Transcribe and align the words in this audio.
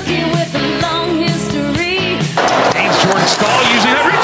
Tough 0.00 0.08
with 0.08 0.54
a 0.54 0.80
long 0.80 1.18
history. 1.18 2.16
Jordan 3.02 3.28
Staal 3.28 3.60
using 3.74 3.92
that 3.92 4.19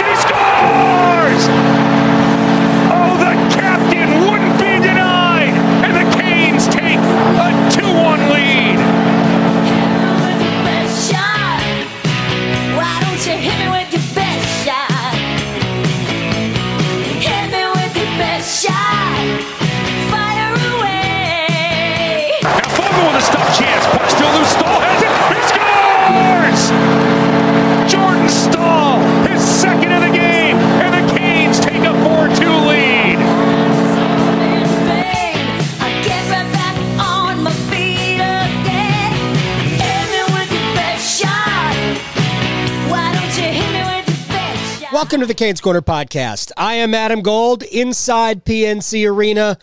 Welcome 44.96 45.20
to 45.20 45.26
the 45.26 45.34
Canes 45.34 45.60
Corner 45.60 45.82
podcast. 45.82 46.52
I 46.56 46.76
am 46.76 46.94
Adam 46.94 47.20
Gold 47.20 47.62
inside 47.64 48.46
PNC 48.46 49.06
Arena 49.06 49.58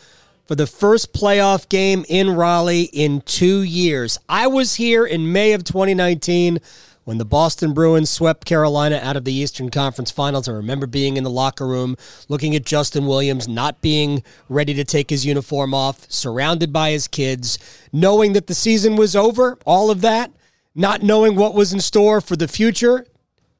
for 0.45 0.53
the 0.53 0.67
first 0.67 1.11
playoff 1.11 1.67
game 1.69 2.05
in 2.07 2.35
Raleigh 2.35 2.83
in 2.93 3.21
two 3.21 3.63
years. 3.63 4.19
I 4.29 4.45
was 4.45 4.75
here 4.75 5.07
in 5.07 5.31
May 5.31 5.53
of 5.53 5.63
2019 5.63 6.59
when 7.05 7.17
the 7.17 7.25
Boston 7.25 7.73
Bruins 7.73 8.11
swept 8.11 8.45
Carolina 8.45 8.99
out 9.01 9.17
of 9.17 9.25
the 9.25 9.33
Eastern 9.33 9.71
Conference 9.71 10.11
Finals. 10.11 10.47
I 10.47 10.51
remember 10.51 10.85
being 10.85 11.17
in 11.17 11.23
the 11.23 11.31
locker 11.31 11.65
room 11.65 11.97
looking 12.29 12.55
at 12.55 12.63
Justin 12.63 13.07
Williams 13.07 13.47
not 13.47 13.81
being 13.81 14.21
ready 14.49 14.75
to 14.75 14.83
take 14.83 15.09
his 15.09 15.25
uniform 15.25 15.73
off, 15.73 16.05
surrounded 16.11 16.71
by 16.71 16.91
his 16.91 17.07
kids, 17.07 17.57
knowing 17.91 18.33
that 18.33 18.45
the 18.45 18.53
season 18.53 18.97
was 18.97 19.15
over, 19.15 19.57
all 19.65 19.89
of 19.89 20.01
that, 20.01 20.31
not 20.75 21.01
knowing 21.01 21.35
what 21.35 21.55
was 21.55 21.73
in 21.73 21.79
store 21.79 22.21
for 22.21 22.35
the 22.35 22.47
future. 22.47 23.07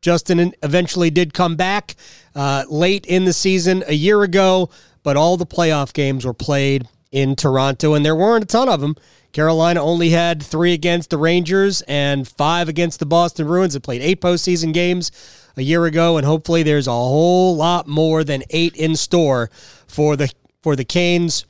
Justin 0.04 0.54
eventually 0.62 1.10
did 1.10 1.34
come 1.34 1.56
back 1.56 1.96
uh, 2.36 2.66
late 2.70 3.06
in 3.06 3.24
the 3.24 3.34
season 3.34 3.84
a 3.88 3.94
year 3.94 4.22
ago, 4.22 4.70
but 5.02 5.16
all 5.18 5.38
the 5.38 5.46
playoff 5.46 5.94
games 5.94 6.26
were 6.26 6.34
played 6.34 6.88
in 7.12 7.36
Toronto, 7.36 7.94
and 7.94 8.06
there 8.06 8.16
weren't 8.16 8.44
a 8.44 8.48
ton 8.48 8.68
of 8.68 8.82
them. 8.82 8.96
Carolina 9.32 9.82
only 9.82 10.10
had 10.10 10.44
three 10.44 10.74
against 10.74 11.10
the 11.10 11.18
Rangers 11.18 11.82
and 11.88 12.28
five 12.28 12.68
against 12.68 13.00
the 13.00 13.06
Boston 13.06 13.48
Bruins. 13.48 13.76
It 13.76 13.82
played 13.82 14.02
eight 14.02 14.22
postseason 14.22 14.74
games 14.74 15.12
a 15.56 15.62
year 15.62 15.86
ago, 15.86 16.18
and 16.18 16.26
hopefully 16.26 16.64
there's 16.64 16.88
a 16.88 16.92
whole 16.92 17.56
lot 17.56 17.88
more 17.88 18.24
than 18.24 18.44
eight 18.50 18.76
in 18.76 18.96
store 18.96 19.50
for 19.88 20.16
the 20.16 20.32
for 20.62 20.76
the 20.76 20.86
Canes 20.86 21.46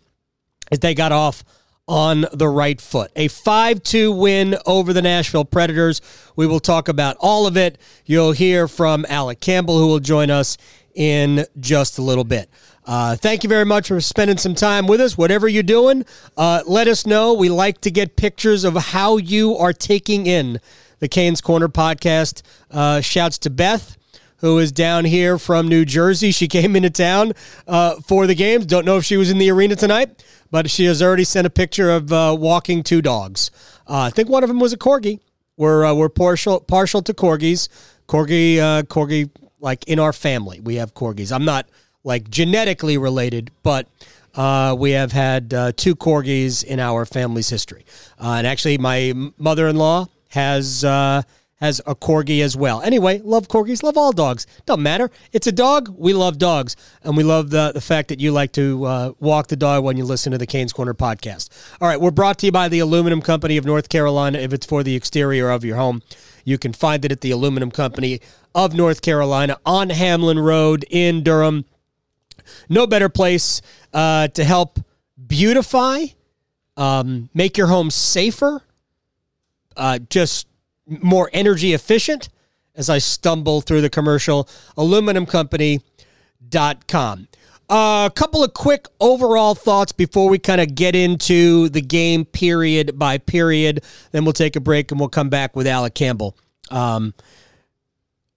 as 0.72 0.80
they 0.80 0.94
got 0.94 1.12
off 1.12 1.44
on 1.88 2.26
the 2.32 2.48
right 2.48 2.80
foot. 2.80 3.12
A 3.16 3.28
5 3.28 3.84
2 3.84 4.12
win 4.12 4.58
over 4.66 4.94
the 4.94 5.02
Nashville 5.02 5.46
Predators. 5.46 6.02
We 6.36 6.48
will 6.48 6.60
talk 6.60 6.88
about 6.88 7.18
all 7.20 7.46
of 7.48 7.58
it. 7.58 7.78
You'll 8.06 8.32
hear 8.32 8.68
from 8.68 9.06
Alec 9.10 9.40
Campbell, 9.40 9.78
who 9.78 9.88
will 9.88 10.00
join 10.00 10.30
us 10.30 10.58
in 10.96 11.46
just 11.60 11.98
a 11.98 12.02
little 12.02 12.24
bit. 12.24 12.50
Uh, 12.86 13.16
thank 13.16 13.44
you 13.44 13.50
very 13.50 13.66
much 13.66 13.88
for 13.88 14.00
spending 14.02 14.38
some 14.38 14.56
time 14.56 14.88
with 14.88 15.00
us. 15.02 15.18
Whatever 15.18 15.48
you're 15.48 15.64
doing, 15.64 16.06
uh, 16.38 16.64
let 16.68 16.88
us 16.88 17.06
know. 17.06 17.34
We 17.34 17.50
like 17.50 17.82
to 17.82 17.92
get 17.92 18.16
pictures 18.16 18.64
of 18.64 18.76
how 18.76 19.18
you 19.18 19.56
are 19.56 19.74
taking 19.74 20.28
in 20.28 20.60
the 21.00 21.08
Canes 21.08 21.42
Corner 21.42 21.70
podcast. 21.70 22.42
Uh, 22.70 23.02
shouts 23.02 23.38
to 23.40 23.50
Beth 23.50 23.98
who 24.44 24.60
is 24.60 24.74
down 24.74 25.06
here 25.06 25.40
from 25.40 25.70
New 25.70 25.86
Jersey. 25.86 26.32
She 26.32 26.50
came 26.50 26.76
into 26.76 26.90
town 26.90 27.32
uh, 27.66 27.96
for 28.02 28.28
the 28.28 28.36
games. 28.36 28.66
Don't 28.66 28.86
know 28.86 28.98
if 28.98 29.06
she 29.06 29.16
was 29.16 29.32
in 29.32 29.38
the 29.38 29.50
arena 29.50 29.78
tonight, 29.78 30.22
but 30.52 30.70
she 30.70 30.84
has 30.84 31.02
already 31.02 31.24
sent 31.24 31.48
a 31.48 31.50
picture 31.50 31.90
of 31.90 32.12
uh, 32.12 32.36
walking 32.38 32.84
two 32.84 33.02
dogs. 33.02 33.52
Uh, 33.88 34.00
I 34.02 34.10
think 34.10 34.28
one 34.28 34.44
of 34.44 34.50
them 34.50 34.60
was 34.60 34.74
a 34.74 34.78
corgi. 34.78 35.22
We're 35.56 35.86
uh, 35.86 35.94
we're 35.94 36.10
partial 36.10 36.60
partial 36.60 37.02
to 37.04 37.14
corgis. 37.14 37.70
Corgi 38.10 38.58
uh, 38.58 38.82
corgi 38.84 39.30
like 39.62 39.86
in 39.88 39.98
our 39.98 40.12
family 40.12 40.60
we 40.60 40.76
have 40.76 40.94
corgis. 40.94 41.32
I'm 41.32 41.46
not 41.46 41.70
like 42.04 42.30
genetically 42.30 42.98
related, 42.98 43.50
but. 43.64 43.88
Uh, 44.36 44.76
we 44.76 44.90
have 44.90 45.12
had 45.12 45.54
uh, 45.54 45.72
two 45.78 45.96
corgis 45.96 46.64
in 46.64 46.80
our 46.80 47.06
family's 47.06 47.50
history, 47.50 47.86
uh, 48.20 48.34
and 48.40 48.48
actually, 48.48 48.80
my 48.80 49.14
mother-in-law 49.38 50.08
has 50.30 50.84
has 51.64 51.80
a 51.88 51.96
corgi 51.96 52.44
as 52.44 52.58
well. 52.58 52.82
Anyway, 52.82 53.22
love 53.24 53.48
corgis, 53.48 53.84
love 53.84 53.98
all 53.98 54.12
dogs. 54.12 54.46
Doesn't 54.66 54.84
matter. 54.84 55.10
It's 55.32 55.48
a 55.48 55.52
dog. 55.52 55.96
We 55.98 56.12
love 56.12 56.38
dogs, 56.38 56.76
and 57.04 57.16
we 57.16 57.24
love 57.24 57.52
the 57.52 57.72
the 57.72 57.80
fact 57.80 58.10
that 58.10 58.20
you 58.20 58.34
like 58.34 58.52
to 58.54 58.84
uh, 58.84 59.14
walk 59.22 59.48
the 59.48 59.56
dog 59.56 59.86
when 59.86 59.96
you 59.96 60.04
listen 60.04 60.34
to 60.34 60.38
the 60.38 60.46
Canes 60.46 60.74
Corner 60.74 60.94
podcast. 60.94 61.50
All 61.80 61.88
right, 61.88 62.00
we're 62.00 62.12
brought 62.12 62.38
to 62.40 62.48
you 62.48 62.52
by 62.52 62.68
the 62.68 62.80
Aluminum 62.80 63.22
Company 63.22 63.56
of 63.56 63.64
North 63.64 63.88
Carolina. 63.88 64.40
If 64.40 64.52
it's 64.52 64.66
for 64.66 64.84
the 64.84 64.94
exterior 64.94 65.50
of 65.52 65.64
your 65.64 65.78
home, 65.78 66.02
you 66.44 66.58
can 66.58 66.74
find 66.74 67.06
it 67.06 67.14
at 67.14 67.22
the 67.22 67.32
Aluminum 67.32 67.72
Company 67.72 68.20
of 68.54 68.74
North 68.74 69.02
Carolina 69.02 69.58
on 69.66 69.90
Hamlin 69.90 70.40
Road 70.40 70.84
in 70.90 71.24
Durham. 71.24 71.64
No 72.68 72.86
better 72.86 73.08
place 73.08 73.62
uh, 73.94 74.28
to 74.28 74.44
help 74.44 74.80
beautify, 75.28 76.08
um, 76.76 77.30
make 77.34 77.58
your 77.58 77.68
home 77.68 77.90
safer, 77.90 78.62
uh, 79.78 80.00
just 80.10 80.48
more 80.88 81.30
energy 81.34 81.74
efficient 81.74 82.30
as 82.76 82.90
I 82.90 82.98
stumble 82.98 83.62
through 83.62 83.82
the 83.82 83.90
commercial. 83.90 84.46
Aluminumcompany.com. 84.78 87.28
A 87.70 88.12
couple 88.14 88.44
of 88.44 88.54
quick 88.54 88.88
overall 89.00 89.56
thoughts 89.56 89.92
before 89.92 90.30
we 90.30 90.38
kind 90.38 90.62
of 90.62 90.76
get 90.76 90.96
into 90.96 91.70
the 91.70 91.82
game 91.82 92.26
period 92.26 93.00
by 93.00 93.18
period. 93.18 93.84
Then 94.12 94.26
we'll 94.26 94.34
take 94.34 94.56
a 94.56 94.60
break 94.60 94.92
and 94.92 95.00
we'll 95.00 95.10
come 95.10 95.30
back 95.30 95.56
with 95.56 95.66
Alec 95.66 95.96
Campbell. 95.96 96.38
Um, 96.70 97.14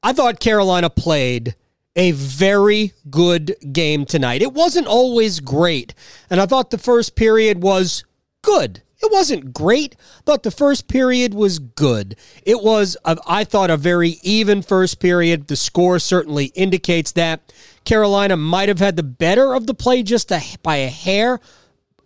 I 0.03 0.13
thought 0.13 0.41
Carolina 0.41 0.89
played 0.89 1.55
a 1.97 2.13
very 2.13 2.93
good 3.11 3.57
game 3.73 4.05
tonight. 4.05 4.43
It 4.43 4.53
wasn't 4.53 4.87
always 4.87 5.41
great, 5.41 5.95
and 6.31 6.41
I 6.41 6.47
thought 6.47 6.71
the 6.71 6.79
first 6.79 7.17
period 7.17 7.63
was 7.63 8.05
good. 8.43 8.83
It 9.03 9.13
wasn't 9.13 9.53
great. 9.53 9.95
Thought 10.25 10.43
the 10.43 10.51
first 10.51 10.89
period 10.89 11.35
was 11.35 11.59
good. 11.59 12.17
It 12.45 12.63
was, 12.63 12.97
I 13.05 13.45
thought, 13.45 13.71
a 13.71 13.77
very 13.77 14.19
even 14.23 14.63
first 14.63 15.01
period. 15.01 15.49
The 15.49 15.57
score 15.57 15.99
certainly 15.99 16.47
indicates 16.55 17.13
that 17.13 17.53
Carolina 17.85 18.37
might 18.37 18.69
have 18.69 18.79
had 18.79 18.97
the 18.97 19.03
better 19.03 19.55
of 19.55 19.67
the 19.67 19.75
play 19.75 20.03
just 20.03 20.33
a, 20.33 20.43
by 20.63 20.77
a 20.77 20.89
hair. 20.89 21.41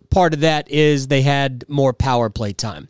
Part 0.09 0.33
of 0.33 0.41
that 0.41 0.69
is 0.69 1.07
they 1.07 1.21
had 1.21 1.63
more 1.69 1.93
power 1.93 2.29
play 2.29 2.51
time. 2.51 2.89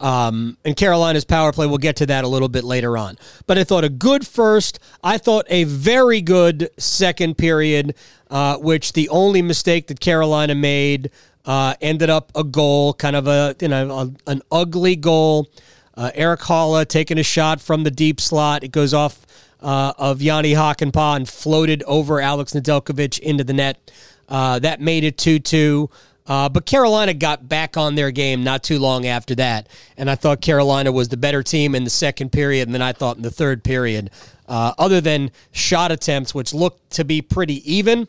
Um, 0.00 0.56
and 0.64 0.74
Carolina's 0.76 1.26
power 1.26 1.52
play, 1.52 1.66
we'll 1.66 1.78
get 1.78 1.96
to 1.96 2.06
that 2.06 2.24
a 2.24 2.28
little 2.28 2.48
bit 2.48 2.64
later 2.64 2.96
on. 2.96 3.18
But 3.46 3.58
I 3.58 3.64
thought 3.64 3.84
a 3.84 3.90
good 3.90 4.26
first. 4.26 4.78
I 5.04 5.18
thought 5.18 5.44
a 5.50 5.64
very 5.64 6.22
good 6.22 6.70
second 6.78 7.36
period, 7.36 7.94
uh, 8.30 8.56
which 8.56 8.94
the 8.94 9.10
only 9.10 9.42
mistake 9.42 9.88
that 9.88 10.00
Carolina 10.00 10.54
made 10.54 11.10
uh, 11.44 11.74
ended 11.80 12.10
up 12.10 12.32
a 12.34 12.44
goal, 12.44 12.94
kind 12.94 13.16
of 13.16 13.26
a 13.26 13.56
you 13.60 13.68
know 13.68 13.90
a, 13.90 14.30
an 14.30 14.42
ugly 14.50 14.96
goal. 14.96 15.48
Uh, 15.96 16.10
Erik 16.14 16.40
Haula 16.40 16.86
taking 16.86 17.18
a 17.18 17.22
shot 17.22 17.60
from 17.60 17.84
the 17.84 17.90
deep 17.90 18.20
slot. 18.20 18.64
It 18.64 18.72
goes 18.72 18.94
off 18.94 19.26
uh, 19.60 19.92
of 19.98 20.22
Jani 20.22 20.52
Hakanpaa 20.52 21.16
and 21.16 21.28
floated 21.28 21.82
over 21.84 22.20
Alex 22.20 22.52
Nedeljkovic 22.52 23.18
into 23.18 23.44
the 23.44 23.52
net. 23.52 23.90
Uh, 24.28 24.58
that 24.60 24.80
made 24.80 25.04
it 25.04 25.18
2 25.18 25.40
2. 25.40 25.90
Uh, 26.26 26.48
but 26.48 26.64
Carolina 26.64 27.12
got 27.12 27.48
back 27.48 27.76
on 27.76 27.96
their 27.96 28.12
game 28.12 28.44
not 28.44 28.62
too 28.62 28.78
long 28.78 29.04
after 29.04 29.34
that. 29.34 29.68
And 29.96 30.08
I 30.08 30.14
thought 30.14 30.40
Carolina 30.40 30.92
was 30.92 31.08
the 31.08 31.16
better 31.16 31.42
team 31.42 31.74
in 31.74 31.82
the 31.82 31.90
second 31.90 32.30
period 32.30 32.70
than 32.70 32.80
I 32.80 32.92
thought 32.92 33.16
in 33.16 33.22
the 33.22 33.32
third 33.32 33.64
period. 33.64 34.10
Uh, 34.46 34.72
other 34.78 35.00
than 35.00 35.32
shot 35.50 35.90
attempts, 35.90 36.32
which 36.32 36.54
looked 36.54 36.90
to 36.92 37.04
be 37.04 37.20
pretty 37.20 37.70
even, 37.70 38.06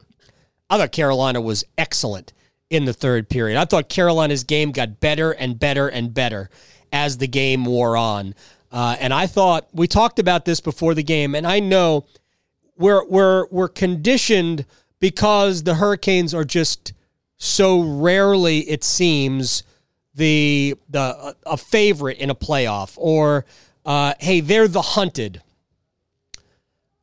I 0.69 0.77
thought 0.77 0.91
Carolina 0.91 1.41
was 1.41 1.63
excellent 1.79 2.31
in 2.71 2.85
the 2.85 2.93
third 2.93 3.29
period. 3.29 3.59
I 3.59 3.65
thought 3.65 3.89
Carolina's 3.89 4.43
game 4.43 4.71
got 4.71 4.99
better 4.99 5.31
and 5.31 5.59
better 5.59 5.87
and 5.87 6.11
better 6.11 6.49
as 6.91 7.17
the 7.17 7.27
game 7.27 7.65
wore 7.65 7.95
on. 7.95 8.33
Uh, 8.71 8.95
and 8.99 9.13
I 9.13 9.27
thought 9.27 9.67
we 9.73 9.87
talked 9.87 10.17
about 10.17 10.45
this 10.45 10.61
before 10.61 10.95
the 10.95 11.03
game, 11.03 11.35
and 11.35 11.45
I 11.45 11.59
know 11.59 12.05
we're 12.77 13.05
we're 13.05 13.45
we're 13.51 13.67
conditioned 13.67 14.65
because 14.99 15.63
the 15.63 15.75
Hurricanes 15.75 16.33
are 16.33 16.45
just 16.45 16.93
so 17.37 17.81
rarely, 17.81 18.59
it 18.69 18.85
seems, 18.85 19.63
the 20.15 20.75
the 20.89 21.35
a 21.45 21.57
favorite 21.57 22.17
in 22.19 22.29
a 22.29 22.35
playoff, 22.35 22.93
or 22.95 23.45
uh, 23.85 24.13
hey, 24.19 24.39
they're 24.39 24.69
the 24.69 24.81
hunted. 24.81 25.41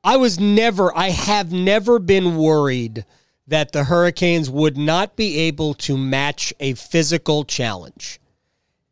I 0.03 0.17
was 0.17 0.41
never, 0.41 0.97
I 0.97 1.11
have 1.11 1.53
never 1.53 1.99
been 1.99 2.37
worried 2.37 3.05
that 3.49 3.73
the 3.73 3.85
Hurricanes 3.85 4.51
would 4.51 4.77
not 4.77 5.17
be 5.17 5.39
able 5.39 5.75
to 5.75 5.97
match 5.97 6.53
a 6.61 6.75
physical 6.75 7.45
challenge. 7.45 8.21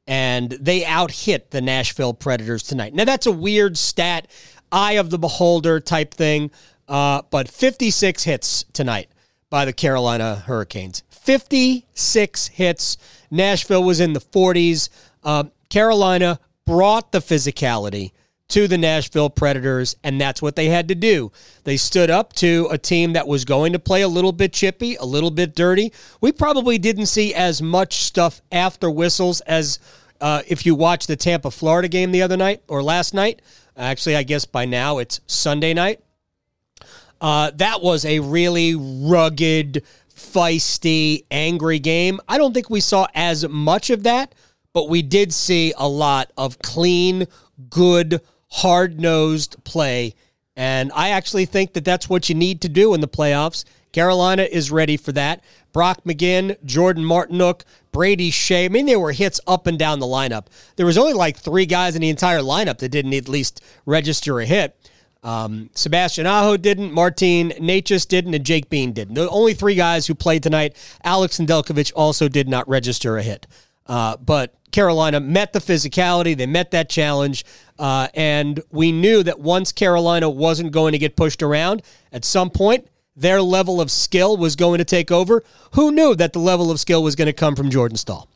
And 0.06 0.50
they 0.52 0.84
out 0.84 1.10
hit 1.10 1.50
the 1.50 1.60
Nashville 1.60 2.14
Predators 2.14 2.62
tonight. 2.62 2.94
Now, 2.94 3.04
that's 3.04 3.26
a 3.26 3.32
weird 3.32 3.76
stat, 3.76 4.28
eye 4.72 4.94
of 4.94 5.10
the 5.10 5.18
beholder 5.18 5.78
type 5.78 6.14
thing, 6.14 6.50
uh, 6.88 7.22
but 7.30 7.48
56 7.48 8.22
hits 8.22 8.64
tonight 8.72 9.10
by 9.50 9.66
the 9.66 9.72
Carolina 9.72 10.36
Hurricanes. 10.36 11.02
56 11.10 12.46
hits. 12.48 12.96
Nashville 13.30 13.84
was 13.84 14.00
in 14.00 14.14
the 14.14 14.20
40s. 14.20 14.88
Uh, 15.22 15.44
Carolina 15.68 16.40
brought 16.64 17.12
the 17.12 17.18
physicality 17.18 18.12
to 18.48 18.68
the 18.68 18.78
Nashville 18.78 19.30
Predators, 19.30 19.96
and 20.04 20.20
that's 20.20 20.40
what 20.40 20.56
they 20.56 20.66
had 20.68 20.88
to 20.88 20.94
do. 20.94 21.32
They 21.64 21.76
stood 21.76 22.10
up 22.10 22.32
to 22.34 22.68
a 22.70 22.78
team 22.78 23.14
that 23.14 23.26
was 23.26 23.44
going 23.44 23.72
to 23.72 23.78
play 23.78 24.02
a 24.02 24.08
little 24.08 24.32
bit 24.32 24.52
chippy, 24.52 24.94
a 24.96 25.04
little 25.04 25.30
bit 25.30 25.54
dirty. 25.54 25.92
We 26.20 26.32
probably 26.32 26.78
didn't 26.78 27.06
see 27.06 27.34
as 27.34 27.60
much 27.60 27.96
stuff 27.96 28.40
after 28.52 28.90
whistles 28.90 29.40
as 29.42 29.78
uh, 30.20 30.42
if 30.46 30.64
you 30.64 30.74
watched 30.74 31.08
the 31.08 31.16
Tampa 31.16 31.50
Florida 31.50 31.88
game 31.88 32.12
the 32.12 32.22
other 32.22 32.36
night 32.36 32.62
or 32.68 32.82
last 32.82 33.14
night. 33.14 33.42
Actually, 33.76 34.16
I 34.16 34.22
guess 34.22 34.44
by 34.44 34.64
now 34.64 34.98
it's 34.98 35.20
Sunday 35.26 35.74
night. 35.74 36.00
Uh, 37.20 37.50
that 37.56 37.82
was 37.82 38.04
a 38.04 38.20
really 38.20 38.74
rugged, 38.74 39.82
feisty, 40.14 41.24
angry 41.30 41.78
game. 41.78 42.20
I 42.28 42.38
don't 42.38 42.54
think 42.54 42.70
we 42.70 42.80
saw 42.80 43.06
as 43.14 43.46
much 43.48 43.90
of 43.90 44.04
that, 44.04 44.34
but 44.72 44.88
we 44.88 45.02
did 45.02 45.32
see 45.32 45.72
a 45.76 45.88
lot 45.88 46.30
of 46.36 46.58
clean, 46.58 47.26
good, 47.70 48.20
hard 48.48 49.00
nosed 49.00 49.56
play. 49.64 50.14
And 50.56 50.90
I 50.94 51.10
actually 51.10 51.44
think 51.44 51.74
that 51.74 51.84
that's 51.84 52.08
what 52.08 52.28
you 52.28 52.34
need 52.34 52.62
to 52.62 52.68
do 52.68 52.94
in 52.94 53.00
the 53.00 53.08
playoffs. 53.08 53.64
Carolina 53.92 54.42
is 54.42 54.70
ready 54.70 54.96
for 54.96 55.12
that. 55.12 55.42
Brock 55.72 56.00
McGinn, 56.04 56.56
Jordan 56.64 57.04
Martinook, 57.04 57.62
Brady 57.92 58.30
Skjei. 58.30 58.64
I 58.64 58.68
mean, 58.68 58.86
there 58.86 58.98
were 58.98 59.12
hits 59.12 59.40
up 59.46 59.66
and 59.66 59.78
down 59.78 60.00
the 60.00 60.06
lineup. 60.06 60.46
There 60.76 60.86
was 60.86 60.98
only 60.98 61.12
like 61.12 61.38
three 61.38 61.66
guys 61.66 61.94
in 61.94 62.02
the 62.02 62.08
entire 62.08 62.40
lineup 62.40 62.78
that 62.78 62.88
didn't 62.90 63.14
at 63.14 63.28
least 63.28 63.62
register 63.84 64.40
a 64.40 64.46
hit. 64.46 64.76
Um, 65.22 65.70
Sebastian 65.74 66.26
Aho 66.26 66.56
didn't, 66.56 66.92
Martin 66.92 67.50
Necas 67.52 68.06
didn't, 68.06 68.34
and 68.34 68.44
Jake 68.44 68.70
Bean 68.70 68.92
didn't. 68.92 69.14
The 69.14 69.28
only 69.28 69.54
three 69.54 69.74
guys 69.74 70.06
who 70.06 70.14
played 70.14 70.42
tonight, 70.42 70.76
Alex 71.02 71.38
Nedeljkovic 71.38 71.92
also 71.96 72.28
did 72.28 72.48
not 72.48 72.68
register 72.68 73.16
a 73.18 73.22
hit. 73.22 73.46
Uh, 73.86 74.16
but 74.18 74.54
Carolina 74.76 75.20
met 75.20 75.54
the 75.54 75.58
physicality, 75.58 76.36
they 76.36 76.44
met 76.44 76.70
that 76.70 76.90
challenge, 76.90 77.46
uh, 77.78 78.08
and 78.12 78.60
we 78.70 78.92
knew 78.92 79.22
that 79.22 79.40
once 79.40 79.72
Carolina 79.72 80.28
wasn't 80.28 80.70
going 80.70 80.92
to 80.92 80.98
get 80.98 81.16
pushed 81.16 81.42
around, 81.42 81.80
at 82.12 82.26
some 82.26 82.50
point, 82.50 82.86
their 83.16 83.40
level 83.40 83.80
of 83.80 83.90
skill 83.90 84.36
was 84.36 84.54
going 84.54 84.76
to 84.76 84.84
take 84.84 85.10
over. 85.10 85.42
Who 85.72 85.92
knew 85.92 86.14
that 86.16 86.34
the 86.34 86.40
level 86.40 86.70
of 86.70 86.78
skill 86.78 87.02
was 87.02 87.16
going 87.16 87.24
to 87.24 87.32
come 87.32 87.56
from 87.56 87.70
Jordan 87.70 87.96
Staal? 87.96 88.28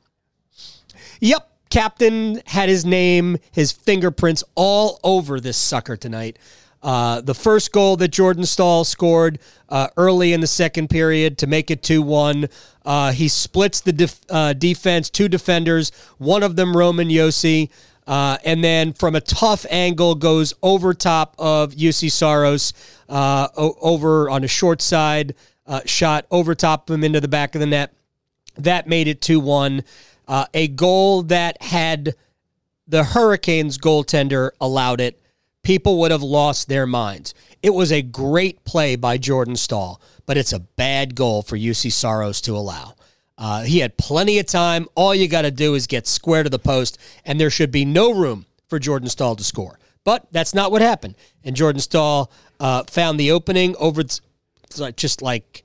Yep, 1.20 1.46
Captain 1.68 2.40
had 2.46 2.70
his 2.70 2.86
name, 2.86 3.36
his 3.52 3.70
fingerprints 3.70 4.42
all 4.54 4.98
over 5.04 5.40
this 5.40 5.58
sucker 5.58 5.98
tonight. 5.98 6.38
Uh, 6.82 7.20
the 7.20 7.34
first 7.34 7.72
goal 7.72 7.96
that 7.96 8.08
Jordan 8.08 8.44
Staal 8.46 8.84
scored 8.84 9.38
uh, 9.68 9.88
early 9.96 10.32
in 10.32 10.40
the 10.40 10.46
second 10.46 10.88
period 10.88 11.36
to 11.38 11.46
make 11.46 11.70
it 11.70 11.82
2 11.82 12.00
1. 12.02 12.48
Uh, 12.84 13.12
he 13.12 13.28
splits 13.28 13.80
the 13.80 13.92
def- 13.92 14.20
uh, 14.30 14.54
defense, 14.54 15.10
two 15.10 15.28
defenders, 15.28 15.92
one 16.18 16.42
of 16.42 16.56
them 16.56 16.76
Roman 16.76 17.08
Josi. 17.08 17.70
Uh, 18.06 18.38
and 18.44 18.64
then 18.64 18.92
from 18.92 19.14
a 19.14 19.20
tough 19.20 19.64
angle 19.70 20.14
goes 20.14 20.54
over 20.62 20.94
top 20.94 21.34
of 21.38 21.74
Juuse 21.74 22.10
Saros, 22.10 22.72
uh, 23.08 23.46
o- 23.56 23.76
over 23.80 24.28
on 24.30 24.42
a 24.42 24.48
short 24.48 24.82
side 24.82 25.34
shot, 25.84 26.26
over 26.32 26.54
top 26.56 26.90
of 26.90 26.94
him 26.94 27.04
into 27.04 27.20
the 27.20 27.28
back 27.28 27.54
of 27.54 27.60
the 27.60 27.66
net. 27.66 27.92
That 28.56 28.88
made 28.88 29.06
it 29.06 29.20
2 29.20 29.38
1. 29.38 29.84
a 30.54 30.68
goal 30.68 31.22
that 31.24 31.62
had 31.62 32.14
the 32.88 33.04
Hurricanes 33.04 33.78
goaltender 33.78 34.50
allowed 34.60 35.00
it 35.00 35.19
people 35.62 35.98
would 36.00 36.10
have 36.10 36.22
lost 36.22 36.68
their 36.68 36.86
minds. 36.86 37.34
It 37.62 37.74
was 37.74 37.92
a 37.92 38.02
great 38.02 38.64
play 38.64 38.96
by 38.96 39.18
Jordan 39.18 39.56
Staal, 39.56 40.00
but 40.26 40.36
it's 40.36 40.52
a 40.52 40.60
bad 40.60 41.14
goal 41.14 41.42
for 41.42 41.56
Juuse 41.56 41.92
Saros 41.92 42.40
to 42.42 42.56
allow. 42.56 42.94
Uh, 43.36 43.62
he 43.62 43.78
had 43.78 43.96
plenty 43.96 44.38
of 44.38 44.46
time. 44.46 44.86
All 44.94 45.14
you 45.14 45.28
got 45.28 45.42
to 45.42 45.50
do 45.50 45.74
is 45.74 45.86
get 45.86 46.06
square 46.06 46.42
to 46.42 46.50
the 46.50 46.58
post, 46.58 46.98
and 47.24 47.40
there 47.40 47.50
should 47.50 47.70
be 47.70 47.84
no 47.84 48.12
room 48.12 48.46
for 48.68 48.78
Jordan 48.78 49.08
Staal 49.08 49.36
to 49.36 49.44
score. 49.44 49.78
But 50.04 50.26
that's 50.30 50.54
not 50.54 50.70
what 50.70 50.82
happened. 50.82 51.16
And 51.44 51.56
Jordan 51.56 51.80
Staal 51.80 52.30
uh, 52.58 52.84
found 52.84 53.18
the 53.18 53.32
opening 53.32 53.76
over, 53.78 54.02
just 54.02 55.22
like 55.22 55.64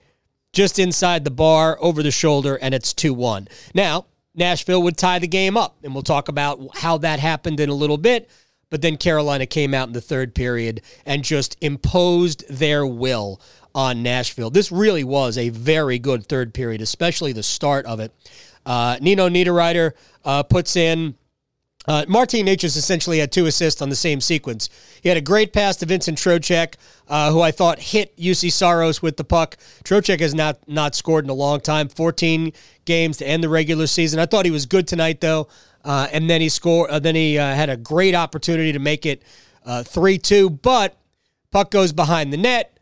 just 0.54 0.80
inside 0.80 1.26
the 1.26 1.32
bar, 1.32 1.78
over 1.82 2.02
the 2.02 2.12
shoulder, 2.12 2.56
and 2.56 2.74
it's 2.74 2.94
2 2.94 3.14
1. 3.14 3.48
Now, 3.74 4.06
Nashville 4.34 4.82
would 4.84 4.98
tie 4.98 5.20
the 5.20 5.28
game 5.28 5.58
up, 5.58 5.76
and 5.84 5.94
we'll 5.94 6.04
talk 6.04 6.28
about 6.28 6.78
how 6.78 6.98
that 7.00 7.20
happened 7.20 7.60
in 7.60 7.70
a 7.70 7.74
little 7.74 7.98
bit. 7.98 8.30
But 8.70 8.82
then 8.82 8.98
Carolina 8.98 9.46
came 9.46 9.74
out 9.74 9.88
in 9.88 9.94
the 9.94 10.02
third 10.02 10.36
period 10.36 10.82
and 11.06 11.24
just 11.24 11.56
imposed 11.62 12.48
their 12.50 12.86
will 12.86 13.40
on 13.74 14.02
Nashville. 14.02 14.50
This 14.50 14.72
really 14.72 15.04
was 15.04 15.38
a 15.38 15.50
very 15.50 16.00
good 16.00 16.28
third 16.28 16.54
period, 16.54 16.82
especially 16.82 17.34
the 17.34 17.44
start 17.44 17.86
of 17.86 18.00
it. 18.00 18.14
Uh, 18.66 18.98
Nino 19.02 19.30
Niederreiter 19.30 19.92
uh, 20.24 20.44
puts 20.44 20.76
in. 20.76 21.16
Uh, 21.88 22.04
Martin 22.08 22.48
Necas 22.48 22.76
essentially 22.78 23.20
had 23.20 23.32
two 23.32 23.46
assists 23.46 23.82
on 23.82 23.90
the 23.90 23.96
same 23.96 24.20
sequence. 24.20 24.70
He 25.04 25.10
had 25.10 25.20
a 25.20 25.22
great 25.22 25.54
pass 25.54 25.76
to 25.78 25.86
Vincent 25.86 26.18
Trocheck, 26.18 26.76
uh, 27.08 27.32
who 27.32 27.42
I 27.42 27.52
thought 27.52 27.80
hit 27.80 28.18
Juuse 28.18 28.52
Saros 28.52 29.04
with 29.04 29.18
the 29.18 29.24
puck. 29.24 29.58
Trocheck 29.84 30.20
has 30.20 30.34
not 30.34 30.58
not 30.68 30.96
scored 30.96 31.26
in 31.26 31.30
a 31.30 31.36
long 31.36 31.60
time, 31.60 31.88
14 31.88 32.54
games 32.86 33.18
to 33.18 33.28
end 33.28 33.44
the 33.44 33.50
regular 33.50 33.86
season. 33.86 34.20
I 34.20 34.26
thought 34.26 34.46
he 34.46 34.52
was 34.52 34.66
good 34.66 34.88
tonight, 34.88 35.22
though. 35.22 35.48
Uh, 35.86 36.08
and 36.12 36.30
then 36.30 36.42
he 36.42 36.50
scored. 36.50 36.90
Uh, 36.90 37.00
then 37.00 37.16
he 37.16 37.38
uh, 37.38 37.54
had 37.54 37.70
a 37.70 37.78
great 37.78 38.16
opportunity 38.16 38.74
to 38.74 38.80
make 38.80 39.06
it 39.06 39.22
uh, 39.66 39.84
three 39.84 40.18
two, 40.18 40.50
but 40.50 40.98
puck 41.52 41.72
goes 41.72 41.94
behind 41.94 42.34
the 42.34 42.38
net. 42.38 42.80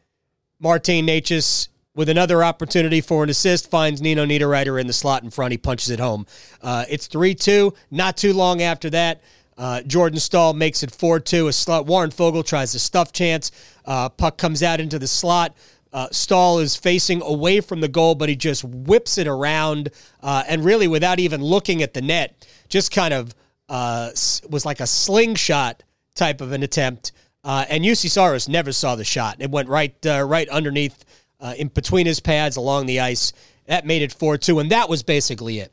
Martin 0.59 1.05
Necas 1.05 1.67
with 1.95 2.07
another 2.07 2.43
opportunity 2.43 3.01
for 3.01 3.23
an 3.23 3.29
assist 3.29 3.69
finds 3.69 4.01
Nino 4.01 4.25
Niederreiter 4.25 4.79
in 4.79 4.87
the 4.87 4.93
slot 4.93 5.23
in 5.23 5.29
front. 5.29 5.51
He 5.51 5.57
punches 5.57 5.89
it 5.89 5.99
home. 5.99 6.25
Uh, 6.61 6.85
it's 6.89 7.07
three 7.07 7.35
two. 7.35 7.73
Not 7.91 8.15
too 8.15 8.33
long 8.33 8.61
after 8.61 8.89
that. 8.91 9.21
Uh, 9.55 9.81
Jordan 9.81 10.19
Staal 10.19 10.53
makes 10.53 10.81
it 10.81 10.89
4 10.89 11.19
2. 11.19 11.47
A 11.47 11.53
slot. 11.53 11.85
Warren 11.85 12.09
Foegele 12.09 12.43
tries 12.43 12.71
to 12.71 12.79
stuff 12.79 13.11
chance. 13.11 13.51
puck 13.85 14.37
comes 14.37 14.63
out 14.63 14.79
into 14.79 14.97
the 14.97 15.07
slot. 15.07 15.55
Uh, 15.93 16.07
Staal 16.11 16.57
is 16.57 16.75
facing 16.75 17.21
away 17.21 17.61
from 17.61 17.79
the 17.79 17.87
goal, 17.87 18.15
but 18.15 18.27
he 18.27 18.35
just 18.35 18.63
whips 18.63 19.19
it 19.19 19.27
around 19.27 19.91
uh, 20.23 20.43
and 20.47 20.65
really, 20.65 20.87
without 20.87 21.19
even 21.19 21.43
looking 21.43 21.83
at 21.83 21.93
the 21.93 22.01
net, 22.01 22.47
just 22.73 22.91
kind 22.91 23.13
of 23.13 23.35
uh, 23.69 24.09
was 24.49 24.65
like 24.65 24.79
a 24.79 24.87
slingshot 24.87 25.83
type 26.15 26.41
of 26.41 26.51
an 26.51 26.63
attempt. 26.63 27.11
Uh, 27.43 27.65
and 27.69 27.83
Juuse 27.83 28.09
Saros 28.09 28.49
never 28.49 28.71
saw 28.71 28.95
the 28.95 29.03
shot. 29.03 29.37
It 29.39 29.51
went 29.51 29.69
right 29.69 29.93
uh, 30.05 30.23
right 30.23 30.49
underneath, 30.49 31.05
uh, 31.39 31.53
in 31.55 31.67
between 31.67 32.07
his 32.07 32.19
pads 32.19 32.57
along 32.57 32.87
the 32.87 32.99
ice. 32.99 33.31
That 33.67 33.85
made 33.85 34.01
it 34.01 34.11
4 34.11 34.39
2, 34.39 34.59
and 34.59 34.71
that 34.71 34.89
was 34.89 35.03
basically 35.03 35.59
it. 35.59 35.71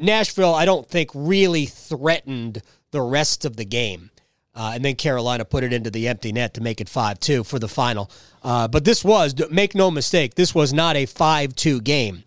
Nashville, 0.00 0.54
I 0.54 0.64
don't 0.64 0.88
think, 0.88 1.10
really 1.12 1.66
threatened 1.66 2.62
the 2.92 3.02
rest 3.02 3.44
of 3.44 3.56
the 3.56 3.64
game. 3.64 4.10
Uh, 4.54 4.72
and 4.74 4.84
then 4.84 4.94
Carolina 4.94 5.44
put 5.44 5.64
it 5.64 5.72
into 5.72 5.90
the 5.90 6.08
empty 6.08 6.30
net 6.32 6.54
to 6.54 6.60
make 6.60 6.80
it 6.80 6.88
5 6.88 7.20
2 7.20 7.44
for 7.44 7.58
the 7.58 7.68
final. 7.68 8.10
Uh, 8.42 8.68
but 8.68 8.84
this 8.84 9.04
was, 9.04 9.34
make 9.50 9.74
no 9.74 9.90
mistake, 9.90 10.34
this 10.34 10.54
was 10.54 10.72
not 10.72 10.96
a 10.96 11.06
5 11.06 11.54
2 11.54 11.80
game, 11.82 12.22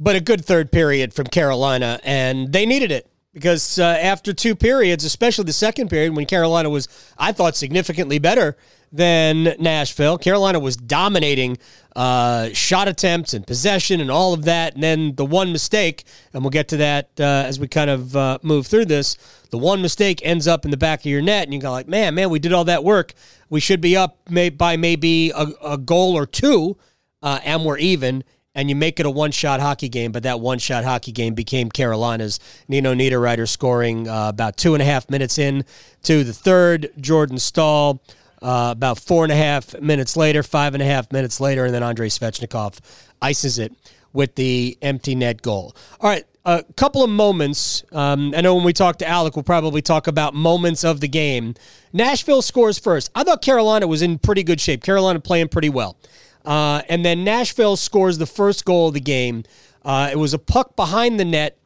but 0.00 0.16
a 0.16 0.20
good 0.20 0.44
third 0.44 0.72
period 0.72 1.14
from 1.14 1.26
Carolina, 1.26 2.00
and 2.04 2.52
they 2.52 2.66
needed 2.66 2.90
it 2.90 3.08
because 3.34 3.78
uh, 3.78 3.82
after 3.84 4.32
two 4.32 4.54
periods, 4.54 5.04
especially 5.04 5.44
the 5.44 5.52
second 5.52 5.90
period 5.90 6.16
when 6.16 6.24
Carolina 6.24 6.70
was, 6.70 6.88
I 7.18 7.32
thought, 7.32 7.56
significantly 7.56 8.18
better 8.18 8.56
than 8.92 9.56
Nashville, 9.58 10.16
Carolina 10.16 10.60
was 10.60 10.76
dominating 10.76 11.58
uh, 11.96 12.50
shot 12.52 12.86
attempts 12.86 13.34
and 13.34 13.44
possession 13.44 14.00
and 14.00 14.08
all 14.08 14.32
of 14.32 14.44
that. 14.44 14.74
And 14.74 14.82
then 14.84 15.16
the 15.16 15.24
one 15.24 15.52
mistake, 15.52 16.04
and 16.32 16.44
we'll 16.44 16.50
get 16.50 16.68
to 16.68 16.76
that 16.76 17.10
uh, 17.18 17.24
as 17.24 17.58
we 17.58 17.66
kind 17.66 17.90
of 17.90 18.16
uh, 18.16 18.38
move 18.42 18.68
through 18.68 18.84
this, 18.84 19.18
the 19.50 19.58
one 19.58 19.82
mistake 19.82 20.20
ends 20.22 20.46
up 20.46 20.64
in 20.64 20.70
the 20.70 20.76
back 20.76 21.00
of 21.00 21.06
your 21.06 21.22
net, 21.22 21.44
and 21.44 21.52
you 21.52 21.60
go 21.60 21.72
like, 21.72 21.88
man, 21.88 22.14
man, 22.14 22.30
we 22.30 22.38
did 22.38 22.52
all 22.52 22.64
that 22.64 22.84
work. 22.84 23.14
We 23.50 23.60
should 23.60 23.80
be 23.80 23.96
up 23.96 24.18
may- 24.30 24.50
by 24.50 24.76
maybe 24.76 25.30
a, 25.30 25.48
a 25.62 25.76
goal 25.76 26.16
or 26.16 26.24
two, 26.24 26.76
uh, 27.20 27.40
and 27.44 27.64
we're 27.64 27.78
even 27.78 28.22
and 28.54 28.68
you 28.68 28.76
make 28.76 29.00
it 29.00 29.06
a 29.06 29.10
one 29.10 29.30
shot 29.30 29.60
hockey 29.60 29.88
game, 29.88 30.12
but 30.12 30.22
that 30.22 30.40
one 30.40 30.58
shot 30.58 30.84
hockey 30.84 31.12
game 31.12 31.34
became 31.34 31.70
Carolina's. 31.70 32.40
Nino 32.68 32.94
Niederreiter 32.94 33.48
scoring 33.48 34.08
uh, 34.08 34.28
about 34.28 34.56
two 34.56 34.74
and 34.74 34.82
a 34.82 34.86
half 34.86 35.10
minutes 35.10 35.38
in 35.38 35.64
to 36.04 36.24
the 36.24 36.32
third. 36.32 36.90
Jordan 37.00 37.38
Staal 37.38 38.00
uh, 38.44 38.68
about 38.72 38.98
four 38.98 39.24
and 39.24 39.32
a 39.32 39.36
half 39.36 39.78
minutes 39.80 40.16
later, 40.16 40.42
five 40.42 40.74
and 40.74 40.82
a 40.82 40.86
half 40.86 41.10
minutes 41.10 41.40
later, 41.40 41.64
and 41.64 41.74
then 41.74 41.82
Andrei 41.82 42.08
Svechnikov 42.08 42.78
ices 43.22 43.58
it 43.58 43.72
with 44.12 44.34
the 44.34 44.76
empty 44.82 45.14
net 45.14 45.40
goal. 45.40 45.74
All 46.00 46.10
right, 46.10 46.24
a 46.44 46.62
couple 46.76 47.02
of 47.02 47.08
moments. 47.08 47.84
Um, 47.90 48.34
I 48.36 48.42
know 48.42 48.54
when 48.54 48.64
we 48.64 48.74
talk 48.74 48.98
to 48.98 49.08
Alec, 49.08 49.34
we'll 49.34 49.44
probably 49.44 49.80
talk 49.80 50.06
about 50.06 50.34
moments 50.34 50.84
of 50.84 51.00
the 51.00 51.08
game. 51.08 51.54
Nashville 51.94 52.42
scores 52.42 52.78
first. 52.78 53.10
I 53.14 53.24
thought 53.24 53.40
Carolina 53.40 53.86
was 53.86 54.02
in 54.02 54.18
pretty 54.18 54.42
good 54.42 54.60
shape. 54.60 54.82
Carolina 54.82 55.20
playing 55.20 55.48
pretty 55.48 55.70
well. 55.70 55.96
Uh, 56.44 56.82
and 56.88 57.04
then 57.04 57.24
Nashville 57.24 57.76
scores 57.76 58.18
the 58.18 58.26
first 58.26 58.64
goal 58.64 58.88
of 58.88 58.94
the 58.94 59.00
game. 59.00 59.44
Uh, 59.84 60.08
it 60.12 60.16
was 60.16 60.34
a 60.34 60.38
puck 60.38 60.76
behind 60.76 61.18
the 61.18 61.24
net, 61.24 61.58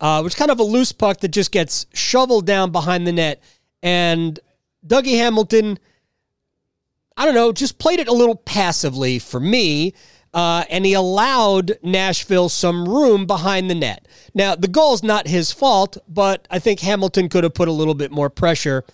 uh, 0.00 0.20
which 0.22 0.36
kind 0.36 0.50
of 0.50 0.58
a 0.58 0.64
loose 0.64 0.92
puck 0.92 1.20
that 1.20 1.28
just 1.28 1.52
gets 1.52 1.86
shoveled 1.92 2.46
down 2.46 2.70
behind 2.70 3.06
the 3.06 3.12
net. 3.12 3.42
And 3.82 4.38
Dougie 4.86 5.16
Hamilton, 5.16 5.78
I 7.16 7.24
don't 7.24 7.34
know, 7.34 7.52
just 7.52 7.78
played 7.78 8.00
it 8.00 8.08
a 8.08 8.12
little 8.12 8.36
passively 8.36 9.18
for 9.18 9.40
me. 9.40 9.94
Uh, 10.34 10.64
and 10.68 10.84
he 10.84 10.92
allowed 10.92 11.78
Nashville 11.82 12.50
some 12.50 12.86
room 12.86 13.24
behind 13.24 13.70
the 13.70 13.74
net. 13.74 14.06
Now, 14.34 14.54
the 14.54 14.68
goal's 14.68 15.02
not 15.02 15.26
his 15.26 15.50
fault, 15.50 15.96
but 16.08 16.46
I 16.50 16.58
think 16.58 16.80
Hamilton 16.80 17.30
could 17.30 17.42
have 17.42 17.54
put 17.54 17.68
a 17.68 17.72
little 17.72 17.94
bit 17.94 18.10
more 18.10 18.28
pressure 18.28 18.84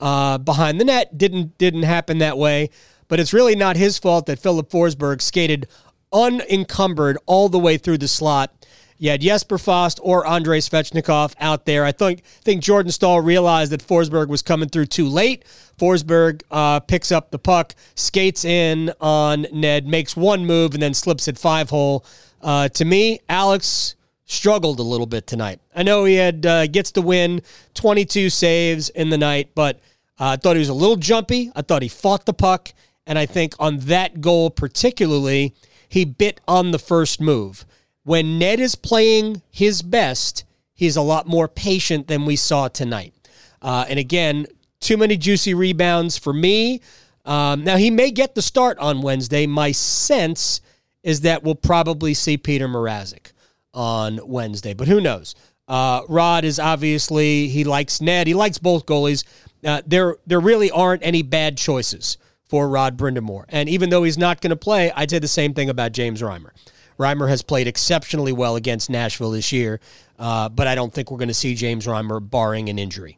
uh, 0.00 0.38
behind 0.38 0.80
the 0.80 0.84
net. 0.84 1.18
Didn't 1.18 1.58
didn't 1.58 1.82
happen 1.82 2.18
that 2.18 2.38
way, 2.38 2.70
but 3.12 3.20
it's 3.20 3.34
really 3.34 3.54
not 3.54 3.76
his 3.76 3.98
fault 3.98 4.24
that 4.24 4.38
Filip 4.38 4.70
Forsberg 4.70 5.20
skated 5.20 5.68
unencumbered 6.14 7.18
all 7.26 7.50
the 7.50 7.58
way 7.58 7.76
through 7.76 7.98
the 7.98 8.08
slot. 8.08 8.54
You 8.96 9.10
had 9.10 9.20
Jesper 9.20 9.58
Fast 9.58 10.00
or 10.02 10.26
Andrei 10.26 10.60
Svechnikov 10.60 11.34
out 11.38 11.66
there. 11.66 11.84
I 11.84 11.92
think 11.92 12.24
think 12.24 12.62
Jordan 12.62 12.90
Staal 12.90 13.20
realized 13.20 13.70
that 13.72 13.86
Forsberg 13.86 14.28
was 14.28 14.40
coming 14.40 14.70
through 14.70 14.86
too 14.86 15.06
late. 15.06 15.44
Forsberg 15.78 16.40
uh, 16.50 16.80
picks 16.80 17.12
up 17.12 17.30
the 17.30 17.38
puck, 17.38 17.74
skates 17.96 18.46
in 18.46 18.90
on 18.98 19.46
Ned, 19.52 19.86
makes 19.86 20.16
one 20.16 20.46
move, 20.46 20.72
and 20.72 20.82
then 20.82 20.94
slips 20.94 21.28
it 21.28 21.36
five 21.36 21.68
hole. 21.68 22.06
Uh, 22.40 22.70
to 22.70 22.86
me, 22.86 23.20
Alex 23.28 23.94
struggled 24.24 24.80
a 24.80 24.82
little 24.82 25.04
bit 25.04 25.26
tonight. 25.26 25.60
I 25.76 25.82
know 25.82 26.06
he 26.06 26.14
had 26.14 26.46
uh, 26.46 26.66
gets 26.66 26.92
the 26.92 27.02
win, 27.02 27.42
22 27.74 28.30
saves 28.30 28.88
in 28.88 29.10
the 29.10 29.18
night, 29.18 29.50
but 29.54 29.80
uh, 30.18 30.28
I 30.28 30.36
thought 30.36 30.56
he 30.56 30.60
was 30.60 30.70
a 30.70 30.74
little 30.74 30.96
jumpy. 30.96 31.52
I 31.54 31.60
thought 31.60 31.82
he 31.82 31.88
fought 31.88 32.24
the 32.24 32.32
puck, 32.32 32.72
and 33.06 33.18
I 33.18 33.26
think 33.26 33.54
on 33.58 33.78
that 33.80 34.20
goal 34.20 34.50
particularly, 34.50 35.54
he 35.88 36.04
bit 36.04 36.40
on 36.48 36.70
the 36.70 36.78
first 36.78 37.20
move. 37.20 37.66
When 38.04 38.38
Ned 38.38 38.60
is 38.60 38.74
playing 38.74 39.42
his 39.50 39.82
best, 39.82 40.44
he's 40.74 40.96
a 40.96 41.02
lot 41.02 41.26
more 41.26 41.48
patient 41.48 42.08
than 42.08 42.24
we 42.24 42.36
saw 42.36 42.68
tonight. 42.68 43.14
Uh, 43.60 43.84
and 43.88 43.98
again, 43.98 44.46
too 44.80 44.96
many 44.96 45.16
juicy 45.16 45.54
rebounds 45.54 46.18
for 46.18 46.32
me. 46.32 46.80
Um, 47.24 47.62
now, 47.62 47.76
he 47.76 47.90
may 47.90 48.10
get 48.10 48.34
the 48.34 48.42
start 48.42 48.78
on 48.78 49.02
Wednesday. 49.02 49.46
My 49.46 49.70
sense 49.70 50.60
is 51.02 51.20
that 51.20 51.42
we'll 51.44 51.54
probably 51.54 52.14
see 52.14 52.36
Petr 52.36 52.68
Mrazek 52.68 53.32
on 53.74 54.20
Wednesday, 54.24 54.74
but 54.74 54.88
who 54.88 55.00
knows? 55.00 55.34
Uh, 55.68 56.02
Rod 56.08 56.44
is 56.44 56.58
obviously, 56.58 57.48
he 57.48 57.64
likes 57.64 58.00
Ned. 58.00 58.26
He 58.26 58.34
likes 58.34 58.58
both 58.58 58.86
goalies. 58.86 59.24
Uh, 59.64 59.82
there, 59.86 60.16
there 60.26 60.40
really 60.40 60.70
aren't 60.70 61.04
any 61.04 61.22
bad 61.22 61.56
choices 61.56 62.18
for 62.52 62.68
Rod 62.68 62.98
Brind'Amour. 62.98 63.46
And 63.48 63.66
even 63.70 63.88
though 63.88 64.02
he's 64.02 64.18
not 64.18 64.42
going 64.42 64.50
to 64.50 64.56
play, 64.56 64.92
I'd 64.94 65.08
say 65.08 65.18
the 65.18 65.26
same 65.26 65.54
thing 65.54 65.70
about 65.70 65.92
James 65.92 66.20
Reimer. 66.20 66.50
Reimer 66.98 67.30
has 67.30 67.40
played 67.40 67.66
exceptionally 67.66 68.30
well 68.30 68.56
against 68.56 68.90
Nashville 68.90 69.30
this 69.30 69.52
year, 69.52 69.80
uh, 70.18 70.50
but 70.50 70.66
I 70.66 70.74
don't 70.74 70.92
think 70.92 71.10
we're 71.10 71.16
going 71.16 71.28
to 71.28 71.34
see 71.34 71.54
James 71.54 71.86
Reimer 71.86 72.20
barring 72.20 72.68
an 72.68 72.78
injury. 72.78 73.16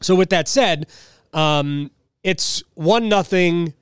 So 0.00 0.14
with 0.14 0.30
that 0.30 0.48
said, 0.48 0.86
um, 1.34 1.90
it's 2.22 2.62
one 2.72 3.10
nothing 3.10 3.74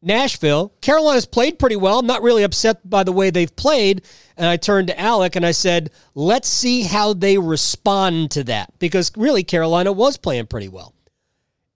Nashville. 0.00 0.72
Carolina's 0.80 1.26
played 1.26 1.58
pretty 1.58 1.76
well. 1.76 1.98
I'm 1.98 2.06
not 2.06 2.22
really 2.22 2.42
upset 2.42 2.88
by 2.88 3.04
the 3.04 3.12
way 3.12 3.28
they've 3.28 3.54
played. 3.54 4.06
And 4.38 4.46
I 4.46 4.56
turned 4.56 4.88
to 4.88 4.98
Alec 4.98 5.36
and 5.36 5.44
I 5.44 5.50
said, 5.50 5.90
let's 6.14 6.48
see 6.48 6.84
how 6.84 7.12
they 7.12 7.36
respond 7.36 8.30
to 8.30 8.44
that. 8.44 8.72
Because 8.78 9.12
really, 9.14 9.44
Carolina 9.44 9.92
was 9.92 10.16
playing 10.16 10.46
pretty 10.46 10.68
well. 10.68 10.94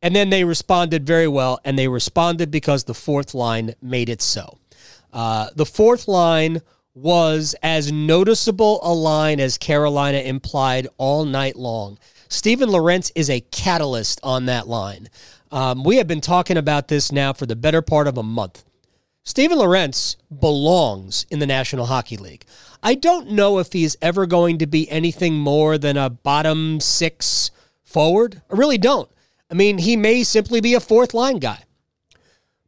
And 0.04 0.14
then 0.14 0.28
they 0.28 0.44
responded 0.44 1.06
very 1.06 1.26
well. 1.26 1.58
And 1.64 1.78
they 1.78 1.88
responded 1.88 2.50
because 2.50 2.84
the 2.84 2.94
fourth 2.94 3.32
line 3.32 3.74
made 3.80 4.10
it 4.10 4.20
so. 4.20 4.58
Uh, 5.14 5.48
the 5.56 5.64
fourth 5.64 6.06
line 6.06 6.60
was 6.94 7.56
as 7.62 7.90
noticeable 7.90 8.80
a 8.82 8.92
line 8.92 9.40
as 9.40 9.56
Carolina 9.56 10.18
implied 10.18 10.86
all 10.98 11.24
night 11.24 11.56
long. 11.56 11.98
Steven 12.28 12.68
Lorentz 12.68 13.10
is 13.14 13.30
a 13.30 13.40
catalyst 13.40 14.20
on 14.22 14.44
that 14.44 14.68
line. 14.68 15.08
Um, 15.50 15.84
we 15.84 15.96
have 15.96 16.06
been 16.06 16.20
talking 16.20 16.58
about 16.58 16.88
this 16.88 17.10
now 17.10 17.32
for 17.32 17.46
the 17.46 17.56
better 17.56 17.80
part 17.80 18.06
of 18.06 18.18
a 18.18 18.22
month. 18.22 18.62
Steven 19.22 19.56
Lorentz 19.56 20.16
belongs 20.38 21.24
in 21.30 21.38
the 21.38 21.46
National 21.46 21.86
Hockey 21.86 22.18
League. 22.18 22.44
I 22.82 22.94
don't 22.94 23.30
know 23.30 23.58
if 23.58 23.72
he's 23.72 23.96
ever 24.02 24.26
going 24.26 24.58
to 24.58 24.66
be 24.66 24.90
anything 24.90 25.34
more 25.34 25.78
than 25.78 25.96
a 25.96 26.10
bottom 26.10 26.78
six 26.80 27.50
forward. 27.84 28.42
I 28.50 28.56
really 28.56 28.76
don't. 28.76 29.08
I 29.54 29.56
mean, 29.56 29.78
he 29.78 29.96
may 29.96 30.24
simply 30.24 30.60
be 30.60 30.74
a 30.74 30.80
fourth 30.80 31.14
line 31.14 31.38
guy. 31.38 31.62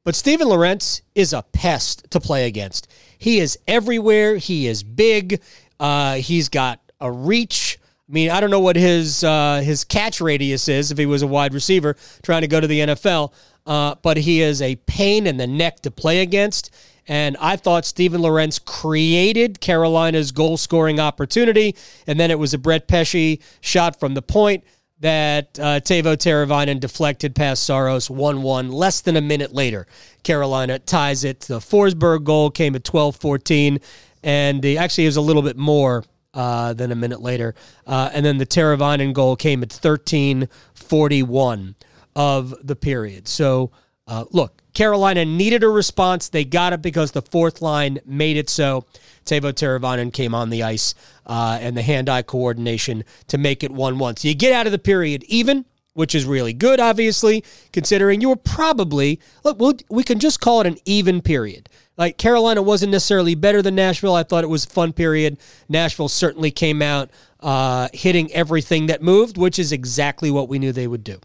But 0.05 0.15
Steven 0.15 0.47
Lorentz 0.47 1.03
is 1.17 1.33
a 1.33 1.43
pest 1.43 2.09
to 2.13 2.21
play 2.21 2.47
against. 2.47 2.87
He 3.19 3.41
is 3.41 3.59
everywhere. 3.67 4.37
He 4.37 4.69
is 4.69 4.85
big. 4.85 5.43
Uh, 5.81 6.15
he's 6.15 6.49
got 6.49 6.79
a 7.01 7.11
reach. 7.11 7.81
I 8.09 8.13
mean, 8.13 8.31
I 8.31 8.39
don't 8.39 8.53
know 8.53 8.61
what 8.61 8.77
his 8.77 9.25
uh, 9.25 9.63
his 9.65 9.83
catch 9.83 10.21
radius 10.21 10.69
is 10.69 10.93
if 10.93 10.99
he 10.99 11.07
was 11.07 11.23
a 11.23 11.27
wide 11.27 11.55
receiver 11.55 11.97
trying 12.23 12.43
to 12.43 12.47
go 12.47 12.61
to 12.61 12.69
the 12.69 12.79
NFL, 12.79 13.33
uh, 13.67 13.97
but 14.01 14.19
he 14.19 14.41
is 14.41 14.63
a 14.63 14.77
pain 14.77 15.27
in 15.27 15.39
the 15.39 15.47
neck 15.49 15.81
to 15.81 15.91
play 15.91 16.21
against. 16.21 16.73
And 17.09 17.37
I 17.41 17.57
thought 17.57 17.85
Steven 17.85 18.23
Lorentz 18.23 18.61
created 18.61 19.61
Carolina's 19.61 20.31
goal 20.31 20.57
scoring 20.57 21.01
opportunity, 21.01 21.75
and 22.07 22.19
then 22.19 22.31
it 22.31 22.39
was 22.39 22.55
a 22.55 22.59
Brett 22.59 22.87
Pesce 22.87 23.39
shot 23.61 23.99
from 23.99 24.15
the 24.15 24.23
point 24.23 24.63
that 25.01 25.59
uh, 25.59 25.81
Teuvo 25.81 26.17
Teravainen 26.17 26.81
deflected 26.81 27.35
past 27.35 27.65
Saros 27.65 28.09
1 28.09 28.43
1 28.43 28.71
less 28.71 29.01
than 29.01 29.17
a 29.17 29.21
minute 29.21 29.53
later. 29.53 29.87
Carolina 30.23 30.79
ties 30.79 31.25
it. 31.25 31.41
The 31.41 31.59
Forsberg 31.59 32.25
goal 32.25 32.51
came 32.51 32.75
at 32.75 32.85
12 32.85 33.17
14, 33.17 33.79
and 34.23 34.63
the, 34.63 34.79
actually 34.79 35.05
it 35.05 35.09
was 35.09 35.17
a 35.17 35.23
little 35.23 35.43
bit 35.43 35.57
more 35.57 36.05
uh, 36.35 36.73
than 36.75 36.93
a 36.93 36.95
minute 36.95 37.21
later. 37.21 37.55
Uh, 37.87 38.11
and 38.13 38.25
then 38.25 38.39
the 38.39 38.47
Teravainen 38.47 39.13
goal 39.13 39.37
came 39.37 39.63
at 39.63 39.73
13 39.73 40.49
41 40.75 41.75
of 42.15 42.55
the 42.63 42.77
period. 42.77 43.29
So, 43.29 43.73
uh, 44.07 44.25
look, 44.31 44.63
Carolina 44.73 45.25
needed 45.25 45.65
a 45.65 45.69
response. 45.69 46.29
They 46.29 46.45
got 46.45 46.73
it 46.73 46.83
because 46.83 47.13
the 47.13 47.23
fourth 47.23 47.61
line 47.63 47.99
made 48.05 48.37
it 48.37 48.49
so. 48.49 48.87
Teuvo 49.27 49.53
Teravainen 49.53 50.13
came 50.13 50.35
on 50.35 50.51
the 50.51 50.63
ice 50.63 50.95
uh, 51.27 51.59
and 51.61 51.77
the 51.77 51.83
hand-eye 51.83 52.23
coordination 52.23 53.05
to 53.29 53.37
make 53.37 53.63
it 53.63 53.73
1-1. 53.73 54.19
So 54.19 54.29
you 54.29 54.35
get 54.35 54.53
out 54.53 54.67
of 54.67 54.73
the 54.73 54.79
period 54.79 55.25
even, 55.25 55.67
which 55.95 56.15
is 56.15 56.25
really 56.25 56.53
good, 56.53 56.81
obviously, 56.81 57.45
considering 57.73 58.21
you 58.21 58.29
were 58.31 58.37
probably, 58.37 59.21
look, 59.45 59.59
we'll, 59.59 59.75
we 59.91 60.05
can 60.05 60.19
just 60.19 60.41
call 60.41 60.61
it 60.61 60.67
an 60.67 60.77
even 60.85 61.21
period. 61.21 61.69
Like 61.97 62.19
Carolina 62.19 62.63
wasn't 62.63 62.93
necessarily 62.93 63.35
better 63.35 63.63
than 63.63 63.75
Nashville. 63.75 64.15
I 64.15 64.23
thought 64.23 64.45
it 64.45 64.49
was 64.49 64.65
a 64.65 64.69
fun 64.69 64.93
period. 64.93 65.39
Nashville 65.69 66.09
certainly 66.09 66.51
came 66.51 66.83
out 66.83 67.11
uh, 67.41 67.89
hitting 67.93 68.33
everything 68.33 68.87
that 68.87 69.03
moved, 69.03 69.39
which 69.39 69.59
is 69.59 69.73
exactly 69.73 70.31
what 70.31 70.49
we 70.49 70.59
knew 70.59 70.73
they 70.73 70.87
would 70.87 71.05
do. 71.05 71.19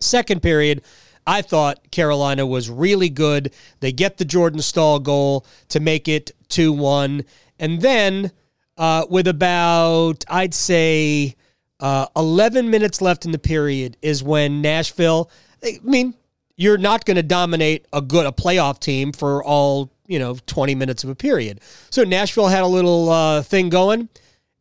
Second 0.00 0.42
period, 0.42 0.82
I 1.26 1.42
thought 1.42 1.90
Carolina 1.90 2.46
was 2.46 2.70
really 2.70 3.08
good. 3.08 3.52
They 3.80 3.92
get 3.92 4.18
the 4.18 4.24
Jordan 4.24 4.60
Staal 4.60 5.00
goal 5.00 5.46
to 5.68 5.80
make 5.80 6.08
it 6.08 6.30
2 6.48 6.72
1. 6.72 7.24
And 7.58 7.80
then, 7.80 8.30
uh, 8.76 9.06
with 9.10 9.26
about, 9.26 10.24
I'd 10.28 10.54
say, 10.54 11.34
uh, 11.80 12.06
11 12.16 12.70
minutes 12.70 13.00
left 13.00 13.24
in 13.24 13.32
the 13.32 13.38
period, 13.38 13.96
is 14.02 14.22
when 14.22 14.62
Nashville, 14.62 15.30
I 15.64 15.78
mean, 15.82 16.14
you're 16.56 16.78
not 16.78 17.04
going 17.04 17.16
to 17.16 17.22
dominate 17.22 17.86
a 17.92 18.00
good, 18.00 18.26
a 18.26 18.32
playoff 18.32 18.78
team 18.78 19.12
for 19.12 19.44
all, 19.44 19.92
you 20.06 20.18
know, 20.18 20.36
20 20.46 20.74
minutes 20.74 21.04
of 21.04 21.10
a 21.10 21.14
period. 21.14 21.60
So 21.90 22.04
Nashville 22.04 22.48
had 22.48 22.62
a 22.62 22.66
little 22.66 23.10
uh, 23.10 23.42
thing 23.42 23.68
going, 23.68 24.08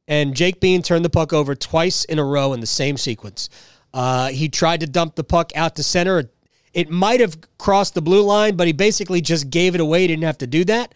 and 0.07 0.35
Jake 0.35 0.59
Bean 0.59 0.81
turned 0.81 1.05
the 1.05 1.09
puck 1.09 1.31
over 1.31 1.55
twice 1.55 2.03
in 2.05 2.19
a 2.19 2.23
row 2.23 2.53
in 2.53 2.59
the 2.59 2.67
same 2.67 2.97
sequence. 2.97 3.49
Uh, 3.93 4.27
he 4.27 4.49
tried 4.49 4.81
to 4.81 4.87
dump 4.87 5.15
the 5.15 5.23
puck 5.23 5.51
out 5.55 5.75
to 5.77 5.83
center. 5.83 6.19
It 6.19 6.34
might 6.83 7.19
have 7.21 7.37
crossed 7.57 7.93
the 7.93 8.01
blue 8.01 8.21
line, 8.21 8.55
but 8.55 8.67
he 8.67 8.73
basically 8.73 9.21
just 9.21 9.49
gave 9.49 9.75
it 9.75 9.81
away. 9.81 10.01
He 10.01 10.07
didn't 10.07 10.23
have 10.23 10.37
to 10.39 10.47
do 10.47 10.63
that. 10.65 10.93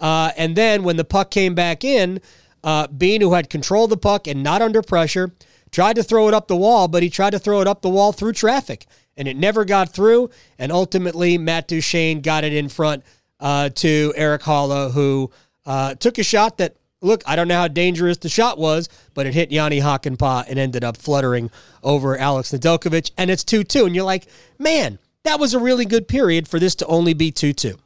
Uh, 0.00 0.30
and 0.36 0.56
then 0.56 0.82
when 0.82 0.96
the 0.96 1.04
puck 1.04 1.30
came 1.30 1.54
back 1.54 1.84
in, 1.84 2.20
uh, 2.64 2.86
Bean, 2.88 3.20
who 3.20 3.32
had 3.32 3.48
control 3.48 3.84
of 3.84 3.90
the 3.90 3.96
puck 3.96 4.26
and 4.26 4.42
not 4.42 4.62
under 4.62 4.82
pressure, 4.82 5.32
tried 5.70 5.96
to 5.96 6.02
throw 6.02 6.28
it 6.28 6.34
up 6.34 6.48
the 6.48 6.56
wall, 6.56 6.86
but 6.88 7.02
he 7.02 7.08
tried 7.10 7.30
to 7.30 7.38
throw 7.38 7.60
it 7.60 7.66
up 7.66 7.82
the 7.82 7.88
wall 7.88 8.12
through 8.12 8.32
traffic, 8.32 8.86
and 9.16 9.26
it 9.26 9.36
never 9.36 9.64
got 9.64 9.90
through. 9.92 10.28
And 10.58 10.70
ultimately, 10.70 11.38
Matt 11.38 11.68
Duchene 11.68 12.20
got 12.20 12.44
it 12.44 12.52
in 12.52 12.68
front 12.68 13.04
uh, 13.40 13.70
to 13.70 14.12
Erik 14.16 14.42
Haula, 14.42 14.92
who 14.92 15.30
Uh, 15.64 15.94
took 15.94 16.18
a 16.18 16.24
shot 16.24 16.58
that, 16.58 16.74
look, 17.02 17.22
I 17.24 17.36
don't 17.36 17.46
know 17.46 17.54
how 17.56 17.68
dangerous 17.68 18.18
the 18.18 18.28
shot 18.28 18.58
was, 18.58 18.88
but 19.14 19.26
it 19.26 19.34
hit 19.34 19.52
Jani 19.52 19.80
Hakanpaa 19.80 20.46
and 20.48 20.58
ended 20.58 20.82
up 20.82 20.96
fluttering 20.96 21.52
over 21.84 22.18
Alex 22.18 22.50
Nedeljkovic, 22.50 23.12
and 23.16 23.30
it's 23.30 23.44
2 23.44 23.62
2. 23.62 23.86
And 23.86 23.94
you're 23.94 24.04
like, 24.04 24.26
man, 24.58 24.98
that 25.24 25.40
was 25.40 25.54
a 25.54 25.58
really 25.58 25.84
good 25.84 26.08
period 26.08 26.48
for 26.48 26.58
this 26.58 26.74
to 26.76 26.86
only 26.86 27.14
be 27.14 27.30
2 27.30 27.52
2. 27.52 27.78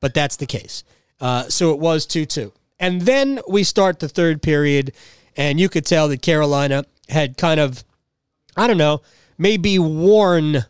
But 0.00 0.14
that's 0.14 0.36
the 0.36 0.46
case. 0.46 0.84
Uh, 1.20 1.44
so 1.44 1.72
it 1.72 1.78
was 1.78 2.06
2 2.06 2.26
2. 2.26 2.52
And 2.80 3.02
then 3.02 3.40
we 3.48 3.62
start 3.62 4.00
the 4.00 4.08
third 4.08 4.42
period, 4.42 4.92
and 5.36 5.60
you 5.60 5.68
could 5.68 5.86
tell 5.86 6.08
that 6.08 6.22
Carolina 6.22 6.84
had 7.08 7.36
kind 7.36 7.60
of, 7.60 7.84
I 8.56 8.66
don't 8.66 8.78
know, 8.78 9.02
maybe 9.38 9.78
worn 9.78 10.64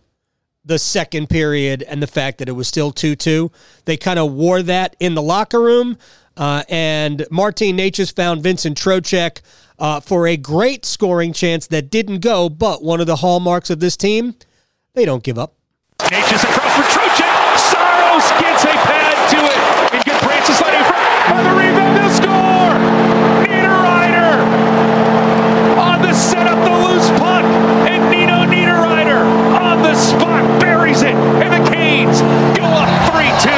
the 0.65 0.79
second 0.79 1.29
period 1.29 1.83
and 1.83 2.03
the 2.03 2.07
fact 2.07 2.39
that 2.39 2.49
it 2.49 2.53
was 2.53 2.69
still 2.69 2.93
2 2.93 3.17
2. 3.17 3.51
They 3.85 3.97
kind 3.97 4.19
of 4.19 4.33
wore 4.33 4.63
that 4.63 4.97
in 5.01 5.15
the 5.15 5.23
locker 5.23 5.61
room. 5.61 5.97
Uh, 6.37 6.63
and 6.69 7.27
Martin 7.31 7.77
Necas 7.77 8.15
found 8.15 8.43
Vincent 8.43 8.79
Trocheck 8.79 9.41
uh, 9.79 10.01
for 10.01 10.27
a 10.27 10.37
great 10.37 10.85
scoring 10.85 11.33
chance 11.33 11.67
that 11.67 11.91
didn't 11.91 12.21
go. 12.21 12.49
But 12.49 12.83
one 12.83 13.01
of 13.01 13.07
the 13.07 13.17
hallmarks 13.17 13.71
of 13.71 13.81
this 13.81 13.97
team, 13.97 14.35
they 14.95 15.05
don't 15.05 15.23
give 15.23 15.39
up. 15.39 15.55
Necas 16.11 16.43
across 16.45 16.73
for 16.77 16.83
Trocheck. 16.91 17.33
Saros 17.59 18.27
gets 18.41 18.65
a 18.65 18.75
pad 18.89 19.15
to 19.31 19.39
it. 19.39 19.59
And 19.95 20.05
good 20.05 20.19
Francis 20.23 20.61
letting. 20.61 20.83
On 21.37 21.45
the 21.45 21.55
rebound, 21.55 21.97
they'll 21.97 22.11
score. 22.11 22.75
Niederreiter 23.45 24.37
on 25.79 26.03
the 26.03 26.13
setup, 26.15 26.59
the 26.65 26.89
loose 26.89 27.09
puck. 27.19 27.45
And 27.89 28.11
Nino 28.11 28.45
Niederreiter 28.45 29.25
on 29.61 29.83
the 29.83 29.95
spot 29.95 30.61
buries 30.61 31.03
it. 31.03 31.15
And 31.15 31.53
the 31.53 31.71
Canes 31.71 32.21
go 32.59 32.65
up 32.65 32.91
3 33.13 33.29
2. 33.41 33.51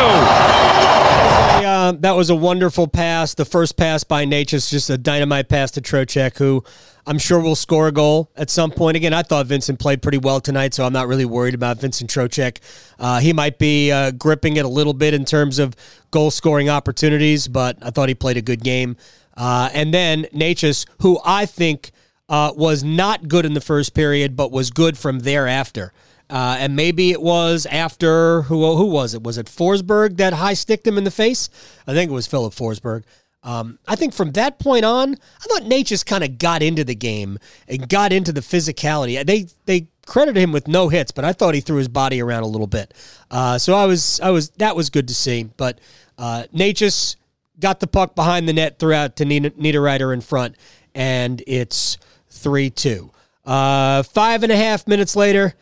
Uh, 1.65 1.93
that 2.14 2.18
was 2.18 2.30
a 2.30 2.35
wonderful 2.37 2.87
pass. 2.87 3.35
The 3.35 3.44
first 3.44 3.76
pass 3.76 4.04
by 4.04 4.25
Necas, 4.25 4.71
just 4.71 4.88
a 4.88 4.97
dynamite 4.97 5.49
pass 5.49 5.73
to 5.73 5.80
Trocheck, 5.80 6.38
who 6.38 6.62
I'm 7.09 7.18
sure 7.18 7.40
will 7.40 7.56
score 7.56 7.88
a 7.88 7.92
goal 7.92 8.30
at 8.37 8.50
some 8.50 8.71
point. 8.71 8.97
Again, 8.97 9.12
I 9.12 9.25
thought 9.25 9.47
Vincent 9.47 9.80
played 9.80 10.00
pretty 10.00 10.18
well 10.18 10.40
tonight, 10.40 10.75
so 10.75 10.87
I'm 10.87 10.92
not 10.92 11.09
really 11.09 11.25
worried 11.25 11.54
about 11.54 11.80
Vincent 11.80 12.09
Trocheck. 12.09 12.59
Uh, 13.00 13.18
he 13.18 13.33
might 13.33 13.59
be 13.59 13.90
uh, 13.90 14.12
gripping 14.12 14.59
it 14.59 14.64
a 14.64 14.68
little 14.68 14.92
bit 14.94 15.12
in 15.12 15.25
terms 15.25 15.59
of 15.59 15.75
goal 16.12 16.30
scoring 16.30 16.68
opportunities, 16.68 17.49
but 17.49 17.78
I 17.83 17.90
thought 17.90 18.09
he 18.09 18.14
played 18.14 18.37
a 18.37 18.42
good 18.42 18.62
game. 18.62 18.97
Uh, 19.37 19.71
and 19.75 19.92
then 19.92 20.23
Necas, 20.26 20.87
who 21.00 21.18
I 21.25 21.47
think 21.47 21.90
uh, 22.28 22.52
was 22.54 22.85
not 22.85 23.26
good 23.26 23.44
in 23.44 23.54
the 23.54 23.61
first 23.61 23.92
period, 23.92 24.37
but 24.37 24.52
was 24.52 24.71
good 24.71 24.97
from 24.97 25.18
thereafter. 25.18 25.92
Uh, 26.31 26.57
and 26.59 26.75
maybe 26.75 27.11
it 27.11 27.21
was 27.21 27.66
after 27.66 28.43
who 28.43 28.76
who 28.76 28.87
was 28.87 29.14
it? 29.14 29.23
Was 29.23 29.38
it 29.38 29.47
Forsberg 29.47 30.16
that 30.16 30.33
high 30.33 30.54
sticked 30.54 30.87
him 30.87 30.97
in 30.97 31.04
the 31.04 31.11
face? 31.11 31.50
I 31.87 31.93
think 31.93 32.11
it 32.11 32.14
was 32.14 32.26
Filip 32.26 32.54
Forsberg. 32.54 33.04
Um, 33.43 33.78
I 33.87 33.95
think 33.95 34.14
from 34.14 34.33
that 34.33 34.59
point 34.59 34.87
on, 34.87 35.12
I 35.14 35.45
thought 35.45 35.64
Nate 35.64 35.87
just 35.87 36.07
kind 36.07 36.25
of 36.25 36.38
got 36.38 36.62
into 36.62 36.83
the 36.83 36.95
game 36.95 37.38
and 37.69 37.87
got 37.88 38.11
into 38.11 38.33
the 38.33 38.40
physicality. 38.40 39.25
They 39.25 39.47
they 39.66 39.88
credited 40.07 40.43
him 40.43 40.52
with 40.52 40.66
no 40.66 40.88
hits, 40.88 41.12
but 41.12 41.26
I 41.26 41.35
thought 41.35 41.54
he 41.54 41.61
threw 41.61 41.76
his 41.76 41.88
body 41.88 42.23
around 42.23 42.43
a 42.43 42.49
little 42.49 42.66
bit. 42.66 42.95
Uh, 43.31 43.59
so 43.59 43.75
I 43.75 43.85
was 43.85 44.19
I 44.21 44.31
was 44.31 44.49
that 44.50 44.75
was 44.75 44.88
good 44.88 45.09
to 45.09 45.14
see. 45.14 45.50
But 45.59 45.78
uh, 46.16 46.45
Nate 46.52 46.76
just 46.76 47.19
got 47.61 47.81
the 47.81 47.87
puck 47.87 48.14
behind 48.14 48.49
the 48.49 48.54
net, 48.54 48.78
threw 48.78 48.95
out 48.95 49.16
to 49.16 49.25
Niederreiter 49.26 50.14
in 50.14 50.23
front, 50.23 50.57
and 50.95 51.43
it's 51.47 51.99
three 52.31 52.71
two. 52.71 53.11
Uh, 53.45 54.02
five 54.04 54.43
and 54.43 54.50
a 54.50 54.57
half 54.57 54.88
minutes 54.88 55.14
later, 55.14 55.54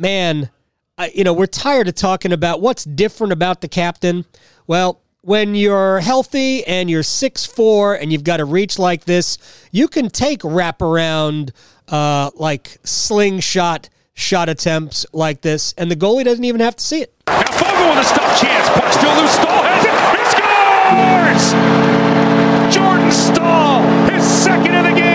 man, 0.00 0.50
I, 0.98 1.12
you 1.14 1.22
know 1.22 1.32
we're 1.32 1.46
tired 1.46 1.86
of 1.86 1.94
talking 1.94 2.32
about 2.32 2.60
what's 2.60 2.84
different 2.84 3.32
about 3.32 3.60
the 3.60 3.68
captain. 3.68 4.24
Well, 4.66 5.00
when 5.22 5.54
you're 5.54 6.00
healthy 6.00 6.64
and 6.66 6.90
you're 6.90 7.02
six 7.02 7.44
four 7.46 7.94
and 7.94 8.10
you've 8.10 8.24
got 8.24 8.40
a 8.40 8.44
reach 8.44 8.78
like 8.78 9.04
this, 9.04 9.38
you 9.70 9.86
can 9.86 10.08
take 10.08 10.40
wraparound, 10.40 11.50
uh, 11.88 12.30
like 12.34 12.78
slingshot 12.84 13.90
shot 14.14 14.48
attempts 14.48 15.06
like 15.12 15.40
this, 15.42 15.74
and 15.78 15.90
the 15.90 15.96
goalie 15.96 16.24
doesn't 16.24 16.44
even 16.44 16.60
have 16.60 16.76
to 16.76 16.84
see 16.84 17.02
it. 17.02 17.14
Now 17.26 17.42
Foegele 17.42 17.90
with 17.90 17.98
a 17.98 18.04
stop 18.04 18.40
chance. 18.40 18.68
Puck 18.68 18.92
still 18.92 19.14
loose. 19.14 19.32
Staal 19.32 19.62
has 19.62 19.84
it. 19.84 19.92
He 20.16 20.24
scores! 20.34 21.52
Jordan 22.74 23.10
Staal, 23.10 23.82
his 24.10 24.24
second 24.24 24.74
of 24.74 24.84
the 24.84 24.92
game, 24.92 25.09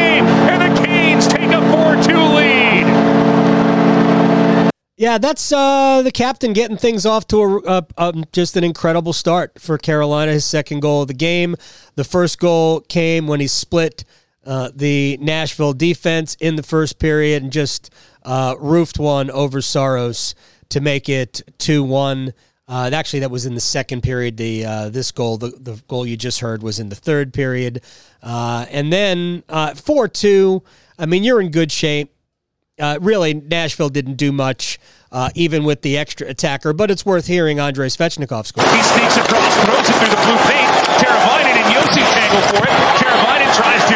Yeah, 4.98 5.18
that's 5.18 5.52
uh, 5.52 6.04
the 6.04 6.12
captain 6.12 6.54
getting 6.54 6.78
things 6.78 7.06
off 7.06 7.28
to 7.28 7.62
a, 7.68 8.24
just 8.32 8.56
an 8.56 8.64
incredible 8.64 9.12
start 9.12 9.60
for 9.60 9.78
Carolina. 9.78 10.32
His 10.32 10.46
second 10.46 10.80
goal 10.80 11.02
of 11.02 11.10
the 11.10 11.14
game. 11.14 11.58
The 11.96 12.06
first 12.06 12.40
goal 12.40 12.80
came 12.80 13.28
when 13.28 13.42
he 13.42 13.48
split 13.48 14.06
uh, 14.46 14.72
the 14.74 15.18
Nashville 15.20 15.74
defense 15.74 16.38
in 16.40 16.56
the 16.56 16.64
first 16.64 16.98
period 16.98 17.44
and 17.44 17.52
just 17.52 17.94
uh, 18.24 18.56
roofed 18.58 18.98
one 18.98 19.30
over 19.32 19.62
Saros 19.62 20.34
to 20.70 20.80
make 20.80 21.10
it 21.10 21.42
2 21.58 21.84
1. 21.84 22.34
Uh, 22.68 22.90
actually, 22.94 23.20
that 23.20 23.30
was 23.32 23.46
in 23.46 23.54
the 23.54 23.60
second 23.60 24.02
period. 24.02 24.38
The 24.38 24.66
uh, 24.66 24.90
this 24.90 25.12
goal, 25.12 25.38
the, 25.38 25.50
the 25.50 25.82
goal 25.90 26.06
you 26.08 26.16
just 26.16 26.40
heard, 26.40 26.64
was 26.64 26.80
in 26.80 26.88
the 26.88 26.96
third 26.96 27.34
period, 27.34 27.82
and 28.24 28.94
then 28.94 29.44
four 29.76 30.08
two. 30.08 30.64
I 30.98 31.06
mean, 31.06 31.24
you're 31.24 31.42
in 31.42 31.52
good 31.52 31.72
shape. 31.72 32.15
Uh, 32.78 33.00
really, 33.00 33.34
Nashville 33.34 33.88
didn't 33.88 34.16
do 34.16 34.34
much, 34.34 34.80
uh, 35.10 35.30
even 35.34 35.64
with 35.64 35.80
the 35.82 35.98
extra 35.98 36.28
attacker, 36.28 36.74
but 36.74 36.92
it's 36.92 37.06
worth 37.06 37.26
hearing 37.26 37.58
Andrei 37.58 37.88
Svechnikov 37.88 38.46
score. 38.48 38.68
He 38.68 38.84
sneaks 38.84 39.16
across, 39.16 39.56
throws 39.64 39.88
it 39.88 39.96
through 39.96 40.12
the 40.12 40.20
blue 40.28 40.40
paint. 40.44 40.68
Teravainen 41.00 41.56
and 41.56 41.68
Josi 41.72 42.04
tangle 42.04 42.44
for 42.52 42.68
it. 42.68 42.76
Teravainen 43.00 43.48
tries 43.56 43.80
to 43.88 43.96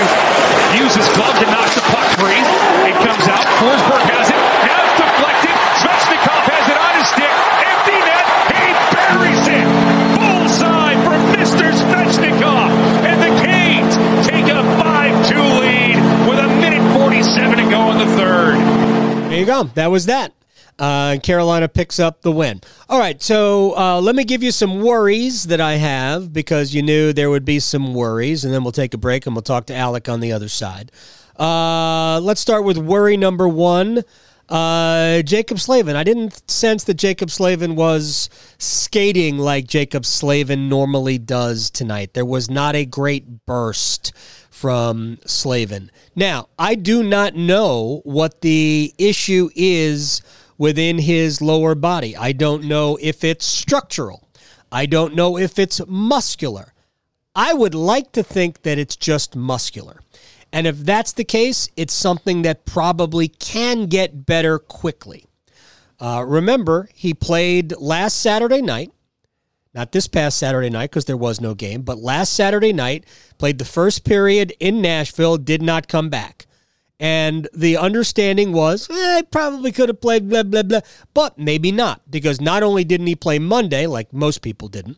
use 0.80 0.96
his 0.96 1.12
glove 1.12 1.36
to 1.44 1.48
knock 1.52 1.68
the 1.76 1.84
puck 1.92 2.08
free. 2.24 2.40
It 2.88 2.96
comes 3.04 3.28
out. 3.28 3.44
Forsberg 3.60 4.06
has 4.16 4.32
it. 4.32 4.40
Now 4.64 4.80
it's 4.88 4.96
deflected. 4.96 5.56
Svechnikov 5.84 6.42
has 6.48 6.66
it 6.72 6.80
on 6.80 6.94
his 6.96 7.08
stick. 7.12 7.36
Empty 7.68 8.00
net. 8.00 8.26
He 8.56 8.68
buries 8.96 9.44
it. 9.60 9.68
Bullseye 10.16 10.96
for 11.04 11.20
Mr. 11.36 11.68
Svechnikov. 11.76 12.72
And 13.04 13.20
the 13.20 13.32
Canes 13.44 14.00
take 14.24 14.48
a 14.48 14.64
5-2 14.80 15.36
lead 15.68 16.00
with 16.32 16.40
a 16.40 16.48
minute 16.64 16.80
47 16.96 17.58
to 17.60 17.68
go 17.70 17.92
in 17.92 17.98
the 18.00 18.08
third. 18.16 18.56
There 19.29 19.29
you 19.40 19.46
go. 19.46 19.64
That 19.64 19.92
was 19.92 20.06
that. 20.06 20.34
Uh, 20.78 21.18
Carolina 21.22 21.68
picks 21.68 22.00
up 22.00 22.22
the 22.22 22.32
win. 22.32 22.62
All 22.88 23.00
right, 23.00 23.22
so 23.22 23.78
uh, 23.78 24.00
let 24.00 24.16
me 24.16 24.24
give 24.24 24.42
you 24.42 24.52
some 24.52 24.82
worries 24.82 25.44
that 25.46 25.60
I 25.60 25.74
have 25.74 26.32
because 26.32 26.74
you 26.74 26.82
knew 26.82 27.12
there 27.12 27.30
would 27.30 27.44
be 27.44 27.60
some 27.60 27.94
worries, 27.94 28.46
and 28.46 28.54
then 28.54 28.64
we'll 28.64 28.72
take 28.72 28.94
a 28.94 28.98
break 28.98 29.26
and 29.26 29.36
we'll 29.36 29.42
talk 29.42 29.66
to 29.66 29.76
Alec 29.76 30.08
on 30.08 30.22
the 30.22 30.32
other 30.32 30.48
side. 30.48 30.92
Uh, 31.38 32.20
let's 32.22 32.40
start 32.40 32.64
with 32.64 32.78
worry 32.78 33.18
number 33.18 33.48
one. 33.48 34.04
Uh, 34.48 35.22
Jaccob 35.22 35.60
Slavin. 35.60 35.96
I 35.96 36.04
didn't 36.04 36.50
sense 36.50 36.86
that 36.86 36.98
Jaccob 36.98 37.30
Slavin 37.30 37.76
was 37.76 38.30
skating 38.58 39.38
like 39.38 39.68
Jaccob 39.68 40.06
Slavin 40.06 40.70
normally 40.70 41.20
does 41.20 41.70
tonight. 41.70 42.14
There 42.14 42.26
was 42.26 42.50
not 42.50 42.76
a 42.76 42.86
great 42.86 43.46
burst 43.46 44.12
from 44.60 45.18
Slavin. 45.26 45.90
Now, 46.18 46.50
I 46.60 46.76
do 46.76 47.02
not 47.02 47.34
know 47.34 48.02
what 48.04 48.42
the 48.42 48.94
issue 48.98 49.50
is 49.56 50.22
within 50.58 50.98
his 50.98 51.42
lower 51.42 51.76
body. 51.76 52.18
I 52.18 52.34
don't 52.34 52.66
know 52.66 52.98
if 53.02 53.24
it's 53.24 53.46
structural. 53.46 54.28
I 54.70 54.86
don't 54.86 55.16
know 55.16 55.38
if 55.38 55.58
it's 55.58 55.80
muscular. 55.88 56.74
I 57.34 57.54
would 57.54 57.74
like 57.74 58.12
to 58.12 58.22
think 58.22 58.64
that 58.64 58.78
it's 58.78 58.98
just 58.98 59.34
muscular. 59.34 60.02
And 60.52 60.68
if 60.68 60.80
that's 60.80 61.14
the 61.14 61.24
case, 61.24 61.70
it's 61.78 61.94
something 61.94 62.42
that 62.42 62.66
probably 62.66 63.30
can 63.30 63.86
get 63.86 64.26
better 64.26 64.60
quickly. 64.60 65.26
Uh, 66.02 66.26
remember, 66.28 66.90
he 66.94 67.14
played 67.14 67.72
last 67.78 68.20
Saturday 68.22 68.62
night, 68.62 68.92
not 69.74 69.92
this 69.92 70.08
past 70.08 70.38
Saturday 70.38 70.70
night 70.70 70.90
because 70.90 71.06
there 71.06 71.18
was 71.18 71.40
no 71.40 71.54
game, 71.54 71.82
but 71.82 72.00
last 72.00 72.34
Saturday 72.34 72.74
night, 72.74 73.06
played 73.38 73.60
the 73.60 73.66
first 73.66 74.04
period 74.04 74.54
in 74.60 74.82
Nashville, 74.82 75.38
did 75.38 75.62
not 75.62 75.88
come 75.88 76.10
back. 76.10 76.46
And 77.00 77.48
the 77.54 77.78
understanding 77.78 78.52
was, 78.52 78.90
eh, 78.90 79.22
probably 79.32 79.72
could 79.72 79.90
have 79.90 80.02
played 80.02 80.28
blah, 80.28 80.44
blah, 80.44 80.64
blah, 80.64 80.82
but 81.14 81.38
maybe 81.38 81.72
not, 81.72 82.02
because 82.10 82.42
not 82.42 82.62
only 82.62 82.84
didn't 82.84 83.08
he 83.08 83.16
play 83.16 83.40
Monday, 83.40 83.88
like 83.88 84.12
most 84.12 84.42
people 84.42 84.68
didn't, 84.68 84.98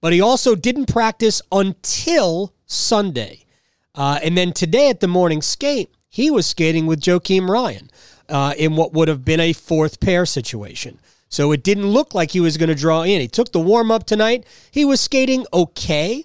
but 0.00 0.12
he 0.12 0.20
also 0.20 0.54
didn't 0.54 0.92
practice 0.92 1.40
until 1.50 2.52
Sunday. 2.66 3.46
Uh, 3.94 4.20
and 4.22 4.36
then 4.36 4.52
today 4.52 4.90
at 4.90 5.00
the 5.00 5.08
morning 5.08 5.40
skate, 5.40 5.90
he 6.08 6.30
was 6.30 6.46
skating 6.46 6.86
with 6.86 7.00
Joakim 7.00 7.48
Ryan 7.48 7.90
uh, 8.28 8.54
in 8.56 8.76
what 8.76 8.92
would 8.92 9.08
have 9.08 9.24
been 9.24 9.40
a 9.40 9.52
fourth 9.52 10.00
pair 10.00 10.26
situation. 10.26 11.00
So 11.28 11.52
it 11.52 11.62
didn't 11.62 11.86
look 11.86 12.14
like 12.14 12.30
he 12.30 12.40
was 12.40 12.56
going 12.56 12.68
to 12.68 12.74
draw 12.74 13.02
in. 13.02 13.20
He 13.20 13.28
took 13.28 13.52
the 13.52 13.60
warm 13.60 13.90
up 13.90 14.04
tonight. 14.04 14.46
He 14.70 14.84
was 14.84 15.00
skating 15.00 15.46
okay, 15.52 16.24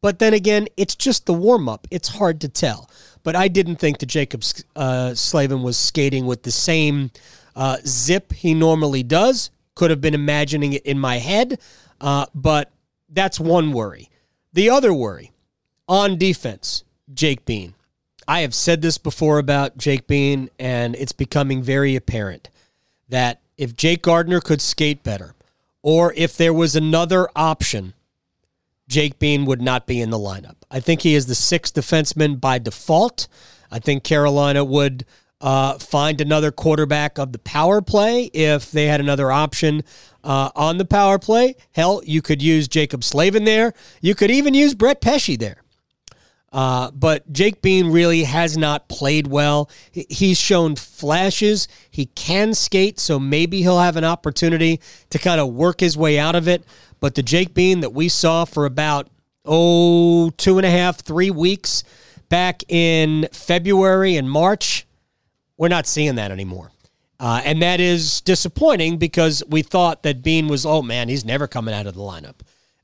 but 0.00 0.18
then 0.18 0.34
again, 0.34 0.68
it's 0.76 0.94
just 0.94 1.26
the 1.26 1.34
warm 1.34 1.68
up. 1.68 1.86
It's 1.90 2.08
hard 2.08 2.40
to 2.42 2.48
tell. 2.48 2.90
But 3.22 3.36
I 3.36 3.48
didn't 3.48 3.76
think 3.76 3.98
that 3.98 4.08
Jaccob 4.08 4.64
uh, 4.74 5.14
Slavin 5.14 5.62
was 5.62 5.76
skating 5.76 6.24
with 6.24 6.44
the 6.44 6.50
same 6.50 7.10
uh, 7.54 7.78
zip 7.84 8.32
he 8.32 8.54
normally 8.54 9.02
does. 9.02 9.50
Could 9.74 9.90
have 9.90 10.00
been 10.00 10.14
imagining 10.14 10.72
it 10.72 10.86
in 10.86 10.98
my 10.98 11.18
head, 11.18 11.60
uh, 12.00 12.26
but 12.34 12.72
that's 13.08 13.38
one 13.38 13.72
worry. 13.72 14.10
The 14.52 14.70
other 14.70 14.92
worry 14.94 15.32
On 15.88 16.16
defense, 16.16 16.84
Jake 17.12 17.44
Bean. 17.44 17.74
I 18.26 18.40
have 18.40 18.54
said 18.54 18.82
this 18.82 18.98
before 18.98 19.38
about 19.38 19.78
Jake 19.78 20.06
Bean, 20.06 20.50
and 20.58 20.94
it's 20.96 21.12
becoming 21.12 21.62
very 21.62 21.96
apparent 21.96 22.50
that 23.08 23.40
if 23.58 23.76
Jake 23.76 24.02
Gardiner 24.02 24.40
could 24.40 24.62
skate 24.62 25.02
better, 25.02 25.34
or 25.82 26.14
if 26.16 26.36
there 26.36 26.54
was 26.54 26.74
another 26.74 27.28
option, 27.36 27.92
Jake 28.88 29.18
Bean 29.18 29.44
would 29.44 29.60
not 29.60 29.86
be 29.86 30.00
in 30.00 30.10
the 30.10 30.18
lineup. 30.18 30.56
I 30.70 30.80
think 30.80 31.02
he 31.02 31.14
is 31.14 31.26
the 31.26 31.34
sixth 31.34 31.74
defenseman 31.74 32.40
by 32.40 32.58
default. 32.58 33.28
I 33.70 33.80
think 33.80 34.04
Carolina 34.04 34.64
would 34.64 35.04
uh, 35.40 35.78
find 35.78 36.20
another 36.20 36.50
quarterback 36.50 37.18
of 37.18 37.32
the 37.32 37.38
power 37.38 37.80
play 37.80 38.24
if 38.32 38.70
they 38.70 38.86
had 38.86 39.00
another 39.00 39.30
option 39.30 39.82
uh, 40.24 40.50
on 40.56 40.78
the 40.78 40.84
power 40.84 41.18
play. 41.18 41.56
Hell, 41.72 42.00
you 42.04 42.22
could 42.22 42.42
use 42.42 42.68
Jaccob 42.68 43.04
Slavin 43.04 43.44
there. 43.44 43.74
You 44.00 44.14
could 44.14 44.30
even 44.30 44.54
use 44.54 44.74
Brett 44.74 45.00
Pesce 45.00 45.36
there. 45.36 45.62
Uh, 46.50 46.90
but 46.92 47.30
Jake 47.30 47.60
Bean 47.60 47.92
really 47.92 48.24
has 48.24 48.56
not 48.56 48.88
played 48.88 49.26
well. 49.26 49.70
He's 49.92 50.38
shown 50.38 50.76
flashes. 50.76 51.68
He 51.90 52.06
can 52.06 52.54
skate, 52.54 52.98
so 52.98 53.18
maybe 53.18 53.60
he'll 53.60 53.80
have 53.80 53.96
an 53.96 54.04
opportunity 54.04 54.80
to 55.10 55.18
kind 55.18 55.40
of 55.40 55.52
work 55.52 55.80
his 55.80 55.96
way 55.96 56.18
out 56.18 56.34
of 56.34 56.48
it. 56.48 56.64
But 57.00 57.14
the 57.14 57.22
Jake 57.22 57.54
Bean 57.54 57.80
that 57.80 57.92
we 57.92 58.08
saw 58.08 58.44
for 58.44 58.64
about, 58.64 59.08
oh, 59.44 60.30
two 60.30 60.58
and 60.58 60.66
a 60.66 60.70
half, 60.70 61.00
three 61.00 61.30
weeks 61.30 61.84
back 62.28 62.62
in 62.68 63.28
February 63.32 64.16
and 64.16 64.30
March, 64.30 64.86
we're 65.56 65.68
not 65.68 65.86
seeing 65.86 66.14
that 66.14 66.30
anymore. 66.30 66.70
Uh, 67.20 67.42
and 67.44 67.60
that 67.62 67.80
is 67.80 68.20
disappointing 68.20 68.96
because 68.96 69.42
we 69.48 69.60
thought 69.60 70.02
that 70.04 70.22
Bean 70.22 70.48
was, 70.48 70.64
oh 70.64 70.82
man, 70.82 71.08
he's 71.08 71.24
never 71.24 71.46
coming 71.46 71.74
out 71.74 71.86
of 71.86 71.94
the 71.94 72.00
lineup. 72.00 72.36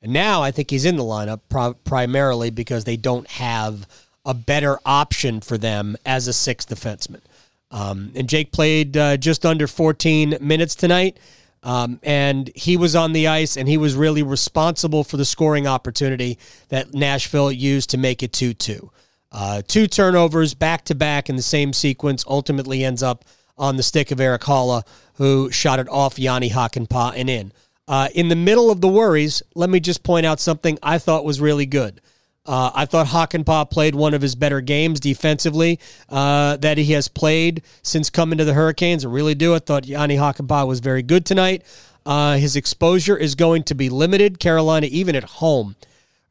And 0.05 0.13
now 0.13 0.43
I 0.43 0.51
think 0.51 0.71
he's 0.71 0.85
in 0.85 0.97
the 0.97 1.03
lineup 1.03 1.41
pro- 1.49 1.73
primarily 1.73 2.51
because 2.51 2.85
they 2.85 2.99
don't 2.99 3.27
have 3.27 3.89
a 4.27 4.35
better 4.35 4.79
option 4.85 5.41
for 5.41 5.57
them 5.57 5.97
as 6.05 6.29
a 6.29 6.33
sixth 6.35 6.69
defenseman. 6.69 7.23
Um, 7.71 8.13
and 8.15 8.29
Jake 8.29 8.53
played 8.53 8.99
uh, 8.99 9.17
just 9.17 9.47
under 9.47 9.67
14 9.67 10.37
minutes 10.43 10.75
tonight. 10.75 11.17
Um, 11.63 11.99
and 12.03 12.51
he 12.55 12.77
was 12.77 12.95
on 12.95 13.15
the 13.15 13.27
ice 13.27 13.57
and 13.57 13.67
he 13.67 13.79
was 13.79 13.95
really 13.97 14.23
responsible 14.23 15.05
for 15.05 15.17
the 15.17 15.25
scoring 15.25 15.67
opportunity 15.67 16.39
that 16.69 16.93
Nashville 16.93 17.51
used 17.51 17.89
to 17.91 17.97
make 17.97 18.23
it 18.23 18.35
2 18.35 18.53
2. 18.53 18.91
Uh, 19.33 19.63
two 19.67 19.87
turnovers 19.87 20.53
back 20.53 20.85
to 20.85 20.95
back 20.95 21.31
in 21.31 21.37
the 21.37 21.43
same 21.43 21.73
sequence 21.73 22.25
ultimately 22.29 22.85
ends 22.85 23.03
up 23.03 23.25
on 23.57 23.77
the 23.79 23.83
stick 23.83 24.11
of 24.11 24.21
Erik 24.21 24.43
Haula, 24.43 24.87
who 25.15 25.51
shot 25.51 25.81
it 25.81 25.89
off 25.89 26.19
Jani 26.19 26.51
Hakanpaa 26.51 27.15
and 27.17 27.31
in. 27.31 27.53
Uh, 27.87 28.09
in 28.15 28.29
the 28.29 28.37
middle 28.37 28.71
of 28.71 28.81
the 28.81 28.89
worries, 28.89 29.43
let 29.55 29.69
me 29.69 29.81
just 29.81 30.03
point 30.03 30.25
out 30.25 30.41
something 30.41 30.79
I 30.83 30.99
thought 30.99 31.25
was 31.25 31.41
really 31.41 31.67
good. 31.67 32.01
Uh, 32.47 32.71
I 32.75 32.85
thought 32.85 33.07
Hakanpaa 33.07 33.71
played 33.71 33.95
one 33.95 34.13
of 34.13 34.21
his 34.21 34.35
better 34.35 34.61
games 34.61 35.01
defensively 35.01 35.81
uh, 36.11 36.57
that 36.59 36.77
he 36.77 36.93
has 36.93 37.09
played 37.09 37.63
since 37.83 38.11
coming 38.11 38.39
to 38.39 38.45
the 38.45 38.53
Hurricanes. 38.53 39.05
I 39.05 39.09
really 39.09 39.35
do. 39.35 39.55
I 39.55 39.61
thought 39.61 39.87
Jani 39.87 40.17
Hakanpaa 40.17 40.67
was 40.67 40.81
very 40.81 41.03
good 41.03 41.25
tonight. 41.25 41.63
Uh, 42.05 42.37
his 42.37 42.55
exposure 42.55 43.17
is 43.17 43.35
going 43.35 43.63
to 43.65 43.75
be 43.75 43.89
limited. 43.89 44.39
Carolina, 44.39 44.87
even 44.91 45.17
at 45.17 45.25
home, 45.25 45.75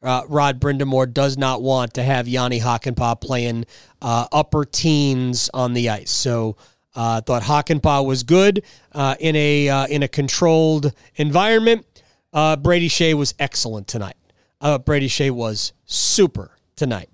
uh, 0.04 0.22
Rod 0.28 0.60
Brind'Amour 0.60 1.12
does 1.12 1.36
not 1.36 1.62
want 1.62 1.94
to 1.94 2.04
have 2.04 2.28
Jani 2.28 2.60
Hakanpaa 2.60 3.20
playing 3.20 3.64
uh, 4.00 4.28
upper 4.30 4.64
teens 4.64 5.50
on 5.52 5.72
the 5.72 5.90
ice. 5.90 6.12
So 6.12 6.56
uh, 6.94 7.20
thought 7.20 7.42
Hakanpaa 7.42 8.04
was 8.04 8.22
good 8.22 8.62
uh, 8.92 9.16
in 9.18 9.36
a 9.36 9.68
uh, 9.68 9.86
in 9.86 10.02
a 10.02 10.08
controlled 10.08 10.92
environment. 11.16 11.86
Uh, 12.32 12.56
Brady 12.56 12.88
Skjei 12.88 13.14
was 13.14 13.34
excellent 13.38 13.86
tonight. 13.86 14.16
Uh, 14.60 14.78
Brady 14.78 15.08
Skjei 15.08 15.30
was 15.30 15.72
super 15.86 16.50
tonight. 16.76 17.10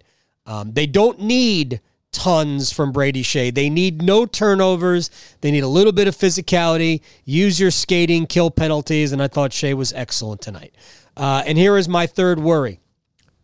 Um, 0.46 0.72
they 0.72 0.86
don't 0.86 1.20
need 1.20 1.80
tons 2.12 2.72
from 2.72 2.92
Brady 2.92 3.22
Skjei. 3.22 3.54
They 3.54 3.70
need 3.70 4.02
no 4.02 4.26
turnovers. 4.26 5.10
They 5.40 5.50
need 5.50 5.62
a 5.62 5.68
little 5.68 5.92
bit 5.92 6.08
of 6.08 6.16
physicality. 6.16 7.02
Use 7.24 7.60
your 7.60 7.70
skating, 7.70 8.26
kill 8.26 8.50
penalties, 8.50 9.12
and 9.12 9.22
I 9.22 9.28
thought 9.28 9.50
Skjei 9.50 9.74
was 9.74 9.92
excellent 9.92 10.40
tonight. 10.40 10.74
Uh, 11.16 11.42
and 11.46 11.58
here 11.58 11.76
is 11.76 11.88
my 11.88 12.06
third 12.06 12.38
worry: 12.38 12.80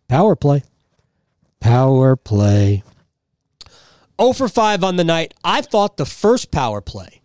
power 0.07 0.35
play. 0.35 0.63
Power 1.59 2.15
play. 2.15 2.83
0 4.19 4.33
for 4.33 4.47
5 4.47 4.83
on 4.83 4.95
the 4.95 5.03
night. 5.03 5.33
I 5.43 5.61
thought 5.61 5.97
the 5.97 6.05
first 6.05 6.51
power 6.51 6.81
play 6.81 7.21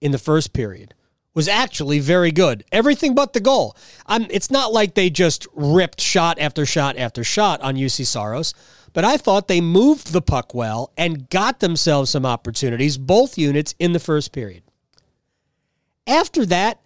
in 0.00 0.12
the 0.12 0.18
first 0.18 0.52
period 0.52 0.94
was 1.34 1.48
actually 1.48 1.98
very 1.98 2.32
good. 2.32 2.64
Everything 2.72 3.14
but 3.14 3.34
the 3.34 3.40
goal. 3.40 3.76
I'm, 4.06 4.26
it's 4.30 4.50
not 4.50 4.72
like 4.72 4.94
they 4.94 5.10
just 5.10 5.46
ripped 5.54 6.00
shot 6.00 6.38
after 6.38 6.64
shot 6.64 6.96
after 6.96 7.22
shot 7.22 7.60
on 7.60 7.76
Juuse 7.76 8.06
Saros, 8.06 8.54
but 8.94 9.04
I 9.04 9.18
thought 9.18 9.46
they 9.46 9.60
moved 9.60 10.12
the 10.12 10.22
puck 10.22 10.54
well 10.54 10.92
and 10.96 11.28
got 11.28 11.60
themselves 11.60 12.10
some 12.10 12.24
opportunities, 12.24 12.96
both 12.96 13.36
units, 13.36 13.74
in 13.78 13.92
the 13.92 14.00
first 14.00 14.32
period. 14.32 14.62
After 16.06 16.46
that, 16.46 16.80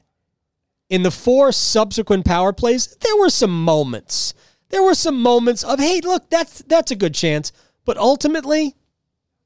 in 0.88 1.04
the 1.04 1.12
four 1.12 1.52
subsequent 1.52 2.24
power 2.24 2.52
plays, 2.52 2.96
there 3.00 3.16
were 3.16 3.30
some 3.30 3.64
moments. 3.64 4.34
There 4.70 4.82
were 4.82 4.94
some 4.94 5.22
moments 5.22 5.62
of, 5.62 5.78
hey, 5.78 6.00
look, 6.00 6.28
that's 6.28 6.62
that's 6.62 6.90
a 6.90 6.96
good 6.96 7.14
chance. 7.14 7.52
But 7.84 7.96
ultimately, 7.96 8.74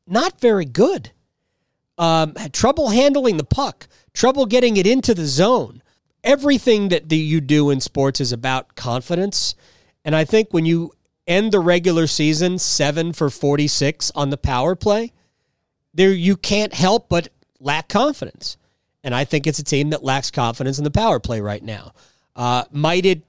not 0.06 0.40
very 0.40 0.64
good. 0.64 1.10
Um, 1.96 2.34
had 2.34 2.52
trouble 2.52 2.88
handling 2.88 3.36
the 3.36 3.44
puck, 3.44 3.86
trouble 4.12 4.46
getting 4.46 4.76
it 4.76 4.86
into 4.86 5.14
the 5.14 5.26
zone. 5.26 5.82
Everything 6.22 6.88
that 6.88 7.08
the, 7.08 7.16
you 7.16 7.40
do 7.40 7.70
in 7.70 7.80
sports 7.80 8.20
is 8.20 8.32
about 8.32 8.74
confidence. 8.74 9.54
And 10.04 10.16
I 10.16 10.24
think 10.24 10.48
when 10.50 10.66
you 10.66 10.92
end 11.26 11.52
the 11.52 11.60
regular 11.60 12.06
season 12.06 12.58
seven 12.58 13.12
for 13.12 13.30
46 13.30 14.10
on 14.14 14.30
the 14.30 14.36
power 14.36 14.74
play, 14.74 15.12
there 15.92 16.12
you 16.12 16.36
can't 16.36 16.74
help 16.74 17.08
but 17.08 17.28
lack 17.60 17.88
confidence. 17.88 18.56
And 19.02 19.14
I 19.14 19.24
think 19.24 19.46
it's 19.46 19.58
a 19.58 19.64
team 19.64 19.90
that 19.90 20.02
lacks 20.02 20.30
confidence 20.30 20.78
in 20.78 20.84
the 20.84 20.90
power 20.90 21.20
play 21.20 21.40
right 21.40 21.62
now. 21.62 21.92
Uh, 22.34 22.64
might 22.72 23.06
it 23.06 23.22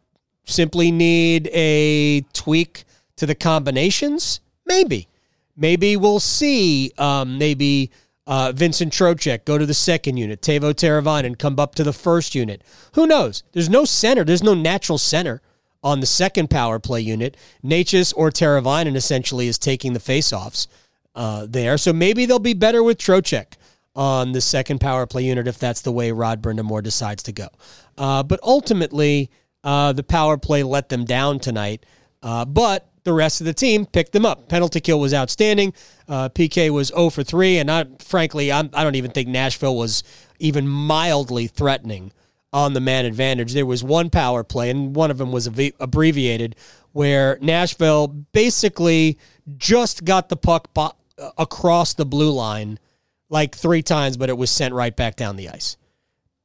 simply 0.45 0.89
need 0.91 1.49
a 1.53 2.21
tweak 2.33 2.85
to 3.17 3.25
the 3.25 3.35
combinations? 3.35 4.39
Maybe. 4.65 5.07
Maybe 5.57 5.95
we'll 5.95 6.19
see 6.19 6.91
um, 6.97 7.37
maybe 7.37 7.91
uh, 8.27 8.51
Vincent 8.55 8.91
Trocheck 8.91 9.45
go 9.45 9.57
to 9.57 9.65
the 9.65 9.73
second 9.73 10.17
unit, 10.17 10.41
Teuvo 10.41 10.73
Teravainen 10.73 11.37
come 11.37 11.59
up 11.59 11.75
to 11.75 11.83
the 11.83 11.93
first 11.93 12.35
unit. 12.35 12.63
Who 12.93 13.05
knows? 13.05 13.43
There's 13.51 13.69
no 13.69 13.85
center. 13.85 14.23
There's 14.23 14.43
no 14.43 14.53
natural 14.53 14.97
center 14.97 15.41
on 15.83 15.99
the 15.99 16.07
second 16.07 16.49
power 16.49 16.79
play 16.79 17.01
unit. 17.01 17.37
Necas 17.63 18.13
or 18.17 18.31
Teravainen 18.31 18.95
essentially 18.95 19.47
is 19.47 19.59
taking 19.59 19.93
the 19.93 19.99
faceoffs 19.99 20.67
uh, 21.13 21.45
there. 21.47 21.77
So 21.77 21.93
maybe 21.93 22.25
they'll 22.25 22.39
be 22.39 22.53
better 22.53 22.81
with 22.81 22.97
Trocheck 22.97 23.53
on 23.95 24.31
the 24.31 24.41
second 24.41 24.79
power 24.79 25.05
play 25.05 25.23
unit 25.23 25.47
if 25.47 25.59
that's 25.59 25.81
the 25.81 25.91
way 25.91 26.11
Rod 26.11 26.41
Brind'Amour 26.41 26.83
decides 26.83 27.23
to 27.23 27.31
go. 27.31 27.47
Uh, 27.97 28.23
but 28.23 28.39
ultimately, 28.43 29.29
uh, 29.63 29.93
the 29.93 30.03
power 30.03 30.37
play 30.37 30.63
let 30.63 30.89
them 30.89 31.05
down 31.05 31.39
tonight. 31.39 31.85
Uh, 32.23 32.43
but 32.43 32.89
the 33.05 33.13
rest 33.13 33.39
of 33.39 33.45
the 33.45 33.53
team 33.53 33.85
picked 33.85 34.11
them 34.11 34.25
up. 34.25 34.49
Penalty 34.49 34.81
kill 34.81 34.99
was 34.99 35.13
outstanding. 35.13 35.73
Uh, 36.09 36.27
PK 36.27 36.69
was 36.71 36.89
0 36.89 37.11
for 37.11 37.23
3, 37.23 37.59
and 37.59 37.71
I, 37.71 37.85
frankly, 37.99 38.51
I'm, 38.51 38.69
I 38.73 38.83
don't 38.83 38.95
even 38.95 39.11
think 39.11 39.29
Nashville 39.29 39.75
was 39.75 40.03
even 40.39 40.67
mildly 40.67 41.47
threatening 41.47 42.11
on 42.51 42.73
the 42.73 42.81
man 42.81 43.05
advantage. 43.05 43.53
There 43.53 43.65
was 43.65 43.83
one 43.83 44.09
power 44.09 44.43
play, 44.43 44.69
and 44.69 44.95
one 44.95 45.11
of 45.11 45.17
them 45.17 45.31
was 45.31 45.47
abbe- 45.47 45.73
abbreviated, 45.79 46.55
where 46.91 47.37
Nashville 47.41 48.07
basically 48.07 49.19
just 49.57 50.03
got 50.03 50.29
the 50.29 50.35
puck 50.35 50.73
bo- 50.73 50.95
across 51.37 51.93
the 51.93 52.05
blue 52.05 52.31
line 52.31 52.79
like 53.29 53.55
three 53.55 53.81
times, 53.81 54.17
but 54.17 54.29
it 54.29 54.37
was 54.37 54.49
sent 54.49 54.73
right 54.73 54.95
back 54.95 55.15
down 55.15 55.35
the 55.35 55.49
ice. 55.49 55.77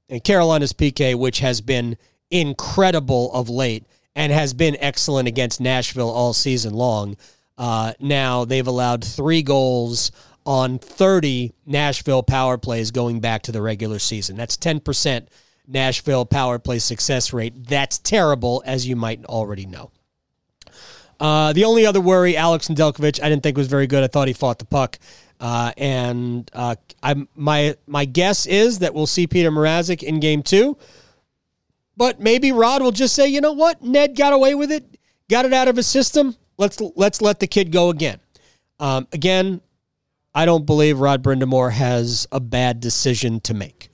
And 0.09 0.23
Carolina's 0.23 0.73
PK, 0.73 1.15
which 1.15 1.39
has 1.39 1.61
been 1.61 1.97
incredible 2.31 3.33
of 3.33 3.49
late 3.49 3.87
and 4.15 4.33
has 4.33 4.53
been 4.55 4.77
excellent 4.81 5.29
against 5.29 5.61
Nashville 5.61 6.11
all 6.11 6.33
season 6.33 6.75
long. 6.75 7.17
Uh, 7.57 7.93
now 8.01 8.45
they've 8.45 8.67
allowed 8.67 9.05
three 9.05 9.43
goals 9.43 10.11
on 10.47 10.79
30 10.79 11.53
Nashville 11.67 12.23
power 12.23 12.59
plays 12.59 12.91
going 12.91 13.21
back 13.21 13.43
to 13.43 13.53
the 13.53 13.61
regular 13.61 13.99
season. 13.99 14.37
That's 14.37 14.57
10% 14.57 15.27
Nashville 15.67 16.25
power 16.25 16.59
play 16.59 16.79
success 16.79 17.33
rate. 17.33 17.67
That's 17.67 17.99
terrible, 17.99 18.63
as 18.67 18.87
you 18.87 18.97
might 18.97 19.25
already 19.27 19.67
know. 19.67 19.91
Uh, 21.21 21.53
the 21.53 21.65
only 21.65 21.85
other 21.85 22.01
worry, 22.01 22.37
Alex 22.37 22.69
Nedeljkovic, 22.69 23.23
I 23.23 23.29
didn't 23.29 23.43
think 23.43 23.57
was 23.57 23.69
very 23.69 23.87
good. 23.87 24.03
I 24.03 24.07
thought 24.07 24.27
he 24.27 24.35
fought 24.35 24.59
the 24.59 24.65
puck. 24.65 24.99
Uh, 25.39 25.73
and 25.77 26.51
uh, 26.53 26.77
my 27.35 27.75
my 27.87 28.05
guess 28.05 28.47
is 28.47 28.81
that 28.81 28.95
we'll 28.95 29.07
see 29.07 29.27
Petr 29.27 29.51
Mrazek 29.51 30.03
in 30.03 30.21
game 30.21 30.43
two. 30.43 30.77
But 32.01 32.19
maybe 32.19 32.51
Rod 32.51 32.81
will 32.81 32.93
just 32.93 33.15
say, 33.15 33.29
you 33.29 33.43
know 33.43 33.53
what, 33.53 33.83
Ned 33.83 34.17
got 34.17 34.33
away 34.33 34.55
with 34.55 34.73
it, 34.73 34.99
got 35.29 35.45
it 35.45 35.53
out 35.53 35.69
of 35.69 35.77
his 35.77 35.87
system. 35.87 36.35
Let's 36.57 36.81
let's 36.97 37.21
let 37.21 37.41
the 37.41 37.47
kid 37.47 37.71
go 37.71 37.91
again. 37.91 38.21
Um, 38.79 39.07
again, 39.13 39.61
I 40.35 40.47
don't 40.47 40.65
believe 40.65 40.99
Rod 40.99 41.23
Brind'Amour 41.23 41.73
has 41.73 42.27
a 42.33 42.41
bad 42.41 42.81
decision 42.81 43.39
to 43.41 43.53
make. 43.53 43.91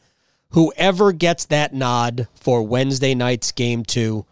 Whoever 0.50 1.10
gets 1.10 1.46
that 1.46 1.74
nod 1.74 2.28
for 2.36 2.62
Wednesday 2.62 3.12
night's 3.12 3.50
game 3.50 3.82
two, 3.82 4.24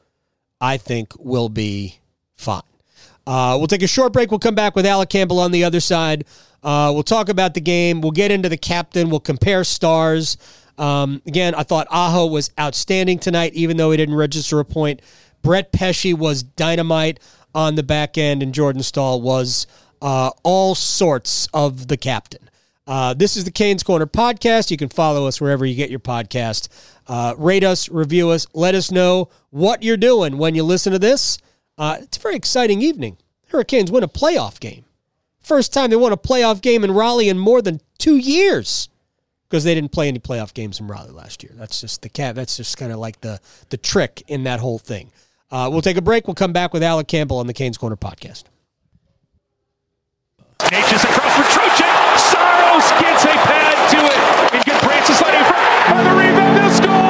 I 0.61 0.77
think 0.77 1.13
will 1.19 1.49
be 1.49 1.99
fine. 2.37 2.63
Uh, 3.27 3.57
we'll 3.59 3.67
take 3.67 3.83
a 3.83 3.89
short 3.89 4.13
break. 4.13 4.31
We'll 4.31 4.39
come 4.39 4.55
back 4.55 4.77
with 4.77 4.87
Alec 4.87 5.09
Campbell 5.09 5.41
on 5.41 5.51
the 5.51 5.65
other 5.65 5.81
side. 5.81 6.27
Uh, 6.63 6.93
we'll 6.95 7.03
talk 7.03 7.29
about 7.29 7.55
the 7.55 7.61
game. 7.61 8.03
We'll 8.03 8.13
get 8.13 8.31
into 8.31 8.49
the 8.49 8.57
captain. 8.57 9.11
We'll 9.11 9.19
compare 9.19 9.65
stars. 9.65 10.37
Um, 10.79 11.23
again, 11.27 11.55
I 11.55 11.63
thought 11.63 11.87
Aho 11.91 12.27
was 12.27 12.51
outstanding 12.59 13.19
tonight, 13.19 13.55
even 13.55 13.77
though 13.77 13.91
he 13.91 13.97
didn't 13.97 14.15
register 14.15 14.59
a 14.61 14.65
point. 14.65 15.01
Brett 15.43 15.73
Pesce 15.73 16.15
was 16.15 16.43
dynamite 16.43 17.21
on 17.55 17.75
the 17.75 17.83
back 17.83 18.19
end, 18.19 18.43
and 18.43 18.53
Jordan 18.53 18.83
Staal 18.83 19.21
was 19.21 19.67
uh, 20.03 20.31
all 20.43 20.75
sorts 20.75 21.49
of 21.55 21.89
the 21.89 21.97
captain. 21.97 22.49
Uh, 22.87 23.15
this 23.15 23.37
is 23.37 23.45
the 23.45 23.51
Canes 23.51 23.83
Corner 23.83 24.07
podcast. 24.07 24.71
You 24.71 24.77
can 24.77 24.89
follow 24.89 25.27
us 25.27 25.41
wherever 25.41 25.65
you 25.65 25.75
get 25.75 25.91
your 25.91 26.01
podcast. 26.01 26.69
Uh, 27.07 27.35
rate 27.39 27.65
us, 27.65 27.89
review 27.89 28.31
us, 28.31 28.47
let 28.53 28.75
us 28.75 28.91
know 28.91 29.31
what 29.51 29.83
you're 29.83 29.97
doing 29.97 30.37
when 30.37 30.55
you 30.55 30.63
listen 30.63 30.93
to 30.93 30.99
this. 30.99 31.39
Uh, 31.79 31.99
it's 32.01 32.19
a 32.19 32.21
very 32.21 32.37
exciting 32.37 32.83
evening. 32.83 33.17
Hurricanes 33.49 33.91
win 33.91 34.03
a 34.03 34.09
playoff 34.09 34.61
game. 34.61 34.85
First 35.41 35.73
time 35.73 35.91
they 35.91 35.97
won 35.97 36.13
a 36.13 36.17
playoff 36.17 36.61
game 36.61 36.85
in 36.85 36.91
Raleigh 36.91 37.29
in 37.29 37.39
more 37.39 37.63
than 37.63 37.81
two 37.99 38.17
years 38.17 38.89
because 39.49 39.65
they 39.65 39.75
didn't 39.75 39.93
play 39.93 40.09
any 40.09 40.19
playoff 40.19 40.55
games 40.55 40.81
in 40.81 40.87
Raleigh 40.87 41.13
last 41.13 41.43
year. 41.43 41.53
That's 41.55 41.81
just 41.81 42.03
the 42.03 42.09
cat. 42.09 42.35
That's 42.35 42.57
just 42.57 42.77
kind 42.77 42.93
of 42.93 42.99
like 42.99 43.21
the 43.21 43.41
the 43.71 43.77
trick 43.77 44.23
in 44.27 44.45
that 44.45 44.61
whole 44.61 44.79
thing. 44.79 45.13
Uh, 45.51 45.69
we'll 45.71 45.83
take 45.83 45.97
a 45.97 46.03
break. 46.03 46.27
We'll 46.27 46.35
come 46.35 46.53
back 46.53 46.73
with 46.73 46.83
Alec 46.83 47.07
Campbell 47.07 47.39
on 47.39 47.47
the 47.47 47.55
Canes 47.55 47.79
Corner 47.79 47.97
podcast. 47.97 48.45
Necas 50.59 51.05
across 51.05 51.37
for 51.37 51.61
Trocheck. 51.61 52.19
Saros 52.19 52.91
gets 53.01 53.25
a 53.25 53.35
pad 53.47 53.91
to 53.91 53.99
it. 53.99 54.55
And 54.55 54.65
good 54.65 54.81
Francis 54.81 55.21
letting 55.21 55.45
for 55.45 55.55
on 55.93 56.05
the 56.05 56.11
rebound. 56.11 56.57
They'll 56.57 56.71
score. 56.71 57.04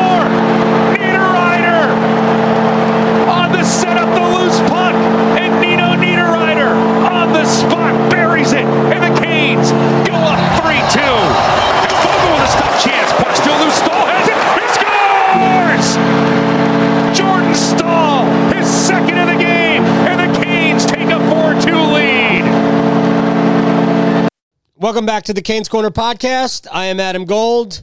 Welcome 24.85 25.07
back 25.07 25.25
to 25.25 25.33
the 25.33 25.41
Canes 25.41 25.71
Corner 25.71 25.91
podcast. 25.91 26.67
I 26.71 26.85
am 26.85 27.01
Adam 27.01 27.25
Gold. 27.25 27.83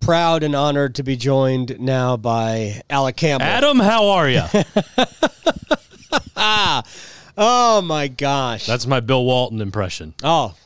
Proud 0.00 0.42
and 0.42 0.52
honored 0.52 0.96
to 0.96 1.04
be 1.04 1.14
joined 1.14 1.78
now 1.78 2.16
by 2.16 2.82
Alec 2.90 3.14
Campbell. 3.14 3.46
Adam, 3.46 3.78
how 3.78 4.08
are 4.08 4.28
you? 4.28 4.42
Oh 7.40 7.80
my 7.82 8.08
gosh. 8.08 8.66
That's 8.66 8.84
my 8.84 8.98
Bill 8.98 9.24
Walton 9.24 9.60
impression. 9.60 10.12
oh, 10.24 10.56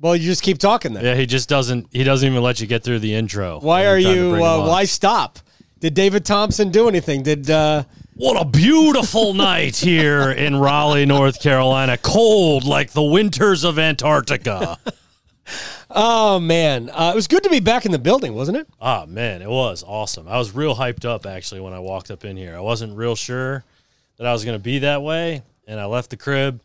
well, 0.00 0.14
you 0.14 0.26
just 0.26 0.44
keep 0.44 0.58
talking 0.58 0.92
then. 0.92 1.04
Yeah, 1.04 1.16
he 1.16 1.26
just 1.26 1.48
doesn't. 1.48 1.88
He 1.90 2.04
doesn't 2.04 2.30
even 2.30 2.40
let 2.40 2.60
you 2.60 2.68
get 2.68 2.84
through 2.84 3.00
the 3.00 3.12
intro. 3.12 3.58
Why 3.58 3.86
are 3.86 3.98
you're 3.98 4.14
trying 4.14 4.30
to 4.30 4.36
you? 4.36 4.44
Uh, 4.44 4.68
why 4.68 4.84
stop? 4.84 5.40
Did 5.80 5.94
David 5.94 6.24
Thompson 6.24 6.70
do 6.70 6.86
anything? 6.86 7.24
Did 7.24 7.50
uh, 7.50 7.82
What 8.20 8.38
a 8.38 8.44
beautiful 8.44 9.32
night 9.48 9.76
here 9.76 10.30
in 10.30 10.54
Raleigh, 10.54 11.06
North 11.06 11.40
Carolina. 11.40 11.96
Cold 11.96 12.64
like 12.64 12.90
the 12.90 13.02
winters 13.02 13.64
of 13.64 13.78
Antarctica. 13.78 14.76
oh 15.90 16.38
man, 16.38 16.90
uh, 16.90 17.12
it 17.14 17.16
was 17.16 17.26
good 17.28 17.44
to 17.44 17.48
be 17.48 17.60
back 17.60 17.86
in 17.86 17.92
the 17.92 17.98
building, 17.98 18.34
wasn't 18.34 18.58
it? 18.58 18.68
Ah, 18.78 19.06
man, 19.08 19.40
it 19.40 19.48
was 19.48 19.82
awesome. 19.86 20.28
I 20.28 20.36
was 20.36 20.54
real 20.54 20.76
hyped 20.76 21.06
up 21.06 21.24
actually 21.24 21.62
when 21.62 21.72
I 21.72 21.78
walked 21.78 22.10
up 22.10 22.26
in 22.26 22.36
here. 22.36 22.54
I 22.54 22.60
wasn't 22.60 22.94
real 22.94 23.16
sure 23.16 23.64
that 24.18 24.26
I 24.26 24.34
was 24.34 24.44
going 24.44 24.54
to 24.58 24.62
be 24.62 24.80
that 24.80 25.00
way, 25.00 25.40
and 25.66 25.80
I 25.80 25.86
left 25.86 26.10
the 26.10 26.18
crib 26.18 26.60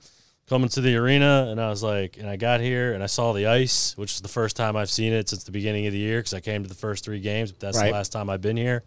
coming 0.50 0.68
to 0.68 0.82
the 0.82 0.98
arena, 0.98 1.48
and 1.52 1.62
I 1.62 1.70
was 1.70 1.82
like, 1.82 2.18
and 2.18 2.30
I 2.30 2.36
got 2.36 2.60
here 2.60 2.92
and 2.94 3.02
I 3.02 3.06
saw 3.08 3.32
the 3.32 3.48
ice, 3.48 3.96
which 3.98 4.12
is 4.12 4.20
the 4.20 4.28
first 4.28 4.58
time 4.58 4.76
I've 4.76 4.92
seen 4.92 5.14
it 5.14 5.30
since 5.30 5.46
the 5.46 5.54
beginning 5.54 5.88
of 5.88 5.94
the 5.94 6.00
year 6.00 6.20
because 6.20 6.34
I 6.34 6.42
came 6.42 6.64
to 6.64 6.70
the 6.70 6.76
first 6.76 7.06
three 7.06 7.22
games, 7.22 7.54
but 7.54 7.62
that's 7.62 7.78
Right. 7.78 7.86
the 7.86 7.94
last 7.94 8.12
time 8.12 8.30
I've 8.30 8.42
been 8.42 8.58
here, 8.58 8.84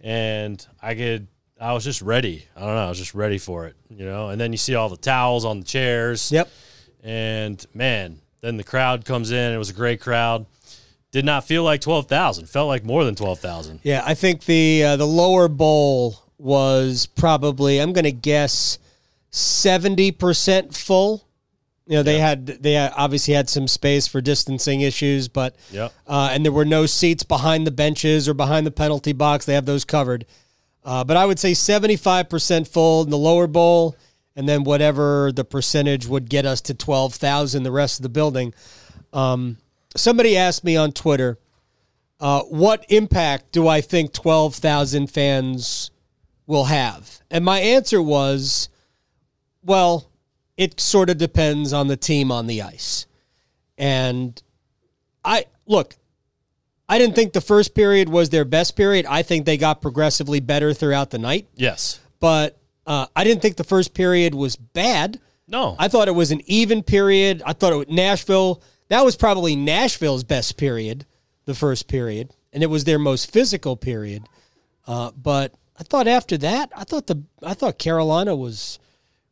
and 0.00 0.66
I 0.80 0.94
could. 0.94 1.26
I 1.60 1.72
was 1.72 1.84
just 1.84 2.02
ready. 2.02 2.46
I 2.56 2.60
don't 2.60 2.74
know. 2.74 2.86
I 2.86 2.88
was 2.88 2.98
just 2.98 3.14
ready 3.14 3.38
for 3.38 3.66
it, 3.66 3.76
you 3.88 4.04
know. 4.04 4.28
And 4.30 4.40
then 4.40 4.52
you 4.52 4.58
see 4.58 4.74
all 4.74 4.88
the 4.88 4.96
towels 4.96 5.44
on 5.44 5.60
the 5.60 5.64
chairs. 5.66 6.30
Yep. 6.32 6.48
And 7.02 7.64
man, 7.74 8.18
then 8.40 8.56
the 8.56 8.64
crowd 8.64 9.04
comes 9.04 9.30
in. 9.30 9.52
It 9.52 9.58
was 9.58 9.70
a 9.70 9.74
great 9.74 10.00
crowd. 10.00 10.46
Did 11.12 11.24
not 11.24 11.44
feel 11.44 11.62
like 11.62 11.80
twelve 11.80 12.06
thousand. 12.08 12.48
Felt 12.48 12.66
like 12.68 12.84
more 12.84 13.04
than 13.04 13.14
twelve 13.14 13.38
thousand. 13.38 13.80
Yeah, 13.84 14.02
I 14.04 14.14
think 14.14 14.44
the 14.46 14.82
uh, 14.84 14.96
the 14.96 15.06
lower 15.06 15.48
bowl 15.48 16.16
was 16.38 17.06
probably 17.06 17.78
I'm 17.78 17.92
going 17.92 18.04
to 18.04 18.12
guess 18.12 18.78
seventy 19.30 20.10
percent 20.10 20.74
full. 20.74 21.24
You 21.86 21.96
know, 21.96 22.02
they 22.02 22.18
had 22.18 22.46
they 22.46 22.78
obviously 22.78 23.34
had 23.34 23.48
some 23.50 23.68
space 23.68 24.06
for 24.08 24.20
distancing 24.22 24.80
issues, 24.80 25.28
but 25.28 25.54
Yep. 25.70 25.92
uh, 26.06 26.30
and 26.32 26.42
there 26.44 26.50
were 26.52 26.64
no 26.64 26.86
seats 26.86 27.22
behind 27.22 27.66
the 27.66 27.70
benches 27.70 28.26
or 28.28 28.32
behind 28.34 28.66
the 28.66 28.70
penalty 28.70 29.12
box. 29.12 29.44
They 29.44 29.52
have 29.54 29.66
those 29.66 29.84
covered. 29.84 30.24
Uh, 30.84 31.02
but 31.02 31.16
I 31.16 31.24
would 31.24 31.38
say 31.38 31.52
75% 31.52 32.68
full 32.68 33.02
in 33.04 33.10
the 33.10 33.18
lower 33.18 33.46
bowl, 33.46 33.96
and 34.36 34.48
then 34.48 34.64
whatever 34.64 35.32
the 35.32 35.44
percentage 35.44 36.06
would 36.06 36.28
get 36.28 36.44
us 36.44 36.60
to 36.62 36.74
12,000, 36.74 37.62
the 37.62 37.70
rest 37.70 37.98
of 37.98 38.02
the 38.02 38.08
building. 38.08 38.52
Um, 39.12 39.56
somebody 39.96 40.36
asked 40.36 40.64
me 40.64 40.76
on 40.76 40.92
Twitter, 40.92 41.38
uh, 42.20 42.42
what 42.42 42.84
impact 42.88 43.52
do 43.52 43.66
I 43.66 43.80
think 43.80 44.12
12,000 44.12 45.08
fans 45.08 45.90
will 46.46 46.64
have? 46.64 47.20
And 47.30 47.44
my 47.44 47.60
answer 47.60 48.02
was, 48.02 48.68
well, 49.62 50.10
it 50.56 50.80
sort 50.80 51.10
of 51.10 51.18
depends 51.18 51.72
on 51.72 51.88
the 51.88 51.96
team 51.96 52.30
on 52.30 52.46
the 52.46 52.62
ice. 52.62 53.06
And 53.76 54.40
I 55.24 55.46
look, 55.66 55.96
I 56.88 56.98
didn't 56.98 57.14
think 57.14 57.32
the 57.32 57.40
first 57.40 57.74
period 57.74 58.08
was 58.08 58.30
their 58.30 58.44
best 58.44 58.76
period. 58.76 59.06
I 59.06 59.22
think 59.22 59.46
they 59.46 59.56
got 59.56 59.80
progressively 59.80 60.40
better 60.40 60.74
throughout 60.74 61.10
the 61.10 61.18
night, 61.18 61.48
Yes. 61.54 62.00
but 62.20 62.58
uh, 62.86 63.06
I 63.16 63.24
didn't 63.24 63.40
think 63.40 63.56
the 63.56 63.64
first 63.64 63.94
period 63.94 64.34
was 64.34 64.56
bad. 64.56 65.18
No. 65.48 65.76
I 65.78 65.88
thought 65.88 66.08
it 66.08 66.14
was 66.14 66.30
an 66.30 66.42
even 66.46 66.82
period. 66.82 67.42
I 67.46 67.54
thought 67.54 67.72
it 67.72 67.76
was 67.76 67.88
Nashville. 67.88 68.62
That 68.88 69.04
was 69.04 69.16
probably 69.16 69.56
Nashville's 69.56 70.24
best 70.24 70.56
period, 70.58 71.06
the 71.46 71.54
first 71.54 71.88
period, 71.88 72.30
and 72.52 72.62
it 72.62 72.66
was 72.66 72.84
their 72.84 72.98
most 72.98 73.30
physical 73.32 73.76
period. 73.76 74.24
Uh, 74.86 75.10
but 75.16 75.54
I 75.78 75.82
thought 75.84 76.06
after 76.06 76.36
that, 76.38 76.70
I 76.76 76.84
thought 76.84 77.06
the 77.06 77.22
I 77.42 77.54
thought 77.54 77.78
Carolina 77.78 78.36
was 78.36 78.78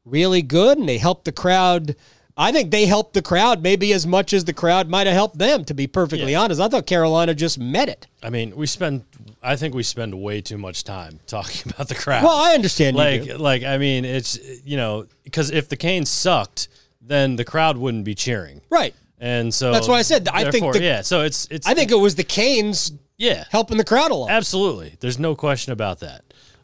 really 0.06 0.40
good, 0.42 0.78
and 0.78 0.88
they 0.88 0.98
helped 0.98 1.26
the 1.26 1.32
crowd. 1.32 1.94
I 2.36 2.50
think 2.52 2.70
they 2.70 2.86
helped 2.86 3.12
the 3.14 3.20
crowd 3.22 3.62
maybe 3.62 3.92
as 3.92 4.06
much 4.06 4.32
as 4.32 4.44
the 4.44 4.52
crowd 4.54 4.88
might 4.88 5.06
have 5.06 5.14
helped 5.14 5.38
them. 5.38 5.64
To 5.66 5.74
be 5.74 5.86
perfectly 5.86 6.32
Yeah. 6.32 6.40
honest, 6.40 6.60
I 6.60 6.68
thought 6.68 6.86
Carolina 6.86 7.34
just 7.34 7.58
met 7.58 7.88
it. 7.88 8.06
I 8.22 8.30
mean, 8.30 8.56
we 8.56 8.66
spend. 8.66 9.04
I 9.42 9.56
think 9.56 9.74
we 9.74 9.82
spend 9.82 10.14
way 10.20 10.40
too 10.40 10.56
much 10.58 10.84
time 10.84 11.18
talking 11.26 11.70
about 11.72 11.88
the 11.88 11.94
crowd. 11.94 12.24
Well, 12.24 12.36
I 12.36 12.54
understand 12.54 12.96
you 12.96 13.02
like, 13.02 13.24
do. 13.24 13.36
like 13.36 13.64
I 13.64 13.76
mean, 13.78 14.04
it's 14.04 14.38
you 14.64 14.76
know, 14.76 15.06
because 15.24 15.50
if 15.50 15.68
the 15.68 15.76
Canes 15.76 16.10
sucked, 16.10 16.68
then 17.00 17.36
the 17.36 17.44
crowd 17.44 17.76
wouldn't 17.76 18.04
be 18.04 18.14
cheering, 18.14 18.60
right. 18.70 18.94
and 19.18 19.52
so 19.52 19.72
That's 19.72 19.88
why 19.88 19.98
I 19.98 20.02
said 20.02 20.28
I 20.28 20.50
think 20.50 20.72
the- 20.72 20.82
yeah. 20.82 21.02
So 21.02 21.22
it's 21.22 21.48
it's 21.50 21.66
I 21.66 21.74
think 21.74 21.90
it 21.90 21.96
was 21.96 22.14
the 22.14 22.24
Canes 22.24 22.92
yeah, 23.18 23.44
helping 23.50 23.76
the 23.76 23.84
crowd 23.84 24.10
along. 24.10 24.30
Absolutely. 24.30 24.96
There's 25.00 25.18
no 25.18 25.34
question 25.34 25.72
about 25.72 26.00
that. 26.00 26.22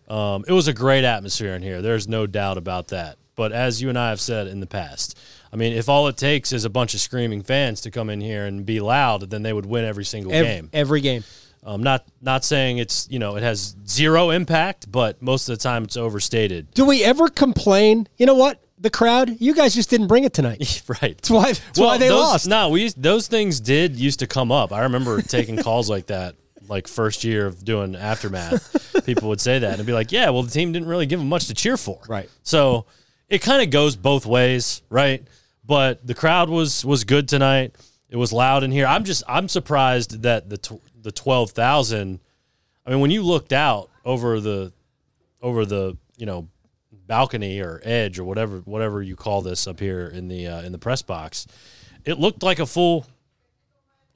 Um, 0.08 0.44
it 0.48 0.52
was 0.52 0.66
a 0.68 0.72
great 0.72 1.04
atmosphere 1.04 1.54
in 1.54 1.62
here. 1.62 1.82
There's 1.82 2.08
no 2.08 2.26
doubt 2.26 2.56
about 2.56 2.88
that. 2.88 3.18
But 3.36 3.52
as 3.52 3.80
you 3.82 3.88
and 3.90 3.98
I 3.98 4.08
have 4.08 4.20
said 4.20 4.46
in 4.48 4.58
the 4.58 4.66
past, 4.66 5.16
I 5.52 5.56
mean, 5.56 5.72
if 5.72 5.88
all 5.88 6.08
it 6.08 6.16
takes 6.16 6.52
is 6.52 6.64
a 6.64 6.70
bunch 6.70 6.94
of 6.94 7.00
screaming 7.00 7.42
fans 7.42 7.80
to 7.82 7.90
come 7.90 8.10
in 8.10 8.20
here 8.20 8.44
and 8.44 8.66
be 8.66 8.80
loud, 8.80 9.30
then 9.30 9.42
they 9.42 9.52
would 9.52 9.66
win 9.66 9.84
every 9.84 10.04
single 10.04 10.32
Ev- 10.32 10.44
game. 10.44 10.70
every 10.72 11.00
game. 11.00 11.24
Um, 11.64 11.82
not 11.82 12.04
not 12.22 12.44
saying 12.44 12.78
it's 12.78 13.08
you 13.10 13.18
know 13.18 13.36
it 13.36 13.42
has 13.42 13.74
zero 13.86 14.30
impact, 14.30 14.90
but 14.90 15.20
most 15.20 15.48
of 15.48 15.58
the 15.58 15.62
time 15.62 15.84
it's 15.84 15.96
overstated. 15.96 16.70
Do 16.72 16.84
we 16.84 17.02
ever 17.04 17.28
complain? 17.28 18.08
You 18.16 18.26
know 18.26 18.34
what? 18.34 18.62
The 18.80 18.90
crowd, 18.90 19.40
you 19.40 19.54
guys 19.54 19.74
just 19.74 19.90
didn't 19.90 20.06
bring 20.06 20.22
it 20.22 20.32
tonight. 20.32 20.82
right. 21.02 21.16
That's 21.16 21.30
why, 21.30 21.52
that's 21.52 21.78
why 21.80 21.98
they 21.98 22.08
those, 22.08 22.20
lost. 22.20 22.46
No, 22.48 22.68
we 22.68 22.90
those 22.90 23.26
things 23.26 23.58
did 23.58 23.96
used 23.96 24.20
to 24.20 24.26
come 24.26 24.52
up. 24.52 24.72
I 24.72 24.82
remember 24.82 25.20
taking 25.22 25.56
calls 25.56 25.90
like 25.90 26.06
that, 26.06 26.36
like 26.68 26.86
first 26.86 27.24
year 27.24 27.46
of 27.46 27.64
doing 27.64 27.96
aftermath. 27.96 29.04
People 29.04 29.30
would 29.30 29.40
say 29.40 29.58
that 29.58 29.78
and 29.78 29.86
be 29.86 29.92
like, 29.92 30.12
"Yeah, 30.12 30.30
well, 30.30 30.44
the 30.44 30.50
team 30.50 30.70
didn't 30.72 30.88
really 30.88 31.06
give 31.06 31.18
them 31.18 31.28
much 31.28 31.48
to 31.48 31.54
cheer 31.54 31.76
for." 31.76 31.98
Right. 32.08 32.30
So 32.44 32.86
it 33.28 33.42
kind 33.42 33.62
of 33.62 33.70
goes 33.70 33.96
both 33.96 34.26
ways, 34.26 34.80
right? 34.90 35.22
But 35.68 36.04
the 36.06 36.14
crowd 36.14 36.48
was 36.48 36.84
was 36.84 37.04
good 37.04 37.28
tonight. 37.28 37.76
It 38.08 38.16
was 38.16 38.32
loud 38.32 38.64
in 38.64 38.72
here. 38.72 38.86
I'm 38.86 39.04
just 39.04 39.22
I'm 39.28 39.48
surprised 39.48 40.22
that 40.22 40.48
the 40.48 40.56
tw- 40.56 40.82
the 41.00 41.12
twelve 41.12 41.50
thousand. 41.50 42.20
I 42.86 42.90
mean, 42.90 43.00
when 43.00 43.10
you 43.10 43.22
looked 43.22 43.52
out 43.52 43.90
over 44.04 44.40
the 44.40 44.72
over 45.42 45.66
the 45.66 45.98
you 46.16 46.24
know 46.24 46.48
balcony 47.06 47.60
or 47.60 47.80
edge 47.84 48.18
or 48.18 48.24
whatever 48.24 48.58
whatever 48.60 49.02
you 49.02 49.14
call 49.14 49.42
this 49.42 49.66
up 49.66 49.78
here 49.78 50.08
in 50.08 50.28
the 50.28 50.46
uh, 50.46 50.62
in 50.62 50.72
the 50.72 50.78
press 50.78 51.02
box, 51.02 51.46
it 52.06 52.18
looked 52.18 52.42
like 52.42 52.58
a 52.60 52.66
full 52.66 53.06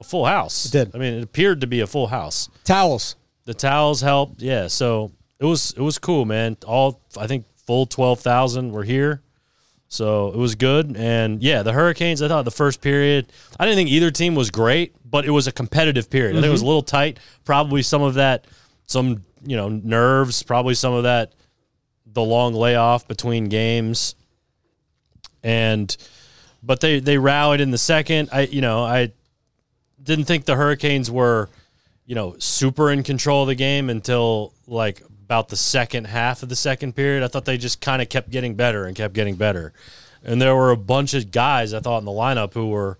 a 0.01 0.03
full 0.03 0.25
house. 0.25 0.65
It 0.65 0.71
did. 0.71 0.95
I 0.95 0.97
mean, 0.97 1.13
it 1.13 1.23
appeared 1.23 1.61
to 1.61 1.67
be 1.67 1.81
a 1.81 1.87
full 1.87 2.07
house. 2.07 2.49
Towels. 2.63 3.15
The 3.45 3.53
towels 3.53 4.01
helped. 4.01 4.41
Yeah, 4.41 4.67
so 4.67 5.11
it 5.39 5.45
was 5.45 5.71
it 5.77 5.81
was 5.81 5.99
cool, 5.99 6.25
man. 6.25 6.57
All 6.65 6.99
I 7.15 7.27
think 7.27 7.45
full 7.67 7.85
twelve 7.85 8.21
thousand 8.21 8.71
were 8.71 8.83
here. 8.83 9.21
So 9.93 10.29
it 10.29 10.37
was 10.37 10.55
good. 10.55 10.97
And 10.97 11.43
yeah, 11.43 11.61
the 11.61 11.71
Hurricanes, 11.71 12.23
I 12.23 12.27
thought 12.27 12.45
the 12.45 12.51
first 12.51 12.81
period, 12.81 13.31
I 13.59 13.65
didn't 13.65 13.77
think 13.77 13.89
either 13.91 14.09
team 14.09 14.33
was 14.33 14.49
great, 14.49 14.95
but 15.05 15.23
it 15.23 15.29
was 15.29 15.45
a 15.45 15.51
competitive 15.51 16.09
period. 16.09 16.31
I 16.31 16.41
think 16.41 16.47
it 16.47 16.49
was 16.49 16.61
a 16.61 16.63
mm-hmm. 16.63 16.67
little 16.69 16.81
tight. 16.81 17.19
Probably 17.45 17.83
some 17.83 18.01
of 18.01 18.15
that, 18.15 18.47
some, 18.87 19.23
you 19.45 19.55
know, 19.55 19.69
nerves, 19.69 20.41
probably 20.41 20.73
some 20.73 20.93
of 20.93 21.03
that, 21.03 21.33
the 22.07 22.23
long 22.23 22.55
layoff 22.55 23.07
between 23.07 23.49
games. 23.49 24.15
And, 25.43 25.95
but 26.63 26.79
they, 26.79 26.99
they 26.99 27.19
rallied 27.19 27.61
in 27.61 27.69
the 27.69 27.77
second. 27.77 28.29
I, 28.31 28.41
you 28.41 28.61
know, 28.61 28.83
I 28.83 29.11
didn't 30.01 30.25
think 30.25 30.45
the 30.45 30.55
Hurricanes 30.55 31.11
were, 31.11 31.49
you 32.07 32.15
know, 32.15 32.35
super 32.39 32.89
in 32.89 33.03
control 33.03 33.43
of 33.43 33.47
the 33.47 33.55
game 33.55 33.91
until 33.91 34.55
like 34.65 35.03
about 35.25 35.49
the 35.49 35.55
second 35.57 36.05
half 36.05 36.43
of 36.43 36.49
the 36.49 36.55
second 36.55 36.95
period. 36.95 37.23
I 37.23 37.27
thought 37.27 37.45
they 37.45 37.57
just 37.57 37.81
kind 37.81 38.01
of 38.01 38.09
kept 38.09 38.29
getting 38.29 38.55
better 38.55 38.85
and 38.85 38.95
kept 38.95 39.13
getting 39.13 39.35
better. 39.35 39.73
And 40.23 40.41
there 40.41 40.55
were 40.55 40.71
a 40.71 40.77
bunch 40.77 41.13
of 41.13 41.31
guys 41.31 41.73
I 41.73 41.79
thought 41.79 41.99
in 41.99 42.05
the 42.05 42.11
lineup 42.11 42.53
who 42.53 42.69
were 42.69 42.97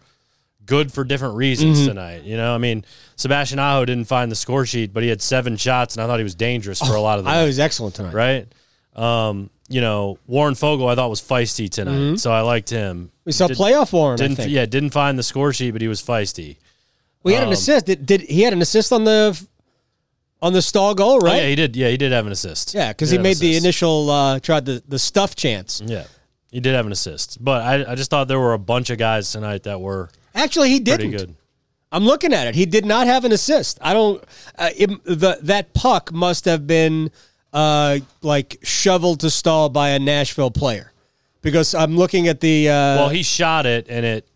good 0.66 0.92
for 0.92 1.04
different 1.04 1.36
reasons 1.36 1.86
tonight. 1.88 2.24
You 2.24 2.38
know, 2.38 2.54
I 2.56 2.58
mean, 2.58 2.86
Sebastian 3.16 3.60
Aho 3.60 3.86
didn't 3.86 4.06
find 4.06 4.32
the 4.32 4.36
score 4.36 4.66
sheet, 4.66 4.94
but 4.94 5.04
he 5.04 5.10
had 5.10 5.22
seven 5.22 5.58
shots, 5.58 5.96
and 5.96 6.04
I 6.04 6.08
thought 6.08 6.20
he 6.20 6.24
was 6.24 6.36
dangerous 6.36 6.80
for 6.80 6.96
a 6.96 7.02
lot 7.02 7.20
of 7.20 7.26
them. 7.26 7.34
I 7.34 7.44
was 7.46 7.60
excellent 7.60 7.96
tonight. 7.96 8.14
right. 8.14 8.48
Um, 8.96 9.50
you 9.70 9.82
know, 9.82 10.18
Warren 10.28 10.54
Foegele 10.54 10.92
I 10.92 10.96
thought 10.96 11.10
was 11.10 11.22
feisty 11.22 11.70
tonight, 11.70 12.18
so 12.20 12.32
I 12.32 12.42
liked 12.42 12.70
him. 12.70 13.12
We 13.26 13.32
saw 13.32 13.48
Did- 13.48 13.58
playoff 13.58 13.92
Warren. 13.92 14.22
I 14.22 14.28
Didn't 14.28 14.50
yeah, 14.50 14.66
didn't 14.66 14.92
find 14.92 15.18
the 15.18 15.24
score 15.24 15.52
sheet, 15.54 15.72
but 15.72 15.82
he 15.82 15.88
was 15.88 16.02
feisty. 16.02 16.58
We 17.24 17.34
had 17.34 17.44
an 17.44 17.48
Um, 17.48 17.54
assist. 17.54 17.86
Did, 17.86 18.06
did 18.06 18.22
he 18.22 18.42
had 18.42 18.52
an 18.54 18.62
assist 18.62 18.92
on 18.92 19.06
the 19.06 19.42
on 20.44 20.54
the 20.54 20.62
Staal 20.62 20.94
goal, 20.94 21.16
Oh, 21.16 21.20
right? 21.26 21.42
yeah, 21.42 21.48
he 21.50 21.56
did. 21.56 21.76
Yeah, 21.76 21.88
he 21.90 21.98
did 21.98 22.12
have 22.12 22.26
an 22.28 22.32
assist. 22.32 22.74
Yeah, 22.76 22.90
because 22.92 23.10
he 23.10 23.16
have 23.16 23.24
made 23.24 23.38
the 23.38 23.56
initial 23.58 24.10
uh, 24.12 24.40
tried 24.40 24.66
the 24.66 24.84
the 24.88 25.00
stuff 25.00 25.36
chance. 25.36 25.82
Yeah, 25.84 26.06
he 26.52 26.60
did 26.60 26.76
have 26.76 26.86
an 26.86 26.92
assist, 26.92 27.44
but 27.44 27.62
I, 27.64 27.92
I 27.94 27.96
just 27.96 28.10
thought 28.12 28.28
there 28.28 28.40
were 28.40 28.54
a 28.54 28.60
bunch 28.60 28.90
of 28.92 28.98
guys 28.98 29.32
tonight 29.32 29.64
that 29.64 29.80
were 29.82 30.10
Actually, 30.36 30.70
he 30.70 30.80
didn't. 30.80 31.12
good. 31.12 31.36
I'm 31.92 32.06
looking 32.06 32.34
at 32.34 32.48
it. 32.48 32.56
He 32.56 32.66
did 32.66 32.86
not 32.86 33.06
have 33.08 33.24
an 33.24 33.32
assist. 33.32 33.78
I 33.82 33.94
don't. 33.94 34.24
Uh, 34.58 34.70
it, 34.76 34.88
the 35.06 35.38
that 35.44 35.74
puck 35.74 36.12
must 36.12 36.46
have 36.46 36.66
been 36.68 37.12
uh, 37.54 38.00
like 38.22 38.58
shoveled 38.64 39.20
to 39.22 39.30
Staal 39.30 39.70
by 39.70 39.90
a 39.90 40.00
Nashville 40.00 40.50
player, 40.52 40.92
because 41.42 41.74
I'm 41.76 41.96
looking 41.96 42.28
at 42.28 42.40
the. 42.42 42.68
Uh, 42.70 42.74
Well, 42.98 43.10
he 43.10 43.22
shot 43.24 43.66
it 43.68 43.86
and 43.90 44.06
it 44.06 44.28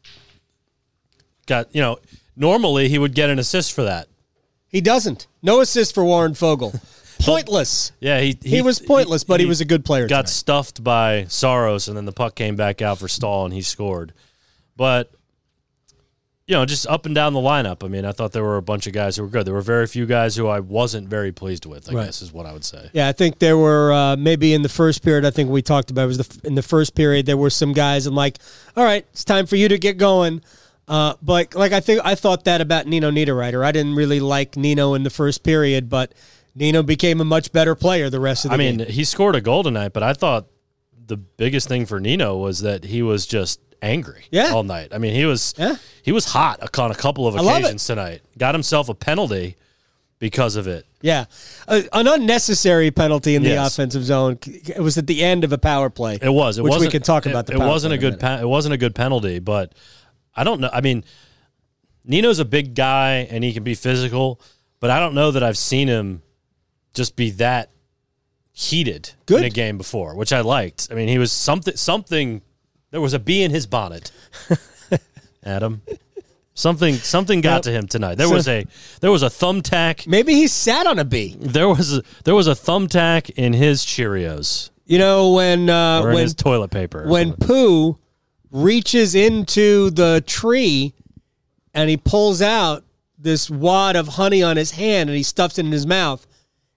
got 1.48 1.74
you 1.76 1.82
know. 1.82 1.98
Normally, 2.40 2.88
he 2.90 3.00
would 3.00 3.16
get 3.16 3.32
an 3.32 3.40
assist 3.40 3.74
for 3.74 3.84
that. 3.86 4.08
He 4.70 4.82
doesn't. 4.82 5.28
No 5.42 5.62
assist 5.62 5.94
for 5.94 6.04
Warren 6.04 6.34
Foegele. 6.34 6.80
Pointless. 7.22 7.92
Yeah, 8.00 8.20
he 8.20 8.38
He, 8.44 8.62
was 8.62 8.80
pointless, 8.80 9.24
but 9.24 9.40
he, 9.40 9.48
was 9.48 9.60
a 9.60 9.66
good 9.66 9.84
player. 9.84 10.08
got 10.08 10.18
tonight. 10.28 10.30
stuffed 10.30 10.84
by 10.84 11.26
Saros, 11.30 11.88
and 11.88 11.98
then 11.98 12.06
the 12.06 12.12
puck 12.12 12.36
came 12.36 12.56
back 12.56 12.82
out 12.82 13.00
for 13.00 13.08
Staal, 13.08 13.46
and 13.46 13.54
he 13.54 13.62
scored. 13.64 14.14
But 14.76 15.12
you 16.46 16.56
know, 16.56 16.64
just 16.66 16.88
up 16.88 17.06
and 17.06 17.14
down 17.16 17.34
the 17.34 17.40
lineup. 17.42 17.84
I 17.84 17.90
mean, 17.90 18.06
I 18.06 18.14
thought 18.14 18.32
there 18.32 18.44
were 18.44 18.56
a 18.56 18.62
bunch 18.62 18.88
of 18.88 18.94
guys 18.94 19.18
who 19.18 19.24
were 19.24 19.30
good. 19.30 19.46
There 19.46 19.54
were 19.54 19.62
very 19.62 19.86
few 19.88 20.06
guys 20.06 20.36
who 20.36 20.48
I 20.48 20.60
wasn't 20.62 21.10
very 21.10 21.32
pleased 21.34 21.66
with. 21.66 21.90
I 21.90 21.94
Right. 21.94 22.06
guess 22.06 22.22
is 22.22 22.32
what 22.32 22.46
I 22.46 22.54
would 22.54 22.64
say. 22.64 22.90
Yeah, 22.94 23.10
I 23.10 23.12
think 23.12 23.40
there 23.40 23.58
were 23.58 23.92
uh, 23.92 24.16
maybe 24.16 24.54
in 24.54 24.62
the 24.62 24.70
first 24.70 25.04
period. 25.04 25.26
I 25.26 25.32
think 25.32 25.50
we 25.50 25.62
talked 25.62 25.92
about 25.92 26.04
it 26.04 26.08
was 26.08 26.18
the 26.20 26.48
in 26.48 26.56
the 26.56 26.62
first 26.62 26.96
period 26.96 27.26
there 27.26 27.36
were 27.36 27.50
some 27.50 27.74
guys. 27.74 28.06
I'm 28.06 28.16
like, 28.16 28.38
all 28.78 28.84
right, 28.86 29.06
it's 29.12 29.26
time 29.26 29.46
for 29.46 29.56
you 29.58 29.68
to 29.68 29.78
get 29.78 29.98
going. 29.98 30.42
Uh, 30.88 31.16
but 31.22 31.54
like 31.56 31.74
I 31.74 31.80
think 31.82 32.02
I 32.06 32.16
thought 32.16 32.46
that 32.46 32.62
about 32.62 32.88
Nino 32.88 33.12
Niederreiter. 33.12 33.66
I 33.66 33.72
didn't 33.72 33.96
really 33.96 34.20
like 34.20 34.56
Nino 34.56 34.94
in 34.94 35.04
the 35.04 35.10
first 35.10 35.44
period, 35.44 35.90
but 35.90 36.14
Nino 36.56 36.82
became 36.84 37.20
a 37.20 37.26
much 37.26 37.52
better 37.52 37.76
player 37.76 38.10
the 38.10 38.20
rest 38.20 38.46
of 38.46 38.52
the 38.52 38.56
I 38.56 38.58
mean, 38.58 38.78
game. 38.78 38.88
he 38.88 39.04
scored 39.04 39.36
a 39.36 39.42
goal 39.42 39.64
tonight, 39.64 39.92
but 39.94 40.02
I 40.04 40.14
thought 40.14 40.48
the 41.06 41.18
biggest 41.18 41.68
thing 41.68 41.86
for 41.86 42.00
Nino 42.00 42.38
was 42.38 42.62
that 42.62 42.86
he 42.86 43.02
was 43.02 43.26
just 43.28 43.60
angry 43.82 44.26
Yeah. 44.32 44.54
all 44.54 44.64
night. 44.64 44.90
I 44.94 44.98
mean, 44.98 45.14
he 45.14 45.26
was 45.26 45.54
Yeah. 45.58 45.76
he 46.04 46.12
was 46.12 46.26
hot 46.26 46.62
on 46.80 46.92
a 46.92 46.96
couple 46.96 47.28
of 47.28 47.36
I 47.36 47.42
love 47.42 47.58
it. 47.58 47.60
occasions 47.60 47.86
tonight. 47.86 48.22
Got 48.38 48.56
himself 48.56 48.88
a 48.90 48.94
penalty 48.96 49.56
because 50.20 50.56
of 50.56 50.68
it. 50.68 50.86
Yeah, 51.02 51.26
a, 51.68 51.84
an 51.94 52.08
unnecessary 52.08 52.90
penalty 52.92 53.36
in 53.36 53.44
the 53.44 53.54
offensive 53.64 54.04
zone. 54.04 54.40
It 54.48 54.82
was 54.82 54.98
at 54.98 55.06
the 55.06 55.24
end 55.24 55.44
of 55.44 55.52
a 55.54 55.58
power 55.60 55.90
play. 55.92 56.18
It 56.20 56.30
was. 56.34 56.58
It 56.58 56.64
which 56.64 56.72
wasn't, 56.72 56.88
we 56.88 56.92
can 56.92 57.04
talk 57.04 57.26
it- 57.28 57.30
about. 57.30 57.46
The 57.46 57.54
It, 57.54 57.60
power 57.60 57.68
wasn't 57.68 57.92
play 57.92 58.08
a 58.08 58.12
good. 58.12 58.20
Pe- 58.20 58.42
it 58.42 58.48
wasn't 58.48 58.74
a 58.74 58.78
good 58.78 58.96
penalty, 58.96 59.38
but 59.38 59.74
I 60.38 60.44
don't 60.44 60.62
know. 60.62 60.70
I 60.72 60.82
mean, 60.82 61.04
Nino's 62.06 62.40
a 62.40 62.46
big 62.46 62.76
guy 62.76 63.28
and 63.30 63.44
he 63.44 63.52
can 63.54 63.64
be 63.64 63.74
physical, 63.76 64.40
but 64.80 64.90
I 64.92 65.00
don't 65.00 65.14
know 65.16 65.32
that 65.32 65.44
I've 65.44 65.58
seen 65.58 65.88
him 65.88 66.22
just 66.94 67.16
be 67.16 67.32
that 67.32 67.72
heated 68.54 69.12
Good. 69.26 69.40
in 69.40 69.44
a 69.46 69.50
game 69.50 69.78
before, 69.78 70.16
which 70.16 70.32
I 70.32 70.42
liked. 70.42 70.88
I 70.92 70.94
mean, 70.96 71.08
he 71.10 71.18
was 71.18 71.32
something. 71.32 71.76
Something. 71.76 72.42
There 72.92 73.02
was 73.02 73.14
a 73.14 73.20
bee 73.20 73.44
in 73.44 73.52
his 73.52 73.68
bonnet. 73.68 74.12
Adam. 75.44 75.82
Something 76.54 76.96
something 76.96 77.42
got 77.42 77.58
Yep. 77.58 77.62
to 77.64 77.72
him 77.72 77.88
tonight. 77.88 78.16
There 78.16 78.28
So- 78.28 78.34
was 78.34 78.48
a 78.48 78.66
there 79.02 79.12
was 79.12 79.22
a 79.22 79.28
thumbtack. 79.28 80.08
Maybe 80.08 80.34
he 80.34 80.48
sat 80.48 80.88
on 80.88 80.98
a 80.98 81.06
bee. 81.06 81.36
There 81.40 81.68
was 81.70 81.98
a, 81.98 82.04
there 82.24 82.34
was 82.34 82.48
a 82.48 82.54
thumbtack 82.54 83.30
in 83.32 83.54
his 83.54 83.86
Cheerios 83.86 84.72
You 84.88 84.98
know 84.98 85.34
when 85.34 85.70
uh, 85.70 86.02
when 86.04 86.18
his 86.18 86.34
toilet 86.34 86.72
paper. 86.72 87.06
when 87.08 87.30
something. 87.30 87.48
Pooh 87.48 87.98
reaches 88.52 89.16
into 89.16 89.90
the 89.90 90.24
tree 90.26 90.94
and 91.74 91.90
he 91.90 91.98
pulls 91.98 92.42
out 92.42 92.84
this 93.18 93.50
wad 93.50 93.96
of 93.96 94.08
honey 94.10 94.42
on 94.44 94.58
his 94.58 94.72
hand 94.72 95.10
and 95.10 95.18
he 95.18 95.24
stuffs 95.24 95.58
it 95.58 95.66
in 95.66 95.72
his 95.72 95.88
mouth, 95.88 96.26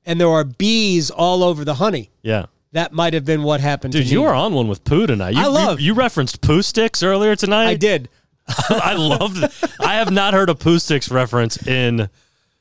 and 0.06 0.20
there 0.20 0.28
are 0.28 0.44
bees 0.44 1.10
all 1.10 1.42
over 1.42 1.64
the 1.64 1.74
honey. 1.74 2.10
yeah. 2.22 2.46
That 2.72 2.92
might 2.92 3.14
have 3.14 3.24
been 3.24 3.42
what 3.42 3.60
happened. 3.60 3.92
Dude, 3.94 4.08
you 4.08 4.22
are 4.22 4.32
on 4.32 4.54
one 4.54 4.68
with 4.68 4.84
poo 4.84 5.04
tonight. 5.04 5.34
You, 5.34 5.40
I 5.42 5.46
love- 5.48 5.80
you, 5.80 5.86
you 5.86 5.94
referenced 5.94 6.40
poo 6.40 6.62
sticks 6.62 7.02
earlier 7.02 7.34
tonight. 7.34 7.66
I 7.66 7.74
did. 7.74 8.08
I 8.70 8.94
loved. 8.94 9.42
I 9.80 9.94
have 9.94 10.12
not 10.12 10.34
heard 10.34 10.48
a 10.50 10.54
poo 10.54 10.78
sticks 10.78 11.10
reference 11.10 11.66
in 11.66 12.08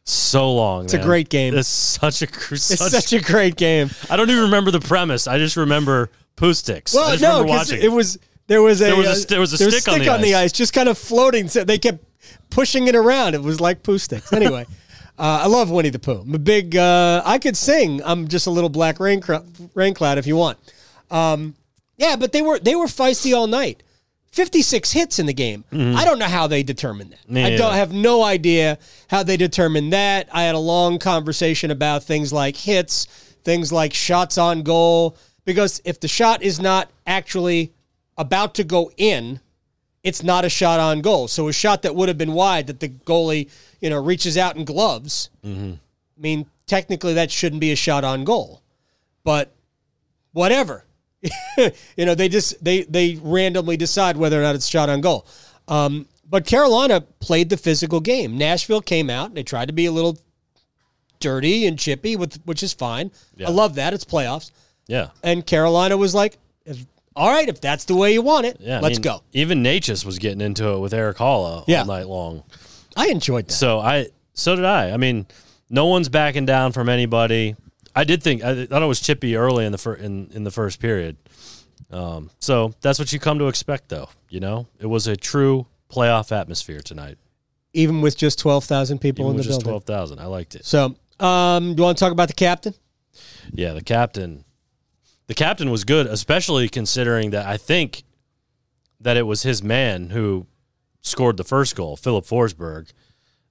so 0.05 0.51
long. 0.51 0.85
It's 0.85 0.95
a 0.95 0.99
great 0.99 1.29
game. 1.29 1.55
It's 1.55 1.67
such 1.67 2.23
a. 2.23 2.27
cr- 2.27 2.55
It's 2.55 2.63
Such, 2.63 2.91
such 2.91 3.13
a 3.13 3.21
great 3.21 3.55
game. 3.55 3.91
I 4.09 4.15
don't 4.17 4.31
even 4.31 4.45
remember 4.45 4.71
the 4.71 4.79
premise. 4.79 5.27
I 5.27 5.37
just 5.37 5.55
remember 5.55 6.09
poo 6.35 6.55
sticks. 6.55 6.91
Well, 6.95 7.15
no, 7.19 7.41
remember 7.43 7.75
it 7.75 7.91
was 7.91 8.17
there 8.49 8.61
was 8.61 8.81
a 8.81 8.85
There 8.85 8.95
was 8.97 9.07
a 9.07 9.11
uh, 9.11 9.29
there 9.29 9.39
was 9.39 9.53
a 9.53 9.57
there 9.57 9.71
stick 9.71 10.09
on 10.09 10.21
the 10.21 10.35
ice. 10.35 10.51
just 10.51 10.73
kind 10.73 10.89
of 10.89 10.97
floating. 10.97 11.47
So 11.47 11.63
they 11.63 11.77
kept 11.77 12.03
pushing 12.49 12.87
it 12.87 12.95
around. 12.95 13.35
It 13.35 13.41
was 13.41 13.61
like 13.61 13.83
poo 13.83 13.97
sticks. 13.97 14.33
Anyway, 14.33 14.65
uh, 15.17 15.41
I 15.43 15.47
love 15.47 15.69
Winnie 15.69 15.89
the 15.89 15.99
Pooh. 15.99 16.21
I'm 16.21 16.33
a 16.33 16.39
big. 16.39 16.75
Uh, 16.75 17.21
I 17.23 17.37
could 17.39 17.55
sing. 17.55 18.01
I'm 18.03 18.27
just 18.27 18.47
a 18.47 18.51
little 18.51 18.69
black 18.69 18.99
rain 18.99 19.21
cr- 19.21 19.45
rain 19.75 19.93
cloud 19.93 20.17
if 20.17 20.27
you 20.27 20.35
want. 20.35 20.57
Um, 21.11 21.55
yeah, 21.97 22.15
but 22.15 22.31
they 22.31 22.41
were 22.41 22.59
they 22.59 22.75
were 22.75 22.87
feisty 22.87 23.35
all 23.35 23.47
night. 23.47 23.83
56 24.31 24.91
hits 24.91 25.17
in 25.17 25.25
the 25.25 25.33
game. 25.33 25.63
I 25.71 26.05
don't 26.05 26.19
know 26.19 26.27
how 26.27 26.45
they 26.45 26.61
determined 26.61 27.13
that. 27.13 27.27
Mm-hmm. 27.27 27.45
I 27.45 27.57
don't 27.57 27.73
have 27.73 27.91
no 27.91 28.23
idea 28.23 28.77
how 29.09 29.23
they 29.23 29.37
determined 29.37 29.91
that. 29.91 30.29
I 30.31 30.43
had 30.43 30.53
a 30.53 30.59
long 30.59 30.99
conversation 30.99 31.71
about 31.71 32.03
things 32.03 32.31
like 32.31 32.55
hits, 32.55 33.05
things 33.43 33.71
like 33.71 33.91
shots 33.91 34.37
on 34.37 34.61
goal 34.61 35.17
because 35.45 35.81
if 35.83 35.99
the 35.99 36.07
shot 36.07 36.43
is 36.43 36.59
not 36.59 36.91
actually 37.07 37.73
about 38.19 38.53
to 38.55 38.63
go 38.63 38.91
in, 38.97 39.39
it's 40.03 40.21
not 40.21 40.45
a 40.45 40.49
shot 40.49 40.79
on 40.79 41.01
goal. 41.01 41.27
So 41.27 41.47
a 41.47 41.53
shot 41.53 41.81
that 41.81 41.95
would 41.95 42.09
have 42.09 42.17
been 42.17 42.33
wide 42.33 42.67
that 42.67 42.79
the 42.79 42.89
goalie, 42.89 43.49
you 43.81 43.89
know, 43.89 43.99
reaches 44.01 44.37
out 44.37 44.55
and 44.55 44.67
gloves. 44.67 45.29
Mm-hmm. 45.43 45.73
I 45.73 46.21
mean, 46.21 46.45
technically 46.67 47.13
that 47.15 47.31
shouldn't 47.31 47.61
be 47.61 47.71
a 47.71 47.75
shot 47.75 48.03
on 48.03 48.23
goal. 48.25 48.61
But 49.23 49.51
whatever. 50.33 50.85
you 51.97 52.05
know, 52.05 52.15
they 52.15 52.29
just 52.29 52.63
they 52.63 52.83
they 52.83 53.19
randomly 53.21 53.75
decide 53.75 54.15
whether 54.15 54.39
or 54.39 54.43
not 54.43 54.55
it's 54.55 54.67
shot 54.67 54.89
on 54.89 55.01
goal. 55.01 55.25
Um, 55.67 56.07
but 56.29 56.45
Carolina 56.45 57.01
played 57.19 57.49
the 57.49 57.57
physical 57.57 57.99
game. 57.99 58.37
Nashville 58.37 58.81
came 58.81 59.09
out. 59.09 59.33
They 59.33 59.43
tried 59.43 59.67
to 59.67 59.73
be 59.73 59.85
a 59.85 59.91
little 59.91 60.17
dirty 61.19 61.65
and 61.65 61.77
chippy, 61.77 62.15
with 62.15 62.39
which 62.45 62.63
is 62.63 62.71
fine. 62.71 63.11
I 63.45 63.49
love 63.49 63.75
that. 63.75 63.93
It's 63.93 64.05
playoffs. 64.05 64.51
yeah. 64.87 65.09
And 65.23 65.45
Carolina 65.45 65.97
was 65.97 66.15
like, 66.15 66.37
"All 67.15 67.29
right, 67.29 67.47
if 67.49 67.59
that's 67.61 67.85
the 67.85 67.95
way 67.95 68.13
you 68.13 68.21
want 68.21 68.45
it, 68.45 68.57
Yeah, 68.59 68.79
let's 68.79 68.97
mean, 68.99 69.03
go." 69.03 69.23
Even 69.33 69.63
Necas 69.63 70.05
was 70.05 70.19
getting 70.19 70.41
into 70.41 70.69
it 70.69 70.79
with 70.79 70.93
Erik 70.93 71.17
Haula 71.17 71.63
Yeah. 71.67 71.81
all 71.81 71.85
night 71.87 72.07
long. 72.07 72.43
I 72.95 73.07
enjoyed 73.07 73.47
that. 73.47 73.53
So 73.53 73.79
I, 73.79 74.07
so 74.33 74.55
did 74.55 74.65
I. 74.65 74.91
I 74.91 74.97
mean, 74.97 75.25
no 75.69 75.85
one's 75.85 76.09
backing 76.09 76.45
down 76.45 76.71
from 76.71 76.89
anybody. 76.89 77.55
I 77.95 78.03
did 78.03 78.21
think 78.23 78.43
I 78.43 78.65
thought 78.65 78.81
it 78.81 78.85
was 78.85 78.99
chippy 78.99 79.35
early 79.35 79.65
in 79.65 79.71
the 79.71 79.77
fir- 79.77 79.95
in 79.95 80.29
in 80.33 80.43
the 80.43 80.51
first 80.51 80.79
period. 80.79 81.17
Um, 81.91 82.29
so 82.39 82.73
that's 82.81 82.99
what 82.99 83.11
you 83.11 83.19
come 83.19 83.39
to 83.39 83.47
expect, 83.47 83.89
though. 83.89 84.09
You 84.29 84.39
know, 84.39 84.67
it 84.79 84.85
was 84.85 85.07
a 85.07 85.15
true 85.17 85.65
playoff 85.89 86.31
atmosphere 86.31 86.81
tonight. 86.81 87.17
Even 87.73 88.01
with 88.01 88.15
just 88.17 88.39
twelve 88.39 88.63
thousand 88.65 88.99
people 88.99 89.25
Even 89.25 89.31
in 89.31 89.37
the 89.37 89.43
just 89.43 89.59
building. 89.59 89.69
twelve 89.71 89.83
thousand, 89.85 90.19
I 90.19 90.25
liked 90.25 90.55
it. 90.55 90.65
So, 90.65 90.95
um, 91.19 91.73
do 91.75 91.81
you 91.81 91.83
want 91.83 91.97
to 91.97 92.03
talk 92.03 92.11
about 92.11 92.27
the 92.27 92.33
captain? 92.35 92.73
Yeah, 93.51 93.73
the 93.73 93.81
captain, 93.83 94.43
the 95.29 95.35
captain 95.35 95.69
was 95.69 95.83
good, 95.83 96.07
especially 96.07 96.67
considering 96.67 97.29
that 97.29 97.45
I 97.45 97.55
think 97.55 98.03
that 98.99 99.15
it 99.15 99.21
was 99.21 99.43
his 99.43 99.61
man 99.61 100.09
who 100.09 100.47
scored 101.01 101.37
the 101.37 101.43
first 101.43 101.75
goal, 101.75 101.95
Filip 101.95 102.25
Forsberg. 102.25 102.91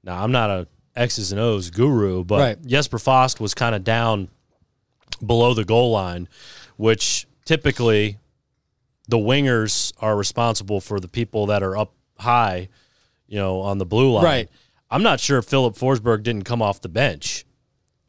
Now, 0.03 0.25
I'm 0.25 0.33
not 0.33 0.51
a 0.51 0.67
X's 0.97 1.31
and 1.31 1.41
O's 1.41 1.71
guru, 1.71 2.25
but 2.25 2.41
Right. 2.41 2.67
Jesper 2.67 2.99
Fast 2.99 3.39
was 3.39 3.55
kind 3.55 3.77
of 3.77 3.85
down 3.85 4.27
below 5.25 5.55
the 5.55 5.65
goal 5.65 5.93
line, 5.93 6.29
which 6.77 7.29
typically 7.45 8.19
the 9.07 9.17
wingers 9.17 9.93
are 10.01 10.17
responsible 10.17 10.81
for 10.81 10.99
the 10.99 11.09
people 11.09 11.47
that 11.47 11.63
are 11.63 11.77
up 11.77 11.95
high, 12.19 12.69
you 13.29 13.39
know, 13.39 13.61
on 13.61 13.79
the 13.79 13.87
blue 13.87 14.11
line. 14.11 14.25
Right. 14.25 14.49
I'm 14.91 15.05
not 15.05 15.21
sure 15.21 15.39
if 15.39 15.45
Filip 15.45 15.77
Forsberg 15.77 16.25
didn't 16.25 16.43
come 16.43 16.61
off 16.61 16.81
the 16.81 16.89
bench, 16.89 17.47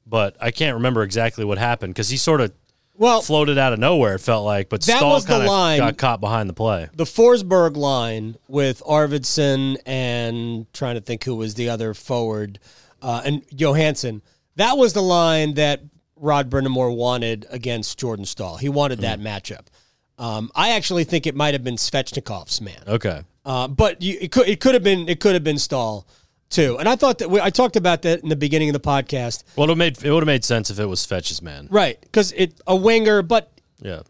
but 0.07 0.36
I 0.41 0.49
can't 0.49 0.74
remember 0.74 1.03
exactly 1.03 1.45
what 1.45 1.59
happened 1.59 1.93
because 1.93 2.09
he 2.09 2.17
sort 2.17 2.41
of 2.41 2.51
Well, 3.00 3.22
floated 3.22 3.58
out 3.58 3.74
of 3.74 3.80
nowhere. 3.80 4.16
It 4.16 4.20
felt 4.20 4.45
like, 4.45 4.70
but 4.70 4.82
That 4.82 4.97
Staal 4.97 5.12
was 5.14 5.24
the 5.26 5.32
kind 5.32 5.43
of 5.43 5.50
line- 5.50 5.80
got 5.80 5.97
caught 5.97 6.20
behind 6.22 6.50
the 6.50 6.54
play. 6.54 6.89
the 6.93 7.06
Forsberg 7.06 7.76
line 7.78 8.36
with 8.47 8.84
Arvidsson 8.86 9.78
and 9.86 10.72
trying 10.74 10.95
to 10.95 11.02
think 11.02 11.24
who 11.24 11.36
was 11.36 11.56
the 11.56 11.70
other 11.70 11.93
forward 11.93 12.60
uh, 13.02 13.22
and 13.26 13.41
Johansson. 13.56 14.22
That 14.58 14.78
was 14.78 14.91
the 14.93 15.02
line 15.02 15.54
that 15.54 15.82
Rod 16.18 16.50
Brind'Amour 16.50 16.93
wanted 16.95 17.45
against 17.50 17.97
Jordan 17.97 18.26
Staal. 18.26 18.58
He 18.58 18.68
wanted 18.68 19.00
that 19.00 19.20
matchup. 19.22 19.68
Um, 20.18 20.52
I 20.54 20.72
actually 20.72 21.06
think 21.06 21.26
it 21.26 21.34
might 21.36 21.54
have 21.54 21.64
been 21.64 21.78
Svechnikov's 21.78 22.60
man, 22.60 22.82
Okay. 22.86 23.22
uh, 23.45 23.70
but 23.70 24.02
you, 24.02 24.18
it 24.20 24.34
could 24.34 24.50
it 24.50 24.60
could 24.60 24.74
have 24.74 24.84
been 24.84 25.08
it 25.08 25.22
could 25.22 25.34
have 25.34 25.45
been 25.45 25.58
Staal 25.58 26.06
too. 26.50 26.78
And 26.80 26.88
I 26.89 26.95
thought 26.95 27.20
that 27.20 27.30
we, 27.30 27.39
I 27.39 27.50
talked 27.50 27.76
about 27.76 28.02
that 28.04 28.22
in 28.22 28.30
the 28.30 28.36
beginning 28.36 28.70
of 28.70 28.74
the 28.74 28.80
podcast, 28.80 29.43
Well, 29.56 29.70
it 29.70 29.76
made 29.78 30.04
it 30.04 30.12
would 30.12 30.24
have 30.24 30.28
made 30.28 30.43
sense 30.43 30.70
if 30.70 30.80
it 30.80 30.86
was 30.86 31.06
Fetch's 31.06 31.41
man. 31.41 31.68
right? 31.70 32.00
Because 32.02 32.32
it 32.34 32.60
a 32.68 32.76
winger, 32.76 33.22
but 33.22 33.52
Yeah. 33.82 34.02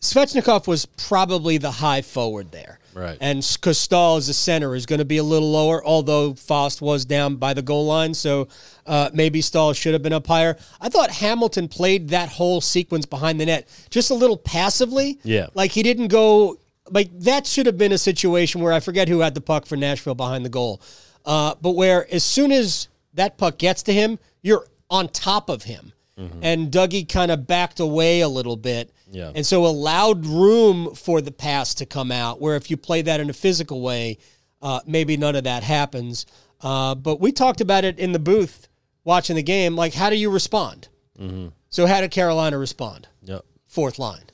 Svechnikov 0.00 0.66
was 0.66 0.86
probably 0.86 1.58
the 1.58 1.70
high 1.70 2.02
forward 2.02 2.52
there. 2.52 2.78
Right. 2.94 3.18
And 3.20 3.44
Staal 3.44 4.16
as 4.16 4.28
a 4.28 4.34
center 4.34 4.74
is 4.74 4.86
going 4.86 5.00
to 5.00 5.04
be 5.04 5.16
a 5.18 5.22
little 5.22 5.50
lower, 5.50 5.84
although 5.84 6.32
Fast 6.34 6.80
was 6.80 7.04
down 7.04 7.36
by 7.36 7.52
the 7.54 7.60
goal 7.62 7.86
line, 7.86 8.14
so 8.14 8.48
uh, 8.86 9.10
maybe 9.12 9.40
Staal 9.42 9.72
should 9.74 9.92
have 9.92 10.02
been 10.02 10.12
up 10.14 10.26
higher. 10.26 10.56
I 10.80 10.88
thought 10.88 11.10
Hamilton 11.10 11.68
played 11.68 12.10
that 12.10 12.28
whole 12.30 12.60
sequence 12.60 13.04
behind 13.04 13.38
the 13.40 13.46
net 13.46 13.68
just 13.90 14.10
a 14.10 14.14
little 14.14 14.38
passively. 14.38 15.18
Yeah. 15.24 15.48
Like 15.54 15.72
he 15.72 15.82
didn't 15.82 16.08
go, 16.08 16.58
like 16.90 17.10
that 17.20 17.46
should 17.46 17.66
have 17.66 17.76
been 17.76 17.92
a 17.92 17.98
situation 17.98 18.60
where 18.62 18.72
I 18.72 18.80
forget 18.80 19.08
who 19.08 19.20
had 19.20 19.34
the 19.34 19.40
puck 19.42 19.66
for 19.66 19.76
Nashville 19.76 20.14
behind 20.14 20.44
the 20.44 20.48
goal. 20.50 20.80
Uh, 21.26 21.54
but 21.60 21.72
where 21.72 22.06
as 22.14 22.24
soon 22.24 22.52
as 22.52 22.88
that 23.14 23.36
puck 23.36 23.58
gets 23.58 23.82
to 23.84 23.92
him, 23.92 24.18
you're 24.42 24.64
on 24.88 25.08
top 25.08 25.48
of 25.50 25.64
him. 25.64 25.92
And 26.40 26.72
Dougie 26.72 27.06
kind 27.06 27.30
of 27.30 27.46
backed 27.46 27.78
away 27.78 28.22
a 28.22 28.28
little 28.28 28.56
bit. 28.56 28.90
Yeah. 29.10 29.32
And 29.34 29.44
so 29.44 29.66
allowed 29.66 30.24
room 30.24 30.94
for 30.94 31.20
the 31.20 31.30
pass 31.30 31.74
to 31.74 31.84
come 31.84 32.10
out, 32.10 32.40
where 32.40 32.56
if 32.56 32.70
you 32.70 32.78
play 32.78 33.02
that 33.02 33.20
in 33.20 33.28
a 33.28 33.34
physical 33.34 33.82
way, 33.82 34.16
uh, 34.62 34.80
maybe 34.86 35.18
none 35.18 35.36
of 35.36 35.44
that 35.44 35.62
happens. 35.62 36.24
Uh, 36.62 36.94
but 36.94 37.20
we 37.20 37.32
talked 37.32 37.60
about 37.60 37.84
it 37.84 37.98
in 37.98 38.12
the 38.12 38.18
booth 38.18 38.66
watching 39.04 39.36
the 39.36 39.42
game. 39.42 39.76
Like, 39.76 39.92
how 39.92 40.08
do 40.08 40.16
you 40.16 40.30
respond? 40.30 40.88
Mm-hmm. 41.20 41.48
So, 41.68 41.86
how 41.86 42.00
did 42.00 42.12
Carolina 42.12 42.56
respond? 42.56 43.08
Yep. 43.24 43.44
Fourth 43.66 43.98
line. 43.98 44.24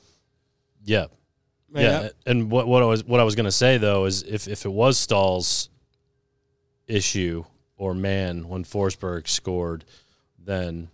Yeah. 0.85 1.07
Yeah. 1.75 1.89
uh, 1.89 2.09
And 2.25 2.49
what 2.49 2.65
what 2.65 2.81
I 2.81 2.85
was 2.85 3.03
what 3.03 3.19
I 3.19 3.23
was 3.25 3.35
going 3.35 3.45
to 3.45 3.51
say 3.51 3.77
though 3.77 4.05
is 4.05 4.23
if 4.23 4.47
if 4.47 4.63
it 4.65 4.71
was 4.71 4.97
Staal's 4.97 5.69
issue 6.93 7.43
or 7.77 7.93
man 7.93 8.47
when 8.47 8.63
Forsberg 8.63 9.27
scored, 9.27 9.83
then 10.37 10.89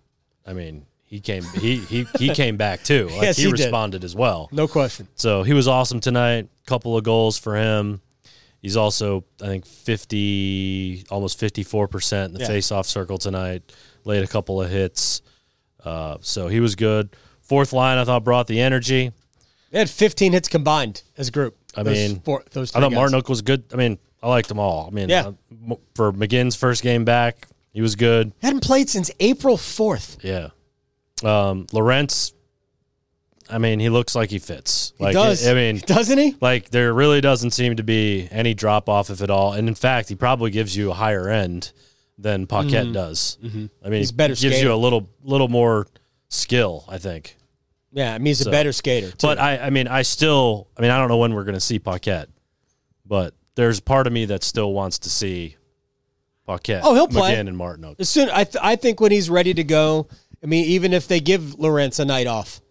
I 0.45 0.53
mean 0.53 0.85
he 1.05 1.19
came 1.19 1.43
he 1.59 1.77
he 1.77 2.05
he 2.17 2.33
came 2.33 2.57
back 2.57 2.83
too. 2.83 3.07
Like 3.11 3.21
Yes, 3.23 3.37
he, 3.37 3.45
he 3.45 3.51
responded 3.51 4.03
as 4.03 4.15
well. 4.15 4.47
No 4.51 4.67
question. 4.67 5.07
So 5.15 5.43
he 5.43 5.53
was 5.53 5.67
awesome 5.67 5.99
tonight. 5.99 6.47
Couple 6.65 6.95
of 6.97 7.03
goals 7.03 7.37
for 7.37 7.55
him. 7.55 8.01
He's 8.61 8.77
also 8.77 9.23
I 9.41 9.47
think 9.47 9.65
fifty 9.65 11.03
almost 11.09 11.39
fifty 11.39 11.63
four 11.63 11.87
percent 11.87 12.27
in 12.29 12.33
the 12.35 12.41
Yeah. 12.41 12.47
face 12.47 12.71
off 12.71 12.85
circle 12.87 13.17
tonight. 13.17 13.63
Laid 14.05 14.23
a 14.23 14.27
couple 14.27 14.61
of 14.61 14.69
hits. 14.69 15.21
Uh, 15.83 16.17
so 16.21 16.47
he 16.47 16.59
was 16.59 16.75
good. 16.75 17.15
Fourth 17.41 17.73
line 17.73 17.97
I 17.97 18.03
thought 18.05 18.23
brought 18.23 18.47
the 18.47 18.59
energy. 18.61 19.11
They 19.71 19.79
had 19.79 19.89
15 19.89 20.33
hits 20.33 20.47
combined 20.47 21.03
as 21.17 21.27
a 21.27 21.31
group. 21.31 21.55
I 21.75 21.83
Those 21.83 21.95
mean, 21.95 22.19
four, 22.21 22.43
those 22.51 22.75
I 22.75 22.79
thought 22.79 22.91
guys. 22.91 22.99
Martinook 23.11 23.29
was 23.29 23.41
good. 23.43 23.63
I 23.71 23.75
mean, 23.75 23.99
I 24.21 24.27
liked 24.29 24.47
them 24.49 24.59
all. 24.59 24.87
I 24.87 24.89
mean, 24.91 25.09
Yeah. 25.09 25.31
uh, 25.69 25.75
for 25.95 26.11
McGinn's 26.11 26.55
first 26.55 26.83
game 26.83 27.05
back, 27.05 27.47
he 27.71 27.81
was 27.81 27.95
good. 27.95 28.31
hadn't 28.41 28.61
played 28.61 28.89
since 28.89 29.09
April 29.19 29.55
4th. 29.57 30.17
Yeah. 30.23 30.49
Um, 31.23 31.67
Lorentz, 31.71 32.33
I 33.49 33.57
mean, 33.57 33.79
he 33.79 33.89
looks 33.89 34.15
like 34.15 34.29
he 34.29 34.39
fits. 34.39 34.93
He 34.97 35.03
Like, 35.05 35.13
does. 35.13 35.47
I 35.47 35.53
mean, 35.53 35.77
doesn't 35.85 36.17
he? 36.17 36.35
like 36.41 36.69
there 36.69 36.93
really 36.93 37.21
doesn't 37.21 37.51
seem 37.51 37.75
to 37.77 37.83
be 37.83 38.27
any 38.31 38.53
drop 38.53 38.87
off 38.89 39.09
if 39.09 39.21
at 39.21 39.29
all. 39.29 39.53
And 39.53 39.67
in 39.67 39.75
fact, 39.75 40.09
he 40.09 40.15
probably 40.15 40.51
gives 40.51 40.75
you 40.77 40.91
a 40.91 40.93
higher 40.93 41.29
end 41.29 41.71
than 42.17 42.45
Paquette 42.47 42.91
does. 42.93 43.37
I 43.41 43.47
mean, 43.47 43.69
Mm-hmm. 43.83 43.93
He's 43.93 44.09
he 44.11 44.15
better 44.15 44.31
gives 44.35 44.41
skater. 44.55 44.67
you 44.67 44.73
a 44.73 44.75
little 44.75 45.09
little 45.23 45.47
more 45.47 45.87
skill, 46.27 46.83
I 46.87 46.97
think. 46.97 47.37
Yeah, 47.91 48.13
I 48.13 48.17
mean, 48.19 48.27
he's 48.27 48.45
a 48.45 48.51
better 48.51 48.71
skater. 48.71 49.11
But 49.19 49.39
I, 49.39 49.57
I 49.57 49.69
mean, 49.71 49.87
I 49.87 50.03
still, 50.03 50.67
I 50.77 50.81
mean, 50.83 50.91
I 50.91 50.97
don't 50.99 51.07
know 51.09 51.17
when 51.17 51.33
we're 51.33 51.43
going 51.45 51.55
to 51.55 51.59
see 51.61 51.79
Paquette, 51.79 52.29
but 53.03 53.33
there's 53.59 53.81
part 53.81 54.07
of 54.07 54.13
me 54.13 54.23
that 54.23 54.41
still 54.41 54.71
wants 54.71 54.99
to 54.99 55.09
see 55.09 55.57
Paquette. 56.45 56.81
Oh, 56.85 56.95
he'll 56.95 57.09
play. 57.09 57.33
McGinn 57.33 57.49
and 57.49 57.57
Martin. 57.57 57.93
As 57.99 58.07
soon, 58.07 58.29
I, 58.29 58.45
th- 58.45 58.63
I 58.63 58.77
think 58.77 59.01
when 59.01 59.11
he's 59.11 59.29
ready 59.29 59.53
to 59.53 59.65
go, 59.65 60.07
I 60.41 60.45
mean, 60.45 60.63
even 60.63 60.93
if 60.93 61.09
they 61.09 61.19
give 61.19 61.59
Lorentz 61.59 61.99
a 61.99 62.05
night 62.05 62.25
off, 62.25 62.61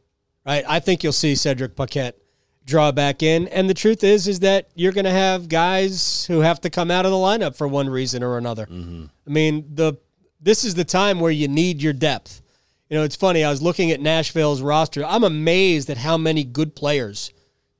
right? 0.46 0.64
I 0.66 0.80
think 0.80 1.02
you'll 1.04 1.12
see 1.12 1.34
Cedric 1.34 1.76
Paquette 1.76 2.16
draw 2.64 2.90
back 2.90 3.22
in. 3.22 3.48
And 3.48 3.68
the 3.68 3.74
truth 3.74 4.02
is, 4.02 4.26
is 4.26 4.40
that 4.40 4.68
you're 4.74 4.92
going 4.92 5.04
to 5.04 5.10
have 5.10 5.50
guys 5.50 6.24
who 6.24 6.40
have 6.40 6.58
to 6.62 6.70
come 6.70 6.90
out 6.90 7.04
of 7.04 7.10
the 7.10 7.18
lineup 7.18 7.54
for 7.54 7.68
one 7.68 7.90
reason 7.90 8.22
or 8.22 8.38
another. 8.38 8.64
Mm-hmm. 8.64 9.04
I 9.26 9.30
mean, 9.30 9.66
the 9.74 9.94
this 10.40 10.64
is 10.64 10.74
the 10.74 10.84
time 10.84 11.20
where 11.20 11.32
you 11.32 11.48
need 11.48 11.82
your 11.82 11.92
depth. 11.92 12.40
You 12.88 12.96
know, 12.96 13.04
it's 13.04 13.16
funny. 13.16 13.44
I 13.44 13.50
was 13.50 13.60
looking 13.60 13.90
at 13.90 14.00
Nashville's 14.00 14.62
roster. 14.62 15.04
I'm 15.04 15.24
amazed 15.24 15.90
at 15.90 15.98
how 15.98 16.16
many 16.16 16.44
good 16.44 16.74
players 16.74 17.30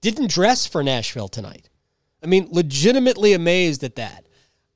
didn't 0.02 0.30
dress 0.30 0.66
for 0.66 0.82
Nashville 0.82 1.28
tonight. 1.28 1.70
I 2.22 2.26
mean, 2.26 2.48
legitimately 2.50 3.32
amazed 3.32 3.84
at 3.84 3.96
that. 3.96 4.26